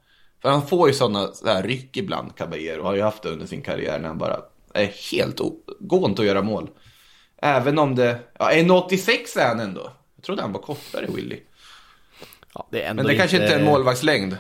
För 0.42 0.50
han 0.50 0.68
får 0.68 0.88
ju 0.88 0.94
sådana 0.94 1.28
så 1.28 1.48
här 1.48 1.64
ryck 1.64 1.98
ibland, 1.98 2.36
Caballero, 2.36 2.84
har 2.84 2.96
ju 2.96 3.02
haft 3.02 3.24
det 3.24 3.30
under 3.30 3.46
sin 3.46 3.62
karriär 3.62 4.00
när 4.00 4.08
han 4.08 4.18
bara 4.18 4.40
är 4.74 4.86
helt, 5.12 5.42
går 5.80 6.10
inte 6.10 6.22
att 6.22 6.28
göra 6.28 6.42
mål. 6.42 6.70
Även 7.42 7.80
om 7.80 7.96
det, 7.96 8.20
ja 8.40 8.52
1,86 8.52 9.40
är 9.40 9.48
han 9.48 9.60
ändå. 9.60 9.92
Jag 10.16 10.24
trodde 10.24 10.42
han 10.42 10.54
var 10.54 10.62
kortare, 10.62 11.08
Willy. 11.16 11.40
Ja, 12.54 12.68
det 12.72 12.84
Men 12.88 12.96
det 12.96 13.02
inte... 13.02 13.16
kanske 13.16 13.38
inte 13.38 13.54
är 13.54 13.60
en 13.60 13.66
målvaktslängd. 13.66 14.38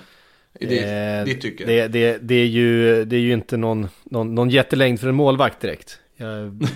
I 0.59 0.65
ditt, 0.65 0.83
eh, 1.35 1.41
tycke. 1.41 1.65
Det, 1.65 1.87
det, 1.87 2.17
det, 2.17 2.35
är 2.35 2.45
ju, 2.45 3.05
det 3.05 3.15
är 3.15 3.19
ju 3.19 3.33
inte 3.33 3.57
någon, 3.57 3.89
någon, 4.03 4.35
någon 4.35 4.49
jättelängd 4.49 4.99
för 4.99 5.07
en 5.07 5.15
målvakt 5.15 5.61
direkt. 5.61 5.99
Jag 6.21 6.67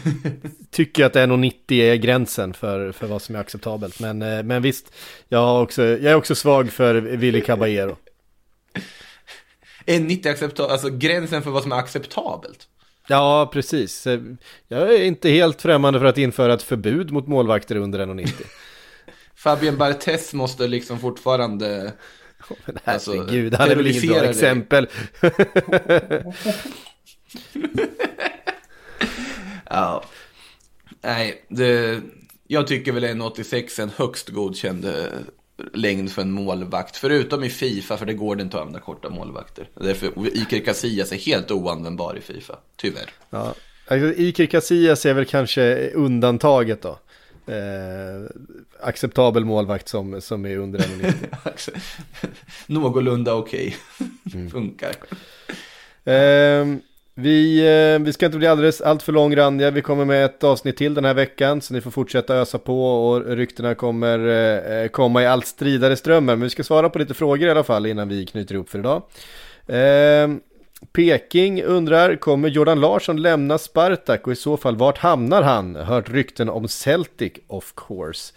tycker 0.72 1.06
att 1.06 1.16
1,90 1.16 1.82
är 1.82 1.96
gränsen 1.96 2.54
för, 2.54 2.91
för 2.91 3.08
vad 3.08 3.22
som 3.22 3.36
är 3.36 3.39
acceptabelt. 3.39 4.00
Men, 4.00 4.22
eh, 4.22 4.44
men 4.44 4.62
visst, 4.62 4.94
jag, 5.30 5.64
också, 5.64 5.84
jag 5.84 6.06
är 6.06 6.16
också 6.16 6.36
svag 6.36 6.72
för 6.72 6.96
Willy 6.96 7.41
Caballero. 7.41 7.98
1,90 9.86 10.32
acceptabelt, 10.32 10.72
alltså 10.72 10.89
gränsen 10.89 11.44
för 11.44 11.52
vad 11.52 11.64
som 11.64 11.72
är 11.72 11.76
acceptabelt? 11.76 12.68
Ja, 13.08 13.50
precis. 13.54 14.08
Jag 14.68 14.94
är 14.94 15.04
inte 15.04 15.30
helt 15.30 15.62
främmande 15.62 16.00
för 16.00 16.06
att 16.06 16.18
införa 16.18 16.54
ett 16.54 16.64
förbud 16.64 17.12
mot 17.12 17.28
målvakter 17.28 17.76
under 17.76 18.00
1,90. 18.00 18.30
Fabien 19.36 19.78
Barthez 19.78 20.34
måste 20.34 20.68
liksom 20.68 21.00
fortfarande... 21.00 21.94
Oh, 22.50 22.58
men 22.66 22.78
herregud, 22.84 23.54
alltså, 23.54 23.62
han 23.62 23.72
är 23.72 23.76
väl 23.76 23.88
inget 23.88 24.08
bra 24.08 24.24
exempel. 24.24 24.88
Ja. 29.74 30.04
Nej, 31.02 31.46
det, 31.48 32.02
jag 32.48 32.68
tycker 32.68 32.92
väl 32.92 33.04
en 33.04 33.22
86 33.22 33.80
en 33.80 33.90
högst 33.90 34.30
godkänd 34.30 34.86
eh, 34.86 34.94
längd 35.74 36.12
för 36.12 36.22
en 36.22 36.32
målvakt. 36.32 36.98
Förutom 36.98 37.44
i 37.44 37.50
Fifa, 37.50 37.98
för 37.98 38.06
det 38.06 38.14
går 38.14 38.36
det 38.36 38.44
inte 38.44 38.58
att 38.58 38.62
använda 38.62 38.80
korta 38.80 39.10
målvakter. 39.10 39.70
Därför 39.76 40.38
Iker 40.38 40.60
Casillas 40.60 41.12
är 41.12 41.18
helt 41.18 41.52
oanvändbar 41.52 42.18
i 42.18 42.22
Fifa, 42.22 42.60
tyvärr. 42.76 43.10
Ja. 43.30 43.54
Alltså, 43.88 44.22
Iker 44.22 44.46
Casillas 44.46 45.06
är 45.06 45.14
väl 45.14 45.26
kanske 45.26 45.90
undantaget 45.90 46.82
då. 46.82 47.00
Eh, 47.48 48.30
acceptabel 48.82 49.46
målvakt 49.46 49.88
som, 49.88 50.22
som 50.22 50.46
är 50.46 50.58
under 50.58 50.80
1,90. 50.80 51.70
Någorlunda 52.68 53.34
okej. 53.34 53.78
Okay. 54.00 54.40
Mm. 54.40 54.52
Funkar. 54.52 54.96
Eh, 56.04 56.66
vi, 57.16 57.59
eh, 57.59 58.05
vi 58.05 58.14
ska 58.14 58.26
inte 58.26 58.38
bli 58.38 58.47
alldeles 58.47 58.82
allt 58.82 59.03
för 59.03 59.11
långrandiga. 59.11 59.72
Vi 59.72 59.82
kommer 59.82 60.05
med 60.05 60.26
ett 60.26 60.43
avsnitt 60.43 60.78
till 60.78 60.93
den 60.93 61.05
här 61.05 61.14
veckan. 61.14 61.61
Så 61.61 61.74
ni 61.74 61.82
får 61.82 61.91
fortsätta 61.91 62.36
ösa 62.36 62.57
på 62.57 63.07
och 63.07 63.26
ryktena 63.26 63.76
kommer 63.76 64.20
eh, 64.84 64.88
komma 64.88 65.24
i 65.24 65.26
allt 65.26 65.47
stridare 65.47 65.95
strömmar. 65.95 66.36
Men 66.36 66.43
vi 66.43 66.49
ska 66.49 66.64
svara 66.64 66.89
på 66.89 66.99
lite 66.99 67.14
frågor 67.14 67.47
i 67.47 67.51
alla 67.51 67.64
fall 67.64 67.86
innan 67.86 68.09
vi 68.09 68.26
knyter 68.26 68.55
ihop 68.55 68.70
för 68.70 68.80
idag. 68.80 69.03
Eh, 69.68 70.28
Peking 70.93 71.64
undrar, 71.64 72.16
kommer 72.16 72.49
Jordan 72.49 72.80
Larsson 72.80 73.22
lämna 73.22 73.57
Spartak 73.57 74.28
och 74.28 74.34
i 74.34 74.36
så 74.36 74.57
fall 74.57 74.76
vart 74.76 74.97
hamnar 74.97 75.41
han? 75.41 75.76
Hört 75.76 76.09
rykten 76.09 76.49
om 76.49 76.68
Celtic 76.68 77.34
of 77.47 77.74
course. 77.88 78.34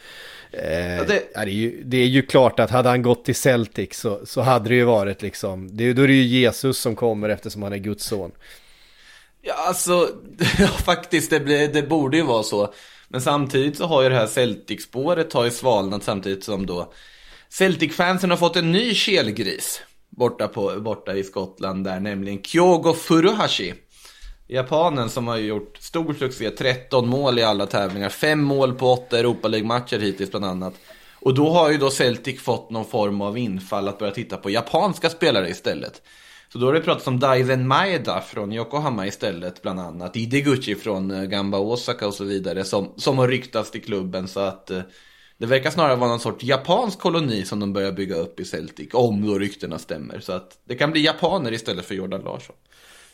Eh, 0.52 0.96
ja, 0.96 1.04
det... 1.04 1.22
Ja, 1.34 1.44
det, 1.44 1.50
är 1.50 1.54
ju, 1.54 1.82
det, 1.84 1.96
är 1.96 2.06
ju, 2.06 2.22
klart 2.22 2.60
att 2.60 2.70
hade 2.70 2.88
han 2.88 3.02
gått 3.02 3.24
till 3.24 3.34
Celtic 3.34 3.94
så, 3.94 4.26
så 4.26 4.40
hade 4.40 4.68
det 4.68 4.74
ju 4.74 4.84
varit 4.84 5.22
liksom, 5.22 5.76
det, 5.76 5.92
då 5.92 6.02
är 6.02 6.08
det 6.08 6.14
ju 6.14 6.22
Jesus 6.22 6.78
som 6.78 6.96
kommer 6.96 7.28
eftersom 7.28 7.62
han 7.62 7.72
är 7.72 7.76
Guds 7.76 8.04
son. 8.04 8.32
Ja, 9.46 9.54
alltså, 9.54 10.08
ja, 10.58 10.66
faktiskt, 10.66 11.30
det, 11.30 11.40
blir, 11.40 11.68
det 11.68 11.82
borde 11.82 12.16
ju 12.16 12.22
vara 12.22 12.42
så. 12.42 12.74
Men 13.08 13.20
samtidigt 13.20 13.76
så 13.76 13.86
har 13.86 14.02
ju 14.02 14.08
det 14.08 14.14
här 14.14 14.26
Celtic-spåret 14.26 15.32
har 15.32 15.44
ju 15.44 15.50
svalnat 15.50 16.02
samtidigt 16.02 16.44
som 16.44 16.66
då 16.66 16.92
Celtic-fansen 17.48 18.30
har 18.30 18.36
fått 18.36 18.56
en 18.56 18.72
ny 18.72 18.94
kelgris 18.94 19.82
borta, 20.10 20.48
på, 20.48 20.80
borta 20.80 21.14
i 21.14 21.24
Skottland 21.24 21.84
där, 21.84 22.00
nämligen 22.00 22.42
Kyogo 22.42 22.92
Furuhashi. 22.92 23.74
Japanen 24.48 25.10
som 25.10 25.26
har 25.26 25.36
gjort 25.36 25.76
stor 25.76 26.14
succé, 26.14 26.50
13 26.50 27.08
mål 27.08 27.38
i 27.38 27.42
alla 27.42 27.66
tävlingar, 27.66 28.08
5 28.08 28.42
mål 28.42 28.74
på 28.74 28.92
8 28.92 29.18
Europa 29.18 29.48
League-matcher 29.48 29.98
hittills 29.98 30.30
bland 30.30 30.44
annat. 30.44 30.74
Och 31.14 31.34
då 31.34 31.50
har 31.50 31.70
ju 31.70 31.78
då 31.78 31.90
Celtic 31.90 32.40
fått 32.40 32.70
någon 32.70 32.84
form 32.84 33.20
av 33.20 33.38
infall 33.38 33.88
att 33.88 33.98
börja 33.98 34.12
titta 34.12 34.36
på 34.36 34.50
japanska 34.50 35.10
spelare 35.10 35.48
istället. 35.48 36.02
Så 36.48 36.58
då 36.58 36.66
har 36.66 36.72
det 36.72 36.80
pratats 36.80 37.06
om 37.06 37.20
Daizen 37.20 37.68
Maeda 37.68 38.20
från 38.20 38.52
Yokohama 38.52 39.06
istället 39.06 39.62
bland 39.62 39.80
annat. 39.80 40.16
Ideguchi 40.16 40.74
från 40.74 41.10
eh, 41.10 41.22
Gamba 41.22 41.58
Osaka 41.58 42.06
och 42.06 42.14
så 42.14 42.24
vidare 42.24 42.64
som, 42.64 42.92
som 42.96 43.18
har 43.18 43.28
ryktats 43.28 43.70
till 43.70 43.82
klubben 43.82 44.28
så 44.28 44.40
att 44.40 44.70
eh, 44.70 44.80
det 45.38 45.46
verkar 45.46 45.70
snarare 45.70 45.96
vara 45.96 46.10
någon 46.10 46.20
sorts 46.20 46.44
japansk 46.44 46.98
koloni 46.98 47.44
som 47.44 47.60
de 47.60 47.72
börjar 47.72 47.92
bygga 47.92 48.14
upp 48.14 48.40
i 48.40 48.44
Celtic. 48.44 48.88
Om 48.92 49.26
då 49.26 49.38
ryktena 49.38 49.78
stämmer. 49.78 50.20
Så 50.20 50.32
att 50.32 50.58
det 50.64 50.74
kan 50.74 50.92
bli 50.92 51.04
japaner 51.04 51.52
istället 51.52 51.84
för 51.84 51.94
Jordan 51.94 52.20
Larsson. 52.20 52.56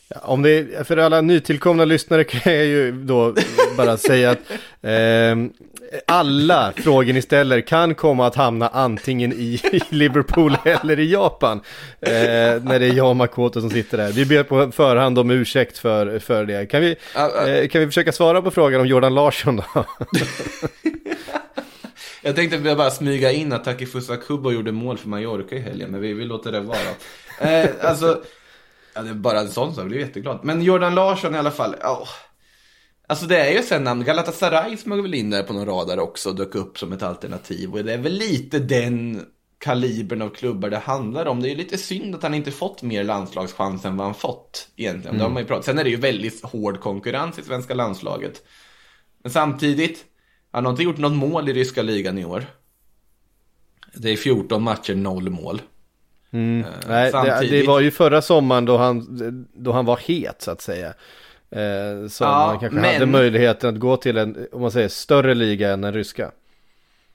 Ja, 0.07 0.19
om 0.23 0.41
det 0.41 0.49
är, 0.49 0.83
för 0.83 0.97
alla 0.97 1.21
nytillkomna 1.21 1.85
lyssnare 1.85 2.23
kan 2.23 2.53
jag 2.53 2.65
ju 2.65 2.91
då 2.91 3.35
bara 3.77 3.97
säga 3.97 4.31
att 4.31 4.39
alla 6.05 6.73
frågor 6.75 7.13
ni 7.13 7.21
ställer 7.21 7.61
kan 7.61 7.95
komma 7.95 8.27
att 8.27 8.35
hamna 8.35 8.67
antingen 8.67 9.33
i, 9.33 9.61
Liverpool 9.89 10.57
eller 10.63 10.99
i 10.99 11.11
Japan. 11.11 11.61
Eh, 12.01 12.11
när 12.63 12.79
det 12.79 12.85
är 12.85 12.93
jag 12.93 13.09
och 13.09 13.15
Makoto 13.15 13.61
som 13.61 13.69
sitter 13.69 13.97
där. 13.97 14.11
Vi 14.11 14.25
ber 14.25 14.43
på 14.43 14.71
förhand 14.71 15.19
om 15.19 15.31
ursäkt 15.31 15.77
för, 15.77 16.19
för 16.19 16.45
det. 16.45 16.65
Kan 16.65 16.81
vi, 16.81 16.95
eh, 17.15 17.67
kan 17.67 17.81
vi 17.81 17.87
försöka 17.87 18.11
svara 18.11 18.41
på 18.41 18.51
frågan 18.51 18.81
om 18.81 18.87
Jordan 18.87 19.13
Larsson 19.13 19.55
då? 19.55 19.63
Jag 22.25 22.35
tänkte 22.35 22.75
bara 22.75 22.91
smyga 22.91 23.31
in 23.31 23.53
att 23.53 23.63
Takifusa 23.63 24.17
Kubo 24.17 24.51
gjorde 24.51 24.71
mål 24.71 24.97
för 24.97 25.09
Mallorca 25.09 25.55
i 25.55 25.59
helgen, 25.59 25.91
men 25.91 26.01
vi, 26.01 26.13
vi 26.13 26.25
låter 26.25 26.51
det 26.51 26.59
vara. 26.59 26.77
Eh, 27.39 27.69
alltså, 27.81 28.21
Ja, 28.95 29.01
det 29.01 29.09
är 29.09 29.13
bara 29.13 29.39
en 29.39 29.49
sån 29.49 29.73
sak, 29.73 29.81
jag 29.81 29.87
blir 29.87 29.99
jätteglad. 29.99 30.39
Men 30.43 30.61
Jordan 30.61 30.95
Larsson 30.95 31.35
i 31.35 31.37
alla 31.37 31.51
fall, 31.51 31.75
oh. 31.75 32.07
Alltså 33.07 33.25
det 33.25 33.37
är 33.37 33.51
ju 33.51 33.63
sen 33.63 33.83
namn, 33.83 34.03
Galatasaray 34.03 34.77
smög 34.77 35.01
väl 35.01 35.13
in 35.13 35.29
där 35.29 35.43
på 35.43 35.53
någon 35.53 35.65
radar 35.65 35.99
också 35.99 36.29
och 36.29 36.35
dök 36.35 36.55
upp 36.55 36.79
som 36.79 36.93
ett 36.93 37.03
alternativ. 37.03 37.71
Och 37.73 37.83
det 37.83 37.93
är 37.93 37.97
väl 37.97 38.13
lite 38.13 38.59
den 38.59 39.25
kalibern 39.57 40.21
av 40.21 40.29
klubbar 40.29 40.69
det 40.69 40.77
handlar 40.77 41.25
om. 41.25 41.41
Det 41.41 41.51
är 41.51 41.55
lite 41.55 41.77
synd 41.77 42.15
att 42.15 42.23
han 42.23 42.33
inte 42.33 42.51
fått 42.51 42.81
mer 42.81 43.03
landslagschans 43.03 43.85
än 43.85 43.97
vad 43.97 44.07
han 44.07 44.15
fått 44.15 44.67
egentligen. 44.75 45.21
Har 45.21 45.29
man 45.29 45.41
ju 45.41 45.47
pratat. 45.47 45.65
Sen 45.65 45.79
är 45.79 45.83
det 45.83 45.89
ju 45.89 45.95
väldigt 45.95 46.43
hård 46.43 46.79
konkurrens 46.79 47.39
i 47.39 47.41
svenska 47.41 47.73
landslaget. 47.73 48.43
Men 49.23 49.31
samtidigt, 49.31 50.05
han 50.51 50.65
har 50.65 50.71
inte 50.71 50.83
gjort 50.83 50.97
något 50.97 51.13
mål 51.13 51.49
i 51.49 51.53
ryska 51.53 51.81
ligan 51.81 52.17
i 52.17 52.25
år. 52.25 52.45
Det 53.93 54.09
är 54.09 54.17
14 54.17 54.63
matcher, 54.63 54.95
noll 54.95 55.29
mål. 55.29 55.61
Mm. 56.31 56.65
Nej, 56.87 57.11
det, 57.11 57.47
det, 57.49 57.67
var 57.67 57.79
ju 57.79 57.91
förra 57.91 58.21
sommaren 58.21 58.65
då 58.65 58.77
han, 58.77 59.47
då 59.55 59.71
han 59.71 59.85
var 59.85 59.97
het 59.97 60.41
så 60.41 60.51
att 60.51 60.61
säga. 60.61 60.93
Eh, 61.55 62.07
som 62.07 62.27
ja, 62.27 62.47
man 62.47 62.59
kanske 62.59 62.79
men... 62.79 62.93
hade 62.93 63.05
möjligheten 63.05 63.73
att 63.73 63.79
gå 63.79 63.97
till 63.97 64.17
en, 64.17 64.47
om 64.51 64.61
man 64.61 64.71
säger, 64.71 64.89
större 64.89 65.33
liga 65.33 65.73
än 65.73 65.81
den 65.81 65.93
ryska. 65.93 66.31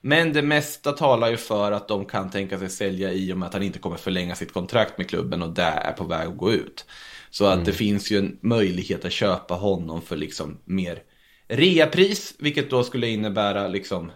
Men 0.01 0.33
det 0.33 0.43
mesta 0.43 0.93
talar 0.93 1.31
ju 1.31 1.37
för 1.37 1.73
att 1.73 1.89
de 1.89 2.05
kan 2.05 2.31
tänka 2.31 2.59
sig 2.59 2.69
sälja 2.69 3.13
i 3.13 3.33
och 3.33 3.39
med 3.39 3.47
att 3.47 3.53
han 3.53 3.63
inte 3.63 3.79
kommer 3.79 3.97
förlänga 3.97 4.35
sitt 4.35 4.53
kontrakt 4.53 4.99
med 4.99 5.09
klubben 5.09 5.43
och 5.43 5.51
det 5.51 5.63
är 5.63 5.93
på 5.93 6.05
väg 6.05 6.29
att 6.29 6.37
gå 6.37 6.53
ut. 6.53 6.85
Så 7.31 7.47
att 7.47 7.55
mm. 7.55 7.65
det 7.65 7.73
finns 7.73 8.11
ju 8.11 8.19
en 8.19 8.39
möjlighet 8.41 9.05
att 9.05 9.13
köpa 9.13 9.55
honom 9.55 10.03
för 10.03 10.17
liksom 10.17 10.59
mer 10.65 11.03
reapris, 11.49 12.35
vilket 12.39 12.71
då 12.71 12.85
skulle 12.85 13.09
innebära 13.09 13.69
liksom, 13.69 14.13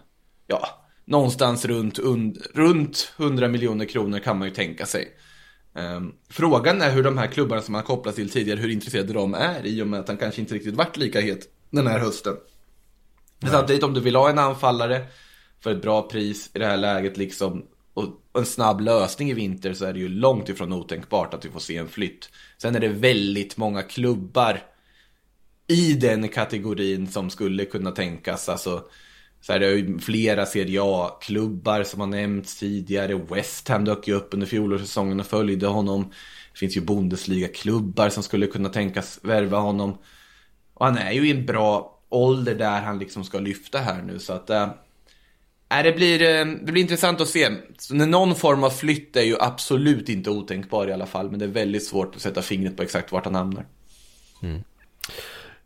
ja, 0.46 0.68
någonstans 1.04 1.64
runt, 1.64 1.98
und, 1.98 2.38
runt 2.54 3.12
100 3.18 3.48
miljoner 3.48 3.84
kronor 3.84 4.18
kan 4.18 4.38
man 4.38 4.48
ju 4.48 4.54
tänka 4.54 4.86
sig. 4.86 5.08
Um, 5.74 6.14
frågan 6.28 6.82
är 6.82 6.90
hur 6.90 7.02
de 7.02 7.18
här 7.18 7.26
klubbarna 7.26 7.62
som 7.62 7.74
han 7.74 7.84
kopplats 7.84 8.16
till 8.16 8.30
tidigare, 8.30 8.60
hur 8.60 8.68
intresserade 8.68 9.12
de 9.12 9.34
är 9.34 9.66
i 9.66 9.82
och 9.82 9.86
med 9.86 10.00
att 10.00 10.08
han 10.08 10.16
kanske 10.16 10.40
inte 10.40 10.54
riktigt 10.54 10.74
varit 10.74 10.96
lika 10.96 11.20
het 11.20 11.48
den 11.70 11.86
här 11.86 11.98
hösten. 11.98 12.36
Men 13.40 13.50
samtidigt 13.50 13.82
om 13.82 13.94
du 13.94 14.00
vill 14.00 14.16
ha 14.16 14.30
en 14.30 14.38
anfallare 14.38 15.06
för 15.60 15.70
ett 15.70 15.82
bra 15.82 16.08
pris 16.08 16.50
i 16.54 16.58
det 16.58 16.66
här 16.66 16.76
läget 16.76 17.16
liksom 17.16 17.66
och 17.94 18.06
en 18.34 18.46
snabb 18.46 18.80
lösning 18.80 19.30
i 19.30 19.34
vinter 19.34 19.74
så 19.74 19.84
är 19.84 19.92
det 19.92 19.98
ju 19.98 20.08
långt 20.08 20.48
ifrån 20.48 20.72
otänkbart 20.72 21.34
att 21.34 21.44
vi 21.44 21.50
får 21.50 21.60
se 21.60 21.76
en 21.76 21.88
flytt. 21.88 22.30
Sen 22.58 22.76
är 22.76 22.80
det 22.80 22.88
väldigt 22.88 23.56
många 23.56 23.82
klubbar 23.82 24.62
i 25.66 25.92
den 25.92 26.28
kategorin 26.28 27.06
som 27.06 27.30
skulle 27.30 27.64
kunna 27.64 27.90
tänkas. 27.90 28.48
Alltså, 28.48 28.84
så 29.43 29.53
är 29.53 29.61
det 29.61 29.70
ju 29.70 29.99
flera 29.99 30.47
Serie 30.47 30.80
A-klubbar 30.82 31.82
som 31.82 32.01
har 32.01 32.07
nämnts 32.07 32.59
tidigare. 32.59 33.14
West 33.14 33.68
Ham 33.68 33.84
dök 33.84 34.09
ju 34.09 34.14
upp 34.14 34.34
under 34.34 34.47
fjolårssäsongen 34.47 35.20
och 35.20 35.26
följde 35.26 35.66
honom. 35.66 36.03
Det 36.53 36.59
finns 36.59 36.76
ju 36.76 36.80
Bundesliga-klubbar 36.80 38.09
som 38.09 38.22
skulle 38.22 38.47
kunna 38.47 38.68
tänkas 38.68 39.20
värva 39.22 39.59
honom. 39.59 39.99
Och 40.74 40.86
han 40.86 40.99
är 40.99 41.12
ju 41.12 41.28
i 41.28 41.30
en 41.30 41.47
bra 41.47 41.99
ålder 42.09 42.55
där 42.55 42.80
han 42.80 42.99
liksom 42.99 43.24
ska 43.24 43.38
lyfta 43.38 43.78
här 43.78 44.03
nu. 44.03 44.18
Så 44.18 44.32
att 44.32 44.51
eh, 44.51 44.70
äh, 45.68 45.82
det, 45.82 45.93
blir, 45.93 46.22
eh, 46.22 46.47
det 46.47 46.72
blir 46.72 46.82
intressant 46.82 47.20
att 47.20 47.28
se. 47.28 47.51
Så 47.78 47.95
någon 47.95 48.34
form 48.34 48.64
av 48.64 48.70
flytt 48.70 49.16
är 49.16 49.22
ju 49.22 49.36
absolut 49.40 50.09
inte 50.09 50.30
otänkbar 50.30 50.88
i 50.88 50.93
alla 50.93 51.07
fall. 51.07 51.30
Men 51.30 51.38
det 51.38 51.45
är 51.45 51.49
väldigt 51.49 51.86
svårt 51.86 52.16
att 52.16 52.22
sätta 52.22 52.43
fingret 52.43 52.76
på 52.76 52.82
exakt 52.82 53.12
vart 53.12 53.24
han 53.24 53.34
hamnar. 53.34 53.66
Mm. 54.43 54.62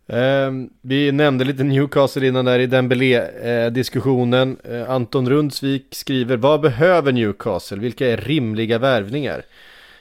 Eh, 0.09 0.51
vi 0.81 1.13
nämnde 1.13 1.45
lite 1.45 1.65
Newcastle 1.65 2.27
innan 2.27 2.45
där 2.45 2.59
i 2.59 2.67
Dembélé-diskussionen. 2.67 4.57
Eh, 4.65 4.91
Anton 4.91 5.29
Rundsvik 5.29 5.87
skriver, 5.91 6.37
vad 6.37 6.61
behöver 6.61 7.13
Newcastle? 7.13 7.79
Vilka 7.79 8.07
är 8.07 8.17
rimliga 8.17 8.79
värvningar? 8.79 9.43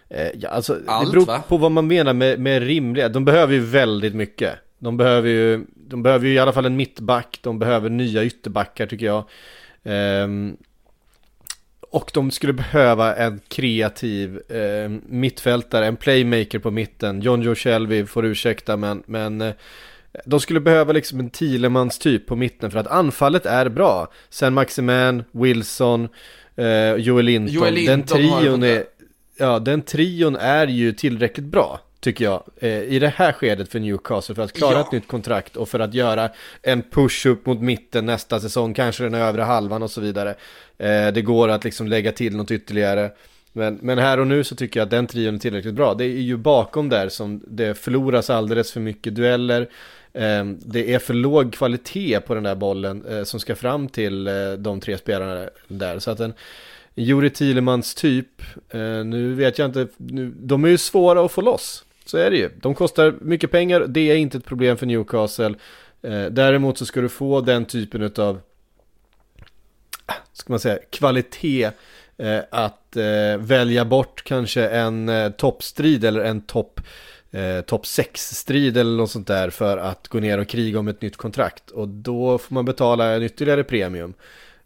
Eh, 0.10 0.28
ja, 0.36 0.50
alltså, 0.50 0.80
Allt, 0.88 1.06
det 1.06 1.12
beror 1.12 1.26
va? 1.26 1.44
på 1.48 1.58
vad 1.58 1.72
man 1.72 1.88
menar 1.88 2.14
med, 2.14 2.40
med 2.40 2.64
rimliga. 2.64 3.10
De 3.10 3.26
behöver 3.26 3.54
ju 3.54 3.60
väldigt 3.60 4.16
mycket. 4.16 4.54
De 4.80 4.98
behöver 4.98 5.30
ju, 5.30 5.66
de 5.76 6.04
behöver 6.04 6.28
ju 6.28 6.34
i 6.34 6.40
alla 6.40 6.54
fall 6.54 6.66
en 6.66 6.76
mittback. 6.76 7.40
De 7.42 7.60
behöver 7.60 7.90
nya 7.90 8.24
ytterbackar 8.24 8.86
tycker 8.86 9.06
jag. 9.06 9.24
Um, 10.24 10.58
och 11.96 12.12
de 12.14 12.32
skulle 12.32 12.54
behöva 12.54 13.16
en 13.16 13.40
kreativ 13.48 14.52
eh, 14.52 14.90
mittfältare, 15.08 15.86
en 15.86 15.96
playmaker 15.96 16.60
på 16.60 16.72
mitten. 16.72 17.22
John 17.22 17.42
Joe 17.42 17.56
Shelby 17.56 18.06
får 18.06 18.26
ursäkta 18.26 18.78
men, 18.78 19.04
men 19.06 19.42
eh, 19.42 19.54
de 20.26 20.40
skulle 20.40 20.60
behöva 20.60 20.94
liksom 20.94 21.20
en 21.20 21.30
Thielemans 21.30 22.00
typ 22.00 22.28
på 22.28 22.36
mitten 22.36 22.72
för 22.72 22.80
att 22.80 22.88
anfallet 22.88 23.46
är 23.46 23.70
bra. 23.70 24.08
Sen 24.30 24.54
Maximan, 24.54 25.24
Wilson, 25.32 26.08
eh, 26.56 26.96
Joel 26.96 27.26
Linton. 27.26 27.54
Joel 27.54 27.74
Linton 27.74 28.22
den 28.22 28.30
trion 28.40 28.64
är, 28.64 28.84
ja, 29.38 29.60
den 29.60 29.82
trion 29.82 30.36
är 30.36 30.68
ju 30.68 30.94
tillräckligt 30.94 31.46
bra 31.46 31.80
tycker 32.06 32.26
jag, 32.26 32.44
eh, 32.58 32.70
i 32.70 33.00
det 33.00 33.14
här 33.16 33.32
skedet 33.32 33.72
för 33.72 33.80
Newcastle 33.80 34.36
för 34.36 34.42
att 34.44 34.54
klara 34.54 34.74
ja. 34.74 34.82
ett 34.82 34.92
nytt 34.92 35.08
kontrakt 35.08 35.56
och 35.56 35.70
för 35.70 35.80
att 35.80 35.94
göra 35.94 36.30
en 36.62 36.82
push 36.82 37.26
upp 37.26 37.46
mot 37.46 37.62
mitten 37.62 38.06
nästa 38.06 38.40
säsong, 38.40 38.74
kanske 38.74 39.04
den 39.04 39.14
övre 39.14 39.42
halvan 39.42 39.84
och 39.84 39.92
så 39.92 40.02
vidare. 40.02 40.30
Eh, 40.78 41.08
det 41.14 41.22
går 41.22 41.50
att 41.50 41.64
liksom 41.64 41.88
lägga 41.88 42.12
till 42.12 42.36
något 42.36 42.52
ytterligare. 42.52 43.12
Men, 43.54 43.80
men 43.82 43.98
här 43.98 44.20
och 44.20 44.28
nu 44.28 44.44
så 44.44 44.56
tycker 44.56 44.80
jag 44.80 44.86
att 44.86 44.92
den 44.92 45.08
trion 45.08 45.36
är 45.36 45.40
tillräckligt 45.40 45.74
bra. 45.74 45.94
Det 45.94 46.06
är 46.06 46.22
ju 46.22 46.38
bakom 46.38 46.90
där 46.90 47.10
som 47.10 47.44
det 47.48 47.78
förloras 47.78 48.30
alldeles 48.30 48.72
för 48.72 48.80
mycket 48.80 49.16
dueller. 49.16 49.70
Ehm, 50.16 50.60
det 50.66 50.94
är 50.94 51.00
för 51.00 51.14
låg 51.14 51.54
kvalitet 51.54 52.20
på 52.20 52.34
den 52.36 52.44
där 52.44 52.56
bollen 52.56 53.06
eh, 53.06 53.24
som 53.24 53.40
ska 53.40 53.56
fram 53.56 53.88
till 53.88 54.28
eh, 54.28 54.52
de 54.58 54.80
tre 54.80 54.98
spelarna 54.98 55.50
där. 55.68 56.00
Så 56.00 56.12
att 56.12 56.20
en 56.20 56.34
Juri 56.96 57.30
Thielemans 57.30 57.96
typ, 57.96 58.42
eh, 58.70 58.80
nu 59.06 59.34
vet 59.34 59.58
jag 59.58 59.66
inte, 59.66 59.88
nu, 59.98 60.34
de 60.40 60.64
är 60.64 60.70
ju 60.70 60.78
svåra 60.78 61.26
att 61.26 61.32
få 61.32 61.42
loss. 61.42 61.84
Så 62.06 62.18
är 62.18 62.32
det 62.32 62.38
ju. 62.38 62.50
De 62.62 62.76
kostar 62.76 63.16
mycket 63.22 63.52
pengar, 63.52 63.86
det 63.88 64.12
är 64.12 64.16
inte 64.16 64.38
ett 64.38 64.46
problem 64.46 64.78
för 64.78 64.86
Newcastle. 64.86 65.56
Däremot 66.30 66.78
så 66.78 66.86
ska 66.86 67.02
du 67.02 67.10
få 67.10 67.42
den 67.42 67.66
typen 67.66 68.12
av, 68.18 68.40
ska 70.34 70.54
man 70.54 70.60
säga, 70.60 70.80
kvalitet 70.90 71.72
att 72.50 72.98
välja 73.40 73.86
bort 73.86 74.24
kanske 74.24 74.68
en 74.68 75.12
toppstrid 75.38 76.06
eller 76.06 76.22
en 76.22 76.42
topp 76.42 76.82
eh, 77.36 77.62
topp 77.62 77.84
6-strid 77.84 78.78
eller 78.78 78.98
något 78.98 79.12
sånt 79.12 79.28
där 79.28 79.50
för 79.50 79.78
att 79.78 80.08
gå 80.08 80.20
ner 80.20 80.38
och 80.38 80.48
kriga 80.48 80.80
om 80.80 80.88
ett 80.88 81.02
nytt 81.02 81.18
kontrakt. 81.18 81.72
Och 81.72 81.88
då 81.88 82.38
får 82.38 82.54
man 82.54 82.66
betala 82.66 83.14
en 83.14 83.24
ytterligare 83.24 83.64
premium. 83.64 84.14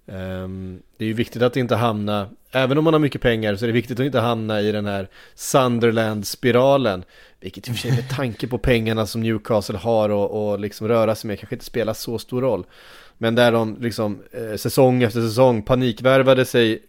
Um, 0.05 0.81
det 0.97 1.05
är 1.05 1.07
ju 1.07 1.13
viktigt 1.13 1.41
att 1.41 1.57
inte 1.57 1.75
hamna, 1.75 2.29
även 2.51 2.77
om 2.77 2.83
man 2.83 2.93
har 2.93 2.99
mycket 2.99 3.21
pengar 3.21 3.55
så 3.55 3.65
är 3.65 3.67
det 3.67 3.73
viktigt 3.73 3.99
att 3.99 4.05
inte 4.05 4.19
hamna 4.19 4.61
i 4.61 4.71
den 4.71 4.85
här 4.85 5.07
Sunderland-spiralen. 5.35 7.03
Vilket 7.39 7.67
i 7.67 7.71
och 7.71 7.75
för 7.75 7.81
sig 7.81 7.91
med 7.91 8.09
tanke 8.09 8.47
på 8.47 8.57
pengarna 8.57 9.05
som 9.05 9.21
Newcastle 9.21 9.77
har 9.77 10.09
och, 10.09 10.51
och 10.51 10.59
liksom 10.59 10.87
röra 10.87 11.15
sig 11.15 11.27
med 11.27 11.39
kanske 11.39 11.55
inte 11.55 11.65
spelar 11.65 11.93
så 11.93 12.19
stor 12.19 12.41
roll. 12.41 12.65
Men 13.17 13.35
där 13.35 13.51
de 13.51 13.77
liksom 13.79 14.19
eh, 14.31 14.55
säsong 14.55 15.03
efter 15.03 15.21
säsong 15.21 15.61
panikvärvade 15.61 16.45
sig 16.45 16.81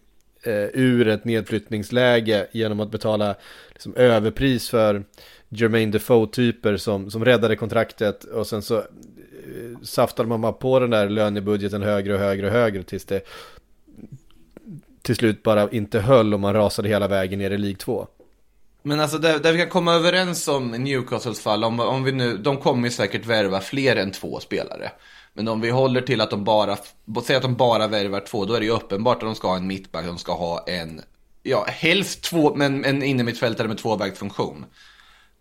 eh, 0.43 0.67
ur 0.73 1.07
ett 1.07 1.25
nedflyttningsläge 1.25 2.47
genom 2.51 2.79
att 2.79 2.91
betala 2.91 3.35
liksom, 3.71 3.95
överpris 3.95 4.69
för 4.69 5.03
Jermaine 5.49 5.91
Defoe-typer 5.91 6.77
som, 6.77 7.11
som 7.11 7.25
räddade 7.25 7.55
kontraktet 7.55 8.23
och 8.23 8.47
sen 8.47 8.61
så 8.61 8.77
eh, 8.77 8.83
saftade 9.83 10.29
man 10.29 10.41
bara 10.41 10.53
på 10.53 10.79
den 10.79 10.89
där 10.89 11.09
lönebudgeten 11.09 11.83
högre 11.83 12.13
och 12.13 12.19
högre 12.19 12.47
och 12.47 12.53
högre 12.53 12.83
tills 12.83 13.05
det 13.05 13.21
till 15.01 15.15
slut 15.15 15.43
bara 15.43 15.69
inte 15.69 15.99
höll 15.99 16.33
och 16.33 16.39
man 16.39 16.53
rasade 16.53 16.89
hela 16.89 17.07
vägen 17.07 17.39
ner 17.39 17.51
i 17.51 17.57
League 17.57 17.77
2. 17.77 18.07
Men 18.83 18.99
alltså 18.99 19.17
där, 19.17 19.39
där 19.39 19.51
vi 19.51 19.59
kan 19.59 19.69
komma 19.69 19.93
överens 19.93 20.47
om 20.47 20.71
Newcastles 20.71 21.41
fall, 21.41 21.63
om, 21.63 21.79
om 21.79 22.03
vi 22.03 22.11
nu, 22.11 22.37
de 22.37 22.57
kommer 22.57 22.83
ju 22.83 22.91
säkert 22.91 23.25
värva 23.25 23.59
fler 23.59 23.95
än 23.95 24.11
två 24.11 24.39
spelare. 24.39 24.91
Men 25.33 25.47
om 25.47 25.61
vi 25.61 25.69
håller 25.69 26.01
till 26.01 26.21
att 26.21 26.29
de 26.29 26.43
bara, 26.43 26.77
säg 27.23 27.35
att 27.35 27.41
de 27.41 27.55
bara 27.55 27.87
värvar 27.87 28.19
två, 28.19 28.45
då 28.45 28.53
är 28.53 28.59
det 28.59 28.65
ju 28.65 28.71
uppenbart 28.71 29.15
att 29.15 29.29
de 29.29 29.35
ska 29.35 29.47
ha 29.47 29.57
en 29.57 29.67
mittback, 29.67 30.05
de 30.05 30.17
ska 30.17 30.33
ha 30.33 30.63
en, 30.67 31.01
ja 31.43 31.65
helst 31.67 32.23
två, 32.23 32.55
men 32.55 32.85
en 32.85 33.03
innermittfältare 33.03 33.67
med 33.67 33.77
tvåvägsfunktion. 33.77 34.65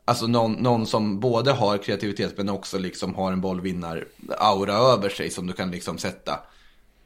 Alltså 0.04 0.26
någon, 0.26 0.52
någon 0.52 0.86
som 0.86 1.20
både 1.20 1.52
har 1.52 1.78
kreativitet 1.78 2.36
men 2.36 2.48
också 2.48 2.78
liksom 2.78 3.14
har 3.14 3.32
en 3.32 3.40
bollvinnar-aura 3.40 4.72
över 4.74 5.08
sig 5.08 5.30
som 5.30 5.46
du 5.46 5.52
kan 5.52 5.70
liksom 5.70 5.98
sätta, 5.98 6.40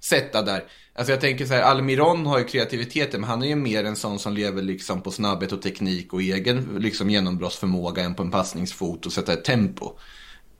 sätta 0.00 0.42
där. 0.42 0.64
Alltså 0.94 1.12
jag 1.12 1.20
tänker 1.20 1.46
så 1.46 1.54
här, 1.54 1.62
Almiron 1.62 2.26
har 2.26 2.38
ju 2.38 2.44
kreativiteten 2.44 3.20
men 3.20 3.30
han 3.30 3.42
är 3.42 3.46
ju 3.46 3.56
mer 3.56 3.84
en 3.84 3.96
sån 3.96 4.18
som 4.18 4.32
lever 4.32 4.62
liksom 4.62 5.00
på 5.00 5.10
snabbhet 5.10 5.52
och 5.52 5.62
teknik 5.62 6.12
och 6.12 6.22
egen 6.22 6.76
liksom 6.78 7.10
genombrottsförmåga 7.10 8.02
än 8.02 8.14
på 8.14 8.22
en 8.22 8.30
passningsfot 8.30 9.06
och 9.06 9.12
sätta 9.12 9.32
ett 9.32 9.44
tempo. 9.44 9.98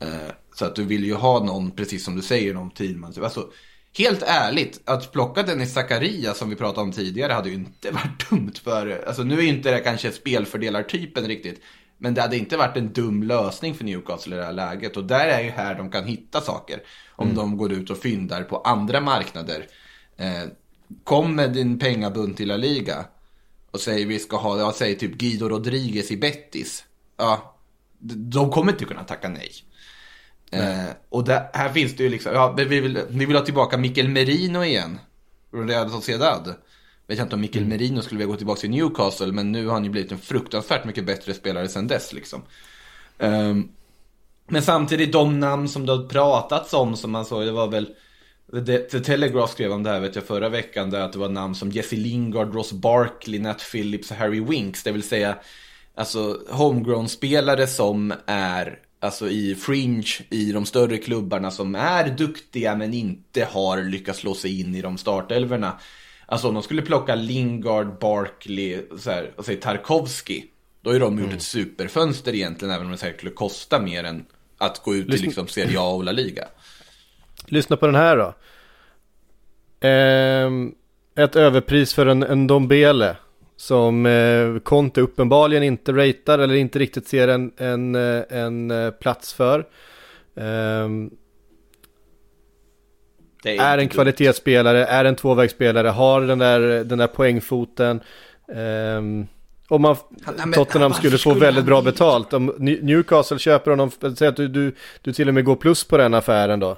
Uh, 0.03 0.31
så 0.55 0.65
att 0.65 0.75
du 0.75 0.83
vill 0.83 1.05
ju 1.05 1.13
ha 1.13 1.43
någon, 1.43 1.71
precis 1.71 2.05
som 2.05 2.15
du 2.15 2.21
säger, 2.21 2.53
någon 2.53 2.71
tidman. 2.71 3.13
Alltså, 3.21 3.49
helt 3.97 4.23
ärligt, 4.23 4.81
att 4.85 5.11
plocka 5.11 5.43
Dennis 5.43 5.73
Zakaria 5.73 6.33
som 6.33 6.49
vi 6.49 6.55
pratade 6.55 6.81
om 6.81 6.91
tidigare 6.91 7.33
hade 7.33 7.49
ju 7.49 7.55
inte 7.55 7.91
varit 7.91 8.29
dumt 8.29 8.53
för, 8.63 9.03
alltså 9.07 9.23
nu 9.23 9.37
är 9.37 9.41
ju 9.41 9.47
inte 9.47 9.71
det 9.71 9.79
kanske 9.79 10.11
spelfördelartypen 10.11 11.27
riktigt. 11.27 11.61
Men 11.97 12.13
det 12.13 12.21
hade 12.21 12.37
inte 12.37 12.57
varit 12.57 12.77
en 12.77 12.93
dum 12.93 13.23
lösning 13.23 13.75
för 13.75 13.83
Newcastle 13.83 14.35
i 14.35 14.39
det 14.39 14.45
här 14.45 14.53
läget. 14.53 14.97
Och 14.97 15.03
där 15.03 15.27
är 15.27 15.43
ju 15.43 15.49
här 15.49 15.75
de 15.75 15.91
kan 15.91 16.05
hitta 16.05 16.41
saker. 16.41 16.83
Om 17.09 17.25
mm. 17.25 17.37
de 17.37 17.57
går 17.57 17.71
ut 17.71 17.89
och 17.89 17.97
fyndar 17.97 18.43
på 18.43 18.57
andra 18.57 19.01
marknader. 19.01 19.67
Eh, 20.17 20.43
kom 21.03 21.35
med 21.35 21.53
din 21.53 21.79
pengabunt 21.79 22.37
till 22.37 22.47
La 22.47 22.57
Liga. 22.57 23.05
Och 23.71 23.79
säger 23.79 24.05
vi 24.05 24.19
ska 24.19 24.37
ha, 24.37 24.59
jag 24.59 24.75
säger 24.75 24.95
typ 24.95 25.13
Guido 25.13 25.49
Rodriguez 25.49 26.11
i 26.11 26.17
Bettis. 26.17 26.85
Ja, 27.17 27.55
de 27.99 28.51
kommer 28.51 28.71
inte 28.71 28.85
kunna 28.85 29.03
tacka 29.03 29.29
nej. 29.29 29.51
Eh, 30.59 30.89
och 31.09 31.23
där, 31.23 31.49
här 31.53 31.69
finns 31.69 31.95
det 31.95 32.03
ju 32.03 32.09
liksom, 32.09 32.33
ja, 32.33 32.53
vi 32.57 32.65
vill, 32.65 32.99
vi 33.09 33.25
vill 33.25 33.35
ha 33.35 33.45
tillbaka 33.45 33.77
Mikkel 33.77 34.09
Merino 34.09 34.63
igen. 34.63 34.99
Real 35.51 35.89
Sociedad. 35.89 36.55
vet 37.07 37.17
jag 37.17 37.25
inte 37.25 37.35
om 37.35 37.41
Mikkel 37.41 37.65
Merino 37.65 38.01
skulle 38.01 38.19
vilja 38.19 38.31
gå 38.31 38.37
tillbaka 38.37 38.59
till 38.59 38.69
Newcastle, 38.69 39.31
men 39.31 39.51
nu 39.51 39.65
har 39.65 39.73
han 39.73 39.83
ju 39.83 39.89
blivit 39.89 40.11
en 40.11 40.17
fruktansvärt 40.17 40.85
mycket 40.85 41.05
bättre 41.05 41.33
spelare 41.33 41.67
sedan 41.67 41.87
dess 41.87 42.13
liksom. 42.13 42.41
Ehm, 43.19 43.69
men 44.47 44.61
samtidigt, 44.61 45.11
de 45.11 45.39
namn 45.39 45.69
som 45.69 45.85
det 45.85 45.91
har 45.91 46.07
pratats 46.07 46.73
om, 46.73 46.95
som 46.95 47.11
man 47.11 47.25
såg, 47.25 47.45
det 47.45 47.51
var 47.51 47.67
väl 47.67 47.89
The, 48.65 48.77
The 48.77 48.99
Telegraph 48.99 49.51
skrev 49.51 49.71
om 49.71 49.83
det 49.83 49.89
här 49.89 49.99
vet 49.99 50.15
jag 50.15 50.23
förra 50.23 50.49
veckan, 50.49 50.89
där 50.89 51.01
att 51.01 51.13
det 51.13 51.19
var 51.19 51.29
namn 51.29 51.55
som 51.55 51.71
Jesse 51.71 51.95
Lingard, 51.95 52.53
Ross 52.53 52.71
Barkley, 52.71 53.39
Nat 53.39 53.71
Phillips 53.71 54.11
och 54.11 54.17
Harry 54.17 54.39
Winks. 54.39 54.83
Det 54.83 54.91
vill 54.91 55.03
säga, 55.03 55.37
alltså 55.95 56.39
homegrown-spelare 56.49 57.67
som 57.67 58.13
är 58.25 58.79
alltså 59.05 59.29
i 59.29 59.55
fringe 59.55 60.07
i 60.29 60.51
de 60.51 60.65
större 60.65 60.97
klubbarna 60.97 61.51
som 61.51 61.75
är 61.75 62.09
duktiga 62.09 62.75
men 62.75 62.93
inte 62.93 63.45
har 63.51 63.83
lyckats 63.83 64.19
slå 64.19 64.33
sig 64.33 64.59
in 64.61 64.75
i 64.75 64.81
de 64.81 64.97
startelverna. 64.97 65.79
Alltså 66.25 66.47
om 66.47 66.53
de 66.53 66.63
skulle 66.63 66.81
plocka 66.81 67.15
Lingard, 67.15 67.99
Barkley 67.99 68.81
så 68.99 69.11
här, 69.11 69.31
och 69.35 69.45
säg 69.45 69.55
Tarkovsky. 69.57 70.43
Då 70.81 70.91
har 70.91 70.99
de 70.99 71.19
gjort 71.19 71.33
ett 71.33 71.41
superfönster 71.41 72.35
egentligen 72.35 72.73
även 72.73 72.85
om 72.85 72.91
det 72.91 72.97
säkert 72.97 73.19
skulle 73.19 73.31
kosta 73.31 73.81
mer 73.81 74.03
än 74.03 74.25
att 74.57 74.83
gå 74.83 74.95
ut 74.95 75.07
i 75.07 75.11
Lyssna- 75.11 75.25
liksom 75.25 75.47
Serie 75.47 75.79
A 75.79 75.89
och 75.89 76.03
La 76.03 76.11
Liga. 76.11 76.45
Lyssna 77.45 77.77
på 77.77 77.85
den 77.85 77.95
här 77.95 78.17
då. 78.17 78.33
Ehm, 79.87 80.73
ett 81.15 81.35
överpris 81.35 81.93
för 81.93 82.05
en, 82.05 82.23
en 82.23 82.47
Dombele. 82.47 83.15
Som 83.57 84.05
eh, 84.05 84.59
Conte 84.59 85.01
uppenbarligen 85.01 85.63
inte 85.63 85.91
ratear 85.91 86.39
eller 86.39 86.55
inte 86.55 86.79
riktigt 86.79 87.07
ser 87.07 87.27
en, 87.27 87.51
en, 87.57 87.95
eh, 87.95 88.23
en 88.29 88.71
eh, 88.71 88.91
plats 88.91 89.33
för. 89.33 89.65
Ehm, 90.35 91.09
Det 93.43 93.57
är 93.57 93.77
en 93.77 93.89
kvalitetsspelare, 93.89 94.85
är 94.85 95.05
en 95.05 95.15
tvåvägsspelare, 95.15 95.87
har 95.87 96.21
den 96.21 96.39
där, 96.39 96.83
den 96.83 96.97
där 96.97 97.07
poängfoten. 97.07 97.99
Um, 98.47 99.27
om 99.67 99.81
man, 99.81 99.95
nej, 100.37 100.53
Tottenham 100.53 100.93
skulle 100.93 101.11
få 101.11 101.17
skulle 101.17 101.45
väldigt 101.45 101.65
bra 101.65 101.81
betalt. 101.81 102.33
Om 102.33 102.51
New- 102.51 102.83
Newcastle 102.83 103.39
köper 103.39 103.71
honom, 103.71 103.91
säg 104.17 104.27
att 104.27 104.35
du, 104.35 104.47
du, 104.47 104.75
du 105.01 105.13
till 105.13 105.27
och 105.27 105.33
med 105.33 105.45
går 105.45 105.55
plus 105.55 105.83
på 105.83 105.97
den 105.97 106.13
affären 106.13 106.59
då. 106.59 106.71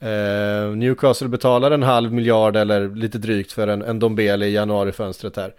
Eh, 0.00 0.76
Newcastle 0.76 1.28
betalar 1.28 1.70
en 1.70 1.82
halv 1.82 2.12
miljard 2.12 2.56
eller 2.56 2.88
lite 2.88 3.18
drygt 3.18 3.52
för 3.52 3.68
en, 3.68 3.82
en 3.82 3.98
Dombele 3.98 4.46
i 4.46 4.52
januarifönstret 4.52 5.36
här. 5.36 5.52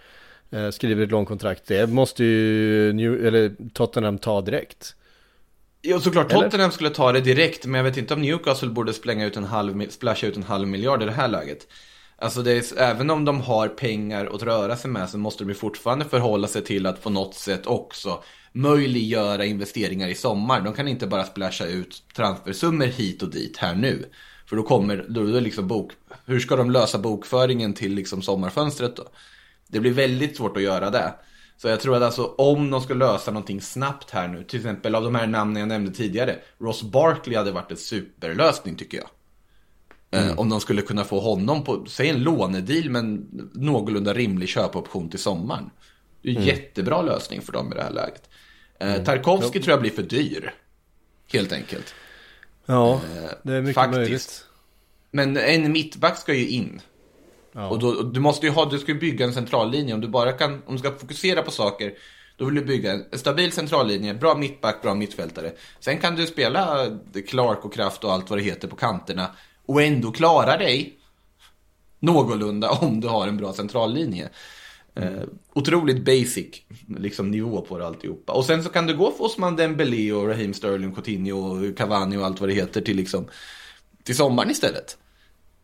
Eh, 0.51 0.69
skriver 0.69 1.03
ett 1.03 1.11
långkontrakt. 1.11 1.67
Det 1.67 1.89
måste 1.89 2.23
ju 2.23 2.93
New, 2.93 3.25
eller 3.25 3.55
Tottenham 3.73 4.17
ta 4.17 4.41
direkt. 4.41 4.95
Ja, 5.81 5.99
såklart 5.99 6.31
Eller? 6.31 6.43
Tottenham 6.43 6.71
skulle 6.71 6.89
ta 6.89 7.11
det 7.11 7.21
direkt, 7.21 7.65
men 7.65 7.77
jag 7.77 7.83
vet 7.83 7.97
inte 7.97 8.13
om 8.13 8.21
Newcastle 8.21 8.69
borde 8.69 8.93
splänga 8.93 9.25
ut 9.25 9.37
en 9.37 9.43
halv, 9.43 9.89
splasha 9.89 10.27
ut 10.27 10.37
en 10.37 10.43
halv 10.43 10.67
miljard 10.67 11.03
i 11.03 11.05
det 11.05 11.11
här 11.11 11.27
läget. 11.27 11.67
Alltså 12.17 12.41
det 12.41 12.51
är, 12.51 12.81
även 12.81 13.09
om 13.09 13.25
de 13.25 13.41
har 13.41 13.67
pengar 13.67 14.29
att 14.33 14.43
röra 14.43 14.75
sig 14.75 14.91
med 14.91 15.09
så 15.09 15.17
måste 15.17 15.43
de 15.43 15.49
ju 15.49 15.55
fortfarande 15.55 16.05
förhålla 16.05 16.47
sig 16.47 16.63
till 16.63 16.85
att 16.85 17.03
på 17.03 17.09
något 17.09 17.35
sätt 17.35 17.67
också 17.67 18.23
möjliggöra 18.51 19.45
investeringar 19.45 20.07
i 20.07 20.15
sommar. 20.15 20.61
De 20.61 20.73
kan 20.73 20.87
inte 20.87 21.07
bara 21.07 21.23
splasha 21.23 21.65
ut 21.65 22.03
transfersummor 22.15 22.85
hit 22.85 23.23
och 23.23 23.29
dit 23.29 23.57
här 23.57 23.75
nu. 23.75 24.05
För 24.45 24.55
då 24.55 24.63
kommer, 24.63 25.05
då 25.09 25.21
är 25.21 25.33
det 25.33 25.41
liksom 25.41 25.67
bok, 25.67 25.91
hur 26.25 26.39
ska 26.39 26.55
de 26.55 26.71
lösa 26.71 26.97
bokföringen 26.97 27.73
till 27.73 27.93
liksom 27.93 28.21
sommarfönstret 28.21 28.95
då? 28.95 29.03
Det 29.67 29.79
blir 29.79 29.91
väldigt 29.91 30.37
svårt 30.37 30.57
att 30.57 30.63
göra 30.63 30.89
det. 30.89 31.13
Så 31.57 31.67
jag 31.67 31.79
tror 31.79 31.95
att 31.95 32.03
alltså 32.03 32.23
om 32.23 32.69
de 32.69 32.81
ska 32.81 32.93
lösa 32.93 33.31
någonting 33.31 33.61
snabbt 33.61 34.11
här 34.11 34.27
nu, 34.27 34.43
till 34.43 34.59
exempel 34.59 34.95
av 34.95 35.03
de 35.03 35.15
här 35.15 35.27
namnen 35.27 35.59
jag 35.59 35.67
nämnde 35.67 35.91
tidigare, 35.91 36.39
Ross 36.57 36.83
Barkley 36.83 37.37
hade 37.37 37.51
varit 37.51 37.71
en 37.71 37.77
superlösning 37.77 38.75
tycker 38.75 38.97
jag. 38.97 39.09
Eh, 40.11 40.39
om 40.39 40.49
de 40.49 40.61
skulle 40.61 40.81
kunna 40.81 41.03
få 41.03 41.19
honom 41.19 41.63
på, 41.63 41.85
säg 41.85 42.09
en 42.09 42.23
lånedeal 42.23 42.89
men 42.89 43.27
någorlunda 43.53 44.13
rimlig 44.13 44.49
köpoption 44.49 45.09
till 45.09 45.19
sommaren. 45.19 45.69
Det 46.21 46.29
är 46.29 46.35
en 46.35 46.43
jättebra 46.43 47.01
lösning 47.01 47.41
för 47.41 47.53
dem 47.53 47.71
i 47.71 47.75
det 47.75 47.83
här 47.83 47.91
läget. 47.91 48.29
Eh, 48.79 49.03
Tarkovsky 49.03 49.61
tror 49.61 49.71
jag 49.71 49.81
blir 49.81 49.91
för 49.91 50.03
dyr. 50.03 50.53
Helt 51.33 51.51
enkelt. 51.51 51.93
Ja, 52.65 53.01
det 53.43 53.53
är 53.53 53.61
mycket 53.61 53.75
faktiskt. 53.75 53.97
möjligt. 53.97 54.45
Men 55.11 55.37
en 55.37 55.71
mittback 55.71 56.17
ska 56.17 56.33
ju 56.33 56.47
in. 56.47 56.81
Ja. 57.55 57.69
Och 57.69 57.79
då, 57.79 58.01
du 58.01 58.19
måste 58.19 58.45
ju 58.45 58.51
ha, 58.51 58.65
du 58.65 58.79
ska 58.79 58.91
ju 58.91 58.99
bygga 58.99 59.25
en 59.25 59.33
centrallinje. 59.33 59.93
Om 59.93 60.01
du 60.01 60.07
bara 60.07 60.31
kan, 60.31 60.61
om 60.65 60.73
du 60.73 60.79
ska 60.79 60.91
fokusera 60.91 61.41
på 61.41 61.51
saker, 61.51 61.93
då 62.37 62.45
vill 62.45 62.55
du 62.55 62.65
bygga 62.65 62.93
en 62.93 63.19
stabil 63.19 63.51
centrallinje, 63.51 64.13
bra 64.13 64.35
mittback, 64.35 64.81
bra 64.81 64.93
mittfältare. 64.93 65.51
Sen 65.79 65.97
kan 65.97 66.15
du 66.15 66.27
spela 66.27 66.87
Clark 67.27 67.65
och 67.65 67.73
Kraft 67.73 68.03
och 68.03 68.13
allt 68.13 68.29
vad 68.29 68.39
det 68.39 68.43
heter 68.43 68.67
på 68.67 68.75
kanterna 68.75 69.27
och 69.65 69.81
ändå 69.81 70.11
klara 70.11 70.57
dig 70.57 70.97
någorlunda 71.99 72.69
om 72.71 73.01
du 73.01 73.07
har 73.07 73.27
en 73.27 73.37
bra 73.37 73.53
centrallinje. 73.53 74.29
Eh, 74.95 75.23
otroligt 75.53 76.05
basic 76.05 76.61
liksom, 76.97 77.31
nivå 77.31 77.61
på 77.61 77.77
det 77.77 77.87
alltihopa. 77.87 78.33
Och 78.33 78.45
sen 78.45 78.63
så 78.63 78.69
kan 78.69 78.87
du 78.87 78.97
gå 78.97 79.11
för 79.11 79.23
Osman 79.23 79.55
Dembélé 79.55 80.11
och 80.11 80.27
Raheem 80.27 80.53
Sterling, 80.53 80.95
Coutinho 80.95 81.73
Cavani 81.77 82.17
och 82.17 82.25
allt 82.25 82.39
vad 82.39 82.49
det 82.49 82.53
heter 82.53 82.81
till, 82.81 82.97
liksom, 82.97 83.27
till 84.03 84.15
sommaren 84.15 84.51
istället. 84.51 84.97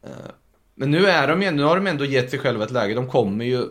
Eh, 0.04 0.32
men 0.82 0.92
nu, 0.92 1.06
är 1.08 1.28
de, 1.28 1.50
nu 1.52 1.64
har 1.64 1.76
de 1.76 1.88
ändå 1.88 2.06
gett 2.06 2.30
sig 2.30 2.40
själva 2.40 2.64
ett 2.64 2.72
läge. 2.72 2.94
De 2.94 3.08
kommer 3.08 3.46
ju, 3.46 3.66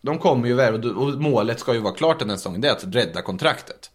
de 0.00 0.18
kommer 0.18 0.48
ju 0.48 0.54
värva 0.54 0.88
och 0.88 1.20
målet 1.20 1.60
ska 1.60 1.74
ju 1.74 1.80
vara 1.80 1.94
klart 1.94 2.18
den 2.18 2.30
här 2.30 2.36
säsongen. 2.36 2.60
Det 2.60 2.68
är 2.68 2.72
att 2.72 2.84
rädda 2.84 3.22
kontraktet. 3.22 3.90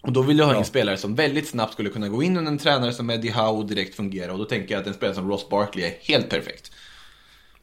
Och 0.00 0.12
då 0.12 0.22
vill 0.22 0.38
jag 0.38 0.46
ha 0.46 0.54
en 0.54 0.64
spelare 0.64 0.96
som 0.96 1.14
väldigt 1.14 1.48
snabbt 1.48 1.72
skulle 1.72 1.90
kunna 1.90 2.08
gå 2.08 2.22
in 2.22 2.36
under 2.36 2.52
en 2.52 2.58
tränare 2.58 2.92
som 2.92 3.10
Eddie 3.10 3.30
Howe 3.30 3.48
och 3.58 3.66
direkt 3.66 3.94
fungera. 3.94 4.32
Och 4.32 4.38
då 4.38 4.44
tänker 4.44 4.74
jag 4.74 4.80
att 4.80 4.86
en 4.86 4.94
spelare 4.94 5.14
som 5.14 5.30
Ross 5.30 5.48
Barkley 5.48 5.84
är 5.84 5.94
helt 6.00 6.28
perfekt. 6.28 6.72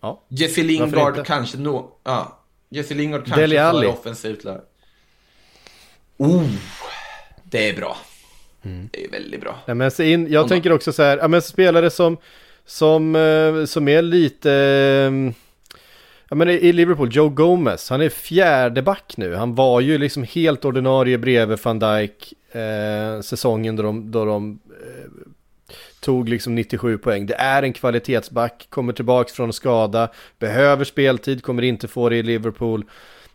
Ja. 0.01 0.23
Jesse 0.27 0.63
Lingard 0.63 1.25
kanske 1.25 1.57
nå... 1.57 1.91
Ja. 2.03 2.39
Jesse 2.69 2.93
Lingard 2.93 3.25
kanske 3.25 3.47
för 3.47 3.57
Alli. 3.57 3.87
offensivt 3.87 4.43
där. 4.43 4.61
Oh, 6.17 6.49
det 7.43 7.69
är 7.69 7.75
bra. 7.75 7.97
Det 8.61 9.05
är 9.05 9.11
väldigt 9.11 9.41
bra. 9.41 9.59
Ja, 9.65 9.73
men 9.73 9.91
in, 10.01 10.31
jag 10.31 10.43
Om- 10.43 10.49
tänker 10.49 10.71
också 10.71 10.93
så 10.93 11.03
här, 11.03 11.17
ja, 11.17 11.27
men 11.27 11.41
spelare 11.41 11.89
som, 11.89 12.17
som, 12.69 13.15
eh, 13.15 13.65
som 13.65 13.87
är 13.87 14.01
lite, 14.01 14.51
eh, 14.51 15.33
ja 16.29 16.35
men 16.35 16.49
i 16.49 16.53
i 16.53 16.73
Liverpool, 16.73 17.09
Joe 17.11 17.29
Gomez, 17.29 17.89
han 17.89 18.01
är 18.01 18.09
fjärde 18.09 18.81
back 18.81 19.13
nu. 19.17 19.35
Han 19.35 19.55
var 19.55 19.79
ju 19.79 19.97
liksom 19.97 20.23
helt 20.23 20.65
ordinarie 20.65 21.17
bredvid 21.17 21.59
van 21.63 21.79
Dijk 21.79 22.33
eh, 22.51 23.21
säsongen 23.21 23.75
då 23.75 23.83
de, 23.83 24.11
då 24.11 24.25
de 24.25 24.59
eh, 24.69 25.09
tog 25.99 26.29
liksom 26.29 26.55
97 26.55 26.97
poäng. 26.97 27.25
Det 27.25 27.35
är 27.35 27.63
en 27.63 27.73
kvalitetsback, 27.73 28.67
kommer 28.69 28.93
tillbaka 28.93 29.33
från 29.33 29.53
skada, 29.53 30.09
behöver 30.39 30.85
speltid, 30.85 31.43
kommer 31.43 31.63
inte 31.63 31.87
få 31.87 32.09
det 32.09 32.17
i 32.17 32.23
Liverpool. 32.23 32.85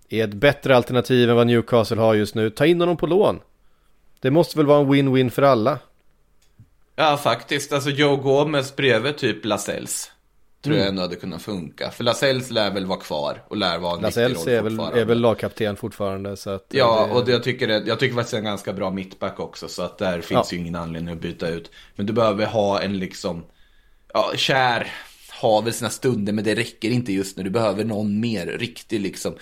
Är 0.09 0.25
ett 0.25 0.35
bättre 0.35 0.77
alternativ 0.77 1.31
än 1.31 1.37
vad 1.37 1.47
Newcastle 1.47 2.01
har 2.01 2.15
just 2.15 2.35
nu. 2.35 2.51
Ta 2.51 2.67
in 2.67 2.81
honom 2.81 2.97
på 2.97 3.07
lån. 3.07 3.41
Det 4.21 4.31
måste 4.31 4.59
väl 4.59 4.67
vara 4.67 4.81
en 4.81 4.95
win-win 4.95 5.31
för 5.31 5.43
alla. 5.43 5.79
Ja, 6.97 7.17
faktiskt. 7.17 7.73
Alltså 7.73 7.91
Joe 7.91 8.17
Gomez 8.17 8.77
bredvid 8.77 9.17
typ 9.17 9.45
Lascelles. 9.45 10.11
Tror 10.63 10.77
jag 10.77 10.87
ändå 10.89 11.03
hade 11.03 11.17
kunnat 11.17 11.43
funka. 11.43 11.91
För 11.91 12.05
Lascelles 12.05 12.51
lär 12.51 12.71
väl 12.71 12.87
vara 12.87 13.01
kvar 13.01 13.43
och 13.49 13.57
lär 13.57 13.79
vara 13.79 13.93
en 13.93 14.01
roll 14.03 14.49
är 14.49 14.63
väl, 14.63 14.81
är 14.81 15.05
väl 15.05 15.21
lagkapten 15.21 15.77
fortfarande 15.77 16.37
så 16.37 16.51
att 16.51 16.67
Ja, 16.69 17.07
det- 17.07 17.15
och 17.15 17.25
det, 17.25 17.33
jag, 17.33 17.43
tycker 17.43 17.67
det, 17.69 17.83
jag 17.87 17.99
tycker 17.99 18.15
faktiskt 18.15 18.31
det 18.31 18.37
är 18.37 18.39
en 18.39 18.45
ganska 18.45 18.73
bra 18.73 18.91
mittback 18.91 19.41
också. 19.41 19.69
Så 19.69 19.83
att 19.83 19.99
där 19.99 20.21
finns 20.21 20.53
Ja. 20.53 20.57
ju 20.57 20.59
ingen 20.59 20.75
anledning 20.75 21.15
att 21.15 21.21
byta 21.21 21.49
ut. 21.49 21.71
Men 21.97 22.07
du 22.07 22.13
behöver 22.13 22.47
ha 22.47 22.83
en 22.83 22.99
liksom, 22.99 23.45
ja, 24.15 24.33
kär 24.37 24.93
har 25.31 25.63
väl 25.63 25.73
sina 25.73 25.91
stunder 25.91 26.33
men 26.33 26.45
det 26.45 26.55
räcker 26.55 26.91
inte 26.91 27.13
just 27.13 27.37
nu. 27.37 27.43
Du 27.43 27.51
behöver 27.51 27.85
någon 27.85 28.21
mer 28.21 28.47
riktig 28.47 29.01
liksom. 29.01 29.35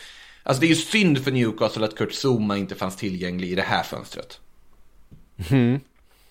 Alltså 0.43 0.61
det 0.61 0.67
är 0.67 0.69
ju 0.69 0.75
synd 0.75 1.25
för 1.25 1.31
Newcastle 1.31 1.85
att 1.85 1.97
Kurt 1.97 2.13
Zuma 2.25 2.57
inte 2.57 2.75
fanns 2.75 2.97
tillgänglig 2.97 3.49
i 3.53 3.55
det 3.55 3.63
här 3.63 3.83
fönstret. 3.83 4.41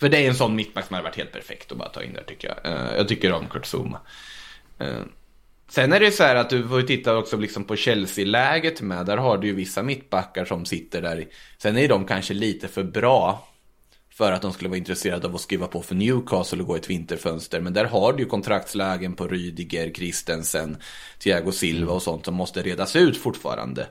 För 0.02 0.10
det 0.10 0.18
är 0.18 0.28
en 0.28 0.36
sån 0.36 0.56
mittback 0.56 0.88
som 0.88 0.94
hade 0.94 1.04
varit 1.04 1.18
helt 1.18 1.32
perfekt 1.32 1.72
att 1.72 1.78
bara 1.78 1.90
ta 1.90 2.04
in 2.04 2.14
där 2.14 2.24
tycker 2.24 2.48
jag. 2.48 2.74
Eh, 2.74 2.96
jag 2.96 3.08
tycker 3.08 3.34
om 3.34 3.48
Kurt 3.48 3.66
Zuma. 3.66 4.00
Eh, 4.80 5.02
Sen 5.70 5.94
är 5.94 6.00
det 6.00 6.12
så 6.12 6.24
här 6.24 6.36
att 6.36 6.50
du 6.50 6.68
får 6.68 6.82
ju 6.82 6.88
titta 6.88 7.18
också 7.18 7.38
liksom 7.38 7.64
på 7.64 7.76
Chelsea-läget 7.76 8.82
med. 8.82 9.06
Där 9.06 9.18
har 9.18 9.38
du 9.38 9.48
ju 9.48 9.54
vissa 9.54 9.84
mittbackar 9.84 10.46
som 10.46 10.66
sitter 10.66 11.02
där. 11.02 11.28
Sen 11.58 11.78
är 11.78 11.88
de 11.88 12.06
kanske 12.06 12.34
lite 12.34 12.68
för 12.68 12.84
bra 12.84 13.48
för 14.10 14.32
att 14.32 14.42
de 14.42 14.54
skulle 14.54 14.70
vara 14.70 14.78
intresserade 14.78 15.28
av 15.28 15.36
att 15.36 15.42
skriva 15.42 15.68
på 15.68 15.82
för 15.82 15.96
Newcastle 15.96 16.62
och 16.62 16.68
gå 16.68 16.76
i 16.76 16.80
ett 16.80 16.90
vinterfönster. 16.90 17.62
Men 17.62 17.74
där 17.74 17.86
har 17.86 18.14
du 18.14 18.24
ju 18.24 18.30
kontraktslägen 18.30 19.14
på 19.14 19.28
Rydiger, 19.28 19.92
Christensen, 19.92 20.78
Thiago 21.20 21.52
Silva 21.52 21.94
och 21.94 22.02
sånt 22.02 22.26
som 22.26 22.36
måste 22.36 22.62
redas 22.62 22.96
ut 22.96 23.18
fortfarande. 23.18 23.88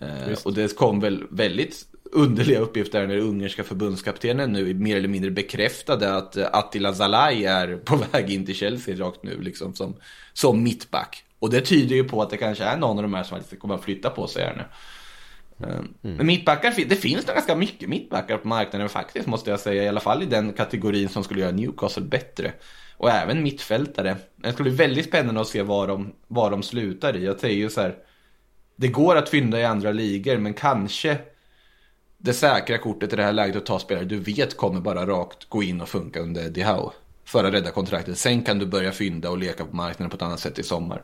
Eh, 0.00 0.38
och 0.44 0.54
det 0.54 0.76
kom 0.76 1.00
väl 1.00 1.24
väldigt 1.30 1.86
underliga 2.12 2.58
uppgifter 2.58 3.06
när 3.06 3.16
ungerska 3.16 3.64
förbundskaptenen 3.64 4.52
nu 4.52 4.74
mer 4.74 4.96
eller 4.96 5.08
mindre 5.08 5.30
bekräftade 5.30 6.16
att 6.16 6.36
eh, 6.36 6.46
Attila 6.52 6.94
Zalai 6.94 7.44
är 7.44 7.76
på 7.76 7.96
väg 8.12 8.30
in 8.30 8.46
till 8.46 8.54
Chelsea 8.54 8.96
rakt 8.96 9.22
nu 9.22 9.40
liksom 9.40 9.74
som, 9.74 9.96
som 10.32 10.62
mittback. 10.62 11.24
Och 11.38 11.50
det 11.50 11.60
tyder 11.60 11.96
ju 11.96 12.04
på 12.04 12.22
att 12.22 12.30
det 12.30 12.36
kanske 12.36 12.64
är 12.64 12.76
någon 12.76 12.98
av 12.98 13.02
de 13.02 13.14
här 13.14 13.22
som 13.22 13.38
faktiskt 13.38 13.60
kommer 13.60 13.74
att 13.74 13.84
flytta 13.84 14.10
på 14.10 14.26
sig 14.26 14.44
här 14.44 14.56
nu. 14.56 14.64
Mm. 15.66 15.94
Men 16.02 16.26
mittbackar, 16.26 16.74
det 16.88 16.96
finns 16.96 17.26
nog 17.26 17.34
ganska 17.34 17.56
mycket 17.56 17.88
mittbackar 17.88 18.36
på 18.36 18.48
marknaden 18.48 18.88
faktiskt 18.88 19.26
måste 19.26 19.50
jag 19.50 19.60
säga. 19.60 19.84
I 19.84 19.88
alla 19.88 20.00
fall 20.00 20.22
i 20.22 20.26
den 20.26 20.52
kategorin 20.52 21.08
som 21.08 21.24
skulle 21.24 21.40
göra 21.40 21.52
Newcastle 21.52 22.02
bättre. 22.02 22.52
Och 22.96 23.10
även 23.10 23.42
mittfältare. 23.42 24.16
Det 24.36 24.52
ska 24.52 24.62
bli 24.62 24.72
väldigt 24.72 25.06
spännande 25.06 25.40
att 25.40 25.48
se 25.48 25.62
var 25.62 25.88
de, 25.88 26.12
var 26.28 26.50
de 26.50 26.62
slutar 26.62 27.16
i. 27.16 27.24
Jag 27.24 27.40
säger 27.40 27.56
ju 27.56 27.70
så 27.70 27.80
här. 27.80 27.94
Det 28.76 28.88
går 28.88 29.16
att 29.16 29.28
fynda 29.28 29.60
i 29.60 29.64
andra 29.64 29.92
ligor 29.92 30.36
men 30.36 30.54
kanske 30.54 31.18
det 32.22 32.32
säkra 32.32 32.78
kortet 32.78 33.12
i 33.12 33.16
det 33.16 33.22
här 33.22 33.32
läget 33.32 33.56
att 33.56 33.66
ta 33.66 33.78
spelare 33.78 34.04
du 34.04 34.18
vet 34.18 34.56
kommer 34.56 34.80
bara 34.80 35.06
rakt 35.06 35.48
gå 35.48 35.62
in 35.62 35.80
och 35.80 35.88
funka 35.88 36.20
under 36.20 36.44
Eddie 36.44 36.62
Howe. 36.62 36.92
För 37.24 37.44
att 37.44 37.54
rädda 37.54 37.70
kontraktet. 37.70 38.18
Sen 38.18 38.42
kan 38.42 38.58
du 38.58 38.66
börja 38.66 38.92
fynda 38.92 39.30
och 39.30 39.38
leka 39.38 39.64
på 39.64 39.76
marknaden 39.76 40.10
på 40.10 40.16
ett 40.16 40.22
annat 40.22 40.40
sätt 40.40 40.58
i 40.58 40.62
sommar. 40.62 41.02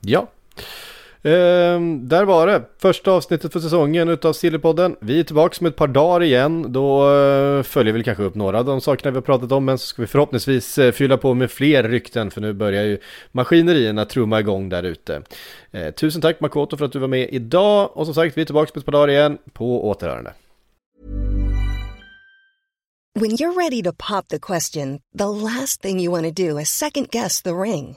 Ja. 0.00 0.28
Ehm, 1.24 2.08
där 2.08 2.24
var 2.24 2.46
det. 2.46 2.62
Första 2.78 3.12
avsnittet 3.12 3.52
för 3.52 3.60
säsongen 3.60 4.08
utav 4.08 4.32
Sillypodden. 4.32 4.96
Vi 5.00 5.20
är 5.20 5.24
tillbaka 5.24 5.56
om 5.60 5.66
ett 5.66 5.76
par 5.76 5.86
dagar 5.86 6.22
igen. 6.22 6.72
Då 6.72 7.14
eh, 7.14 7.62
följer 7.62 7.94
vi 7.94 8.04
kanske 8.04 8.24
upp 8.24 8.34
några 8.34 8.58
av 8.58 8.64
de 8.64 8.80
sakerna 8.80 9.10
vi 9.10 9.16
har 9.16 9.22
pratat 9.22 9.52
om. 9.52 9.64
Men 9.64 9.78
så 9.78 9.86
ska 9.86 10.02
vi 10.02 10.08
förhoppningsvis 10.08 10.78
eh, 10.78 10.92
fylla 10.92 11.16
på 11.16 11.34
med 11.34 11.50
fler 11.50 11.82
rykten. 11.82 12.30
För 12.30 12.40
nu 12.40 12.52
börjar 12.52 12.84
ju 12.84 12.98
maskinerierna 13.32 14.04
trumma 14.04 14.40
igång 14.40 14.68
där 14.68 14.82
ute. 14.82 15.22
Eh, 15.70 15.90
tusen 15.90 16.22
tack 16.22 16.40
Makoto 16.40 16.76
för 16.76 16.84
att 16.84 16.92
du 16.92 16.98
var 16.98 17.08
med 17.08 17.28
idag. 17.32 17.90
Och 17.96 18.06
som 18.06 18.14
sagt, 18.14 18.36
vi 18.36 18.40
är 18.40 18.46
tillbaka 18.46 18.72
om 18.74 18.78
ett 18.78 18.84
par 18.84 18.92
dagar 18.92 19.10
igen. 19.10 19.38
På 19.52 19.88
återhörande. 19.88 20.32
When 23.14 23.30
you're 23.30 23.54
ready 23.54 23.82
to 23.82 23.92
pop 23.92 24.28
the 24.28 24.38
question, 24.38 25.00
the 25.18 25.26
last 25.26 25.82
thing 25.82 26.00
you 26.00 26.10
want 26.10 26.36
to 26.36 26.42
do 26.48 26.58
is 26.58 26.68
second 26.68 27.10
guess 27.10 27.42
the 27.42 27.50
ring. 27.50 27.96